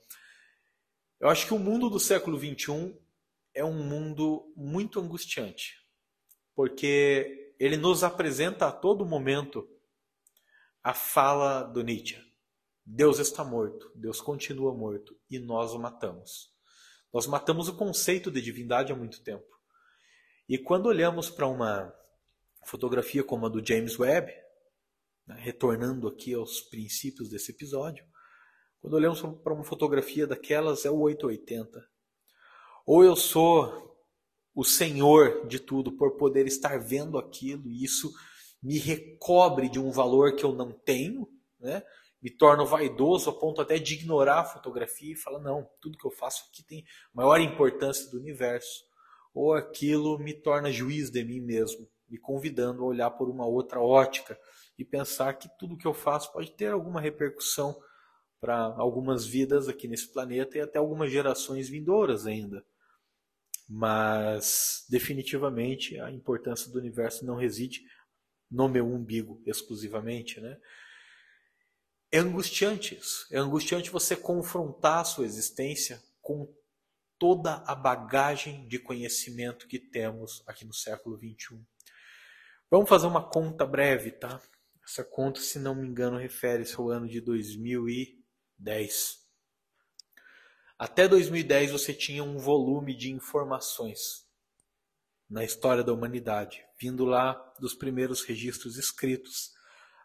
Eu 1.19 1.29
acho 1.29 1.45
que 1.45 1.53
o 1.53 1.59
mundo 1.59 1.89
do 1.89 1.99
século 1.99 2.39
XXI 2.39 2.97
é 3.55 3.63
um 3.63 3.73
mundo 3.73 4.53
muito 4.55 4.99
angustiante, 4.99 5.81
porque 6.53 7.55
ele 7.57 7.77
nos 7.77 8.03
apresenta 8.03 8.67
a 8.67 8.71
todo 8.71 9.05
momento 9.05 9.67
a 10.83 10.93
fala 10.93 11.63
do 11.63 11.81
Nietzsche. 11.81 12.21
Deus 12.85 13.17
está 13.17 13.43
morto, 13.43 13.91
Deus 13.95 14.21
continua 14.21 14.75
morto 14.75 15.17
e 15.29 15.39
nós 15.39 15.73
o 15.73 15.79
matamos. 15.79 16.53
Nós 17.11 17.25
matamos 17.25 17.69
o 17.69 17.75
conceito 17.75 18.29
de 18.29 18.41
divindade 18.41 18.91
há 18.91 18.95
muito 18.95 19.23
tempo. 19.23 19.47
E 20.47 20.57
quando 20.57 20.87
olhamos 20.87 21.29
para 21.29 21.47
uma 21.47 21.91
fotografia 22.65 23.23
como 23.23 23.45
a 23.45 23.49
do 23.49 23.65
James 23.65 23.97
Webb, 23.97 24.31
né, 25.25 25.35
retornando 25.39 26.07
aqui 26.07 26.33
aos 26.33 26.61
princípios 26.61 27.29
desse 27.29 27.51
episódio, 27.51 28.05
quando 28.79 28.93
olhamos 28.93 29.21
para 29.21 29.53
uma 29.53 29.63
fotografia 29.63 30.27
daquelas, 30.27 30.85
é 30.85 30.91
o 30.91 30.99
880. 30.99 31.94
Ou 32.85 33.03
eu 33.03 33.15
sou 33.15 33.95
o 34.53 34.63
senhor 34.63 35.47
de 35.47 35.59
tudo 35.59 35.91
por 35.91 36.17
poder 36.17 36.47
estar 36.47 36.79
vendo 36.79 37.17
aquilo 37.17 37.67
e 37.67 37.83
isso 37.83 38.11
me 38.61 38.77
recobre 38.77 39.69
de 39.69 39.79
um 39.79 39.91
valor 39.91 40.35
que 40.35 40.43
eu 40.43 40.53
não 40.53 40.71
tenho, 40.71 41.27
né? 41.59 41.83
me 42.21 42.31
torno 42.31 42.65
vaidoso 42.65 43.29
a 43.29 43.33
ponto 43.33 43.61
até 43.61 43.77
de 43.77 43.93
ignorar 43.93 44.39
a 44.39 44.45
fotografia 44.45 45.13
e 45.13 45.15
falar: 45.15 45.39
não, 45.39 45.69
tudo 45.79 45.97
que 45.97 46.07
eu 46.07 46.11
faço 46.11 46.45
aqui 46.49 46.63
tem 46.63 46.83
maior 47.13 47.39
importância 47.39 48.09
do 48.09 48.17
universo 48.17 48.83
ou 49.31 49.53
aquilo 49.53 50.17
me 50.17 50.33
torna 50.33 50.71
juiz 50.71 51.11
de 51.11 51.23
mim 51.23 51.41
mesmo, 51.41 51.87
me 52.09 52.17
convidando 52.17 52.81
a 52.81 52.85
olhar 52.87 53.11
por 53.11 53.29
uma 53.29 53.45
outra 53.45 53.81
ótica 53.81 54.39
e 54.79 54.85
pensar 54.85 55.33
que 55.33 55.49
tudo 55.59 55.77
que 55.77 55.85
eu 55.85 55.93
faço 55.93 56.31
pode 56.31 56.51
ter 56.51 56.71
alguma 56.71 57.01
repercussão 57.01 57.75
para 58.39 58.57
algumas 58.77 59.25
vidas 59.25 59.67
aqui 59.67 59.87
nesse 59.87 60.11
planeta 60.11 60.57
e 60.57 60.61
até 60.61 60.79
algumas 60.79 61.11
gerações 61.11 61.69
vindouras 61.69 62.25
ainda. 62.25 62.65
Mas 63.67 64.85
definitivamente 64.89 65.99
a 65.99 66.11
importância 66.11 66.71
do 66.71 66.79
universo 66.79 67.25
não 67.25 67.35
reside 67.35 67.81
no 68.49 68.69
meu 68.69 68.87
umbigo 68.87 69.41
exclusivamente, 69.45 70.39
né? 70.39 70.57
É 72.11 72.19
angustiante 72.19 72.95
isso. 72.95 73.27
É 73.31 73.37
angustiante 73.37 73.89
você 73.89 74.15
confrontar 74.15 74.99
a 74.99 75.03
sua 75.03 75.25
existência 75.25 76.01
com 76.21 76.53
toda 77.17 77.63
a 77.65 77.73
bagagem 77.73 78.67
de 78.67 78.79
conhecimento 78.79 79.67
que 79.67 79.79
temos 79.79 80.43
aqui 80.47 80.63
no 80.63 80.73
século 80.73 81.17
XXI. 81.17 81.59
Vamos 82.69 82.89
fazer 82.89 83.07
uma 83.07 83.27
conta 83.27 83.65
breve, 83.65 84.11
tá? 84.11 84.39
Essa 84.83 85.03
conta, 85.03 85.39
se 85.39 85.57
não 85.57 85.75
me 85.75 85.87
engano, 85.87 86.17
refere-se 86.17 86.75
ao 86.75 86.89
ano 86.89 87.07
de 87.07 87.19
2010. 87.19 89.24
Até 90.77 91.07
2010 91.07 91.71
você 91.71 91.93
tinha 91.93 92.23
um 92.23 92.37
volume 92.37 92.95
de 92.95 93.11
informações 93.11 94.25
na 95.29 95.43
história 95.43 95.83
da 95.83 95.93
humanidade, 95.93 96.63
vindo 96.79 97.05
lá 97.05 97.33
dos 97.59 97.73
primeiros 97.73 98.23
registros 98.23 98.77
escritos 98.77 99.51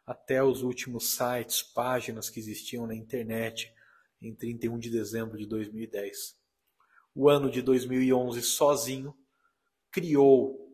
até 0.06 0.42
os 0.42 0.62
últimos 0.62 1.14
sites, 1.14 1.62
páginas 1.62 2.30
que 2.30 2.40
existiam 2.40 2.86
na 2.86 2.94
internet 2.94 3.72
em 4.20 4.34
31 4.34 4.78
de 4.78 4.90
dezembro 4.90 5.36
de 5.36 5.46
2010 5.46 6.40
o 7.14 7.28
ano 7.28 7.50
de 7.50 7.60
2011 7.62 8.42
sozinho, 8.42 9.14
criou, 9.90 10.72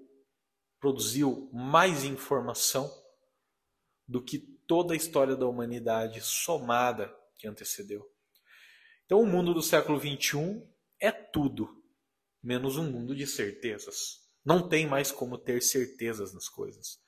produziu 0.79 1.51
mais 1.53 2.05
informação 2.05 2.91
do 4.07 4.23
que 4.23 4.39
toda 4.67 4.95
a 4.95 4.97
história 4.97 5.37
da 5.37 5.47
humanidade 5.47 6.21
somada 6.21 7.13
que 7.37 7.49
antecedeu. 7.49 8.09
Então, 9.07 9.21
o 9.21 9.27
mundo 9.27 9.55
do 9.55 9.63
século 9.63 9.99
XXI 9.99 10.63
é 11.01 11.11
tudo, 11.11 11.69
menos 12.43 12.77
um 12.77 12.91
mundo 12.91 13.15
de 13.15 13.27
certezas. 13.27 14.27
Não 14.45 14.69
tem 14.69 14.87
mais 14.87 15.11
como 15.11 15.39
ter 15.39 15.63
certezas 15.63 16.35
nas 16.35 16.49
coisas. 16.49 16.99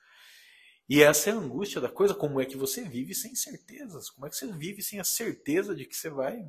E 0.87 1.03
essa 1.03 1.29
é 1.29 1.33
a 1.33 1.35
angústia 1.35 1.79
da 1.79 1.89
coisa, 1.89 2.15
como 2.15 2.41
é 2.41 2.45
que 2.45 2.57
você 2.57 2.83
vive 2.83 3.13
sem 3.13 3.35
certezas? 3.35 4.09
Como 4.09 4.25
é 4.25 4.29
que 4.29 4.35
você 4.35 4.51
vive 4.51 4.81
sem 4.81 4.99
a 4.99 5.03
certeza 5.03 5.75
de 5.75 5.85
que 5.85 5.95
você 5.95 6.09
vai 6.09 6.39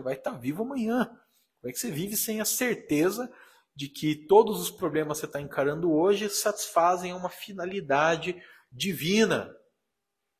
vai 0.00 0.14
estar 0.14 0.38
vivo 0.38 0.62
amanhã? 0.62 1.06
Como 1.06 1.70
é 1.70 1.72
que 1.72 1.78
você 1.78 1.90
vive 1.90 2.16
sem 2.16 2.40
a 2.40 2.44
certeza 2.44 3.30
de 3.74 3.88
que 3.88 4.14
todos 4.14 4.60
os 4.60 4.70
problemas 4.70 5.18
que 5.18 5.22
você 5.22 5.26
está 5.26 5.40
encarando 5.40 5.90
hoje 5.90 6.28
satisfazem 6.28 7.12
uma 7.12 7.28
finalidade 7.28 8.40
divina, 8.70 9.52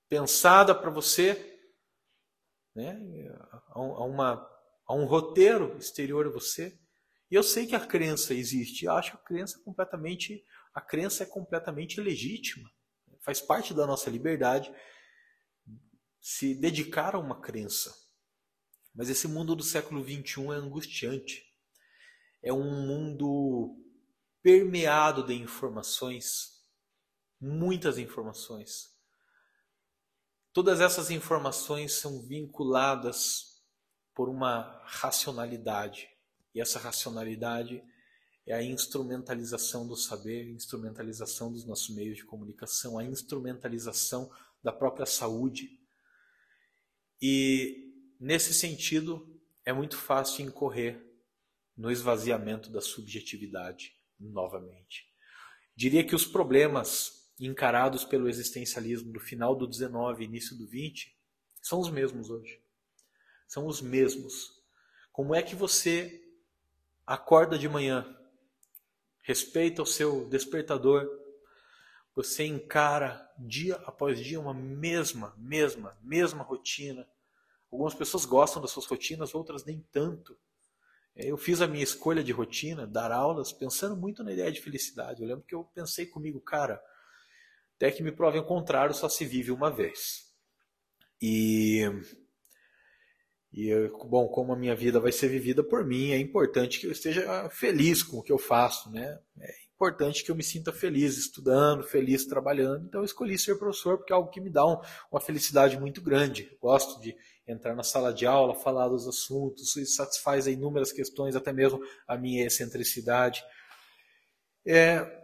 pensada 0.08 0.74
para 0.74 0.90
você, 0.90 1.49
né? 2.74 2.98
a, 3.68 3.80
uma, 3.80 4.48
a 4.86 4.94
um 4.94 5.04
roteiro 5.04 5.76
exterior 5.78 6.26
a 6.26 6.30
você. 6.30 6.78
E 7.30 7.34
eu 7.34 7.42
sei 7.42 7.66
que 7.66 7.76
a 7.76 7.86
crença 7.86 8.34
existe, 8.34 8.84
eu 8.84 8.92
acho 8.92 9.14
a 9.14 9.20
crença 9.20 9.60
completamente, 9.64 10.44
a 10.74 10.80
crença 10.80 11.22
é 11.22 11.26
completamente 11.26 12.00
legítima, 12.00 12.68
faz 13.20 13.40
parte 13.40 13.72
da 13.72 13.86
nossa 13.86 14.10
liberdade 14.10 14.72
se 16.20 16.54
dedicar 16.54 17.14
a 17.14 17.18
uma 17.18 17.40
crença. 17.40 17.94
Mas 18.94 19.08
esse 19.08 19.28
mundo 19.28 19.54
do 19.54 19.62
século 19.62 20.02
XXI 20.02 20.46
é 20.52 20.56
angustiante. 20.56 21.44
É 22.42 22.52
um 22.52 22.86
mundo 22.86 23.76
permeado 24.42 25.24
de 25.24 25.34
informações, 25.34 26.50
muitas 27.40 27.98
informações. 27.98 28.89
Todas 30.52 30.80
essas 30.80 31.10
informações 31.10 31.92
são 31.94 32.22
vinculadas 32.22 33.62
por 34.14 34.28
uma 34.28 34.82
racionalidade. 34.84 36.08
E 36.54 36.60
essa 36.60 36.78
racionalidade 36.78 37.82
é 38.46 38.54
a 38.54 38.62
instrumentalização 38.62 39.86
do 39.86 39.96
saber, 39.96 40.46
a 40.46 40.50
instrumentalização 40.50 41.52
dos 41.52 41.64
nossos 41.64 41.94
meios 41.94 42.16
de 42.16 42.24
comunicação, 42.24 42.98
a 42.98 43.04
instrumentalização 43.04 44.30
da 44.62 44.72
própria 44.72 45.06
saúde. 45.06 45.78
E 47.22 47.90
Nesse 48.20 48.52
sentido, 48.52 49.26
é 49.64 49.72
muito 49.72 49.96
fácil 49.96 50.44
incorrer 50.44 51.02
no 51.74 51.90
esvaziamento 51.90 52.68
da 52.68 52.82
subjetividade 52.82 53.96
novamente. 54.18 55.10
Diria 55.74 56.04
que 56.04 56.14
os 56.14 56.26
problemas 56.26 57.19
encarados 57.46 58.04
pelo 58.04 58.28
existencialismo 58.28 59.12
do 59.12 59.18
final 59.18 59.56
do 59.56 59.66
19 59.66 60.22
e 60.22 60.26
início 60.26 60.56
do 60.56 60.66
20 60.66 61.16
são 61.62 61.80
os 61.80 61.90
mesmos 61.90 62.30
hoje. 62.30 62.60
São 63.48 63.66
os 63.66 63.80
mesmos. 63.80 64.60
Como 65.12 65.34
é 65.34 65.42
que 65.42 65.56
você 65.56 66.22
acorda 67.06 67.58
de 67.58 67.68
manhã, 67.68 68.06
respeita 69.22 69.82
o 69.82 69.86
seu 69.86 70.28
despertador, 70.28 71.08
você 72.14 72.44
encara 72.44 73.28
dia 73.38 73.76
após 73.86 74.20
dia 74.20 74.38
uma 74.38 74.54
mesma, 74.54 75.34
mesma, 75.36 75.96
mesma 76.02 76.42
rotina. 76.42 77.08
Algumas 77.70 77.94
pessoas 77.94 78.24
gostam 78.24 78.60
das 78.60 78.70
suas 78.70 78.86
rotinas, 78.86 79.34
outras 79.34 79.64
nem 79.64 79.80
tanto. 79.90 80.38
É, 81.14 81.30
eu 81.30 81.36
fiz 81.36 81.60
a 81.60 81.66
minha 81.66 81.82
escolha 81.82 82.22
de 82.22 82.32
rotina, 82.32 82.86
dar 82.86 83.10
aulas, 83.12 83.52
pensando 83.52 83.96
muito 83.96 84.22
na 84.22 84.32
ideia 84.32 84.52
de 84.52 84.60
felicidade. 84.60 85.22
Eu 85.22 85.28
lembro 85.28 85.44
que 85.44 85.54
eu 85.54 85.64
pensei 85.64 86.06
comigo, 86.06 86.40
cara, 86.40 86.82
até 87.80 87.90
que 87.90 88.02
me 88.02 88.12
provem 88.12 88.42
o 88.42 88.46
contrário, 88.46 88.94
só 88.94 89.08
se 89.08 89.24
vive 89.24 89.50
uma 89.50 89.70
vez. 89.70 90.26
E, 91.18 91.80
e 93.50 93.72
bom, 94.06 94.28
como 94.28 94.52
a 94.52 94.56
minha 94.56 94.76
vida 94.76 95.00
vai 95.00 95.10
ser 95.10 95.28
vivida 95.28 95.64
por 95.64 95.82
mim, 95.82 96.10
é 96.10 96.18
importante 96.18 96.78
que 96.78 96.86
eu 96.86 96.92
esteja 96.92 97.48
feliz 97.48 98.02
com 98.02 98.18
o 98.18 98.22
que 98.22 98.30
eu 98.30 98.36
faço, 98.36 98.90
né? 98.90 99.18
É 99.40 99.50
importante 99.74 100.22
que 100.22 100.30
eu 100.30 100.36
me 100.36 100.42
sinta 100.42 100.70
feliz 100.74 101.16
estudando, 101.16 101.82
feliz 101.82 102.26
trabalhando. 102.26 102.84
Então 102.84 103.00
eu 103.00 103.04
escolhi 103.06 103.38
ser 103.38 103.58
professor 103.58 103.96
porque 103.96 104.12
é 104.12 104.16
algo 104.16 104.28
que 104.28 104.42
me 104.42 104.50
dá 104.50 104.66
um, 104.66 104.78
uma 105.10 105.20
felicidade 105.20 105.80
muito 105.80 106.02
grande. 106.02 106.50
Eu 106.52 106.58
gosto 106.58 107.00
de 107.00 107.16
entrar 107.48 107.74
na 107.74 107.82
sala 107.82 108.12
de 108.12 108.26
aula, 108.26 108.54
falar 108.54 108.88
dos 108.88 109.08
assuntos, 109.08 109.74
isso 109.74 109.96
satisfaz 109.96 110.46
inúmeras 110.46 110.92
questões, 110.92 111.34
até 111.34 111.50
mesmo 111.50 111.80
a 112.06 112.18
minha 112.18 112.46
excentricidade. 112.46 113.42
É, 114.66 115.19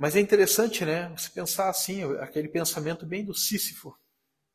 mas 0.00 0.16
é 0.16 0.20
interessante, 0.20 0.84
né? 0.84 1.08
Você 1.10 1.28
pensar 1.30 1.68
assim, 1.68 2.02
aquele 2.18 2.48
pensamento 2.48 3.04
bem 3.04 3.24
do 3.24 3.34
Sísifo, 3.34 3.94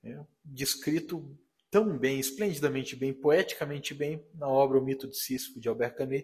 né, 0.01 0.25
descrito 0.43 1.37
tão 1.69 1.97
bem, 1.97 2.19
esplendidamente 2.19 2.95
bem, 2.95 3.13
poeticamente 3.13 3.93
bem 3.93 4.25
na 4.33 4.47
obra 4.47 4.79
O 4.79 4.83
Mito 4.83 5.07
de 5.07 5.15
Sísifo 5.15 5.59
de 5.59 5.69
Albert 5.69 5.95
Camus 5.95 6.23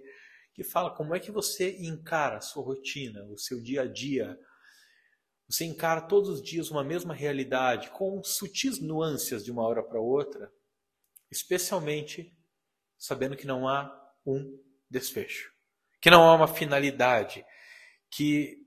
que 0.54 0.64
fala 0.64 0.94
como 0.96 1.16
é 1.16 1.20
que 1.20 1.32
você 1.32 1.78
encara 1.80 2.38
a 2.38 2.42
sua 2.42 2.64
rotina, 2.64 3.24
o 3.26 3.38
seu 3.38 3.62
dia 3.62 3.84
a 3.84 3.88
dia. 3.88 4.38
Você 5.48 5.66
encara 5.66 6.02
todos 6.02 6.30
os 6.30 6.42
dias 6.42 6.70
uma 6.70 6.84
mesma 6.84 7.14
realidade, 7.14 7.90
com 7.92 8.24
sutis 8.24 8.80
nuances 8.80 9.44
de 9.44 9.52
uma 9.52 9.64
hora 9.64 9.84
para 9.84 10.00
outra, 10.00 10.52
especialmente 11.30 12.36
sabendo 12.98 13.38
que 13.38 13.48
não 13.48 13.68
há 13.68 13.92
um 14.26 14.60
desfecho, 14.90 15.52
que 16.02 16.10
não 16.10 16.24
há 16.24 16.36
uma 16.36 16.48
finalidade, 16.48 17.46
que, 18.10 18.58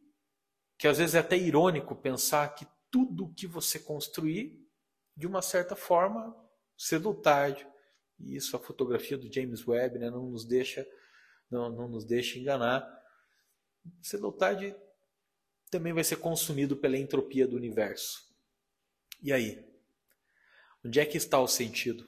que 0.84 0.88
às 0.88 0.98
vezes 0.98 1.14
é 1.14 1.20
até 1.20 1.34
irônico 1.34 1.96
pensar 1.96 2.46
que 2.54 2.66
tudo 2.90 3.32
que 3.32 3.46
você 3.46 3.78
construir, 3.78 4.62
de 5.16 5.26
uma 5.26 5.40
certa 5.40 5.74
forma, 5.74 6.36
cedo 6.76 7.06
ou 7.06 7.14
tarde, 7.14 7.66
e 8.20 8.36
isso 8.36 8.54
a 8.54 8.60
fotografia 8.60 9.16
do 9.16 9.32
James 9.32 9.66
Webb 9.66 9.98
né, 9.98 10.10
não 10.10 10.26
nos 10.28 10.44
deixa 10.44 10.86
não, 11.50 11.70
não 11.70 11.88
nos 11.88 12.04
deixe 12.04 12.38
enganar. 12.38 12.86
Cedo 14.02 14.26
ou 14.26 14.32
tarde 14.32 14.76
também 15.70 15.94
vai 15.94 16.04
ser 16.04 16.16
consumido 16.16 16.76
pela 16.76 16.98
entropia 16.98 17.48
do 17.48 17.56
universo. 17.56 18.20
E 19.22 19.32
aí? 19.32 19.66
Onde 20.84 21.00
é 21.00 21.06
que 21.06 21.16
está 21.16 21.40
o 21.40 21.48
sentido? 21.48 22.06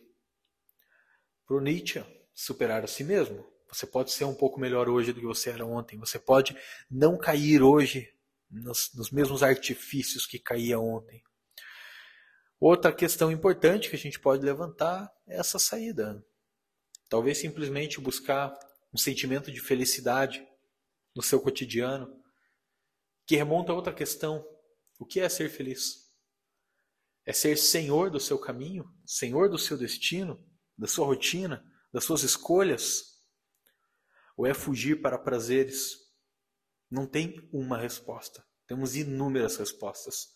Para 1.47 1.57
o 1.57 1.61
Nietzsche, 1.61 2.05
superar 2.35 2.85
a 2.85 2.87
si 2.87 3.05
mesmo. 3.05 3.43
Você 3.73 3.87
pode 3.87 4.13
ser 4.13 4.27
um 4.27 4.35
pouco 4.35 4.61
melhor 4.61 4.87
hoje 4.87 5.15
do 5.15 5.21
que 5.21 5.27
você 5.27 5.49
era 5.49 5.65
ontem. 5.65 5.99
Você 5.99 6.19
pode 6.19 6.55
não 6.91 7.17
cair 7.17 7.63
hoje 7.63 8.15
nos, 8.51 8.91
nos 8.95 9.11
mesmos 9.11 9.43
artifícios 9.43 10.27
que 10.27 10.39
caía 10.39 10.79
ontem. 10.79 11.23
Outra 12.59 12.93
questão 12.93 13.31
importante 13.31 13.91
que 13.91 13.97
a 13.97 13.99
gente 13.99 14.19
pode 14.19 14.45
levantar 14.45 15.13
é 15.27 15.39
essa 15.39 15.59
saída. 15.59 16.25
Talvez 17.09 17.39
simplesmente 17.39 18.01
buscar 18.01 18.59
um 18.93 18.97
sentimento 18.97 19.53
de 19.53 19.61
felicidade 19.61 20.47
no 21.15 21.23
seu 21.23 21.41
cotidiano, 21.41 22.23
que 23.27 23.37
remonta 23.37 23.73
a 23.73 23.75
outra 23.75 23.93
questão: 23.93 24.45
o 24.99 25.05
que 25.05 25.21
é 25.21 25.29
ser 25.29 25.51
feliz? 25.51 26.07
É 27.25 27.33
ser 27.33 27.57
senhor 27.59 28.11
do 28.11 28.21
seu 28.21 28.39
caminho, 28.39 28.89
senhor 29.05 29.51
do 29.51 29.59
seu 29.59 29.77
destino, 29.77 30.43
da 30.79 30.87
sua 30.87 31.05
rotina, 31.05 31.65
das 31.93 32.05
suas 32.05 32.23
escolhas? 32.23 33.17
Ou 34.37 34.47
é 34.47 34.55
fugir 34.55 35.03
para 35.03 35.19
prazeres? 35.19 36.06
Não 36.91 37.07
tem 37.07 37.49
uma 37.53 37.79
resposta. 37.79 38.45
Temos 38.67 38.97
inúmeras 38.97 39.57
respostas. 39.57 40.29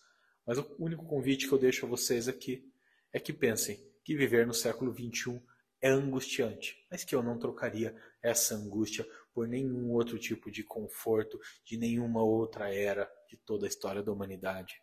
Mas 0.46 0.59
o 0.59 0.76
único 0.78 1.07
convite 1.07 1.46
que 1.46 1.53
eu 1.53 1.59
deixo 1.59 1.86
a 1.86 1.88
vocês 1.88 2.28
aqui 2.28 2.68
é 3.12 3.20
que 3.20 3.32
pensem 3.32 3.78
que 4.05 4.16
viver 4.16 4.46
no 4.46 4.55
século 4.55 4.92
XXI 4.92 5.40
é 5.80 5.88
angustiante, 5.88 6.76
mas 6.90 7.05
que 7.05 7.14
eu 7.14 7.22
não 7.22 7.38
trocaria 7.38 7.96
essa 8.22 8.55
angústia 8.55 9.07
por 9.32 9.48
nenhum 9.48 9.90
outro 9.92 10.18
tipo 10.18 10.51
de 10.51 10.62
conforto, 10.62 11.38
de 11.64 11.76
nenhuma 11.76 12.22
outra 12.22 12.72
era 12.72 13.11
de 13.28 13.36
toda 13.36 13.66
a 13.66 13.68
história 13.68 14.03
da 14.03 14.12
humanidade. 14.12 14.74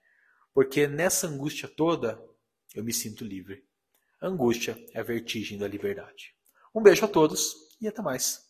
Porque 0.54 0.88
nessa 0.88 1.28
angústia 1.28 1.68
toda 1.68 2.20
eu 2.74 2.84
me 2.84 2.94
sinto 2.94 3.24
livre. 3.24 3.64
A 4.20 4.28
angústia 4.28 4.78
é 4.94 5.00
a 5.00 5.04
vertigem 5.04 5.58
da 5.58 5.68
liberdade. 5.68 6.34
Um 6.74 6.82
beijo 6.82 7.06
a 7.06 7.08
todos 7.08 7.56
e 7.80 7.88
até 7.88 8.02
mais. 8.02 8.47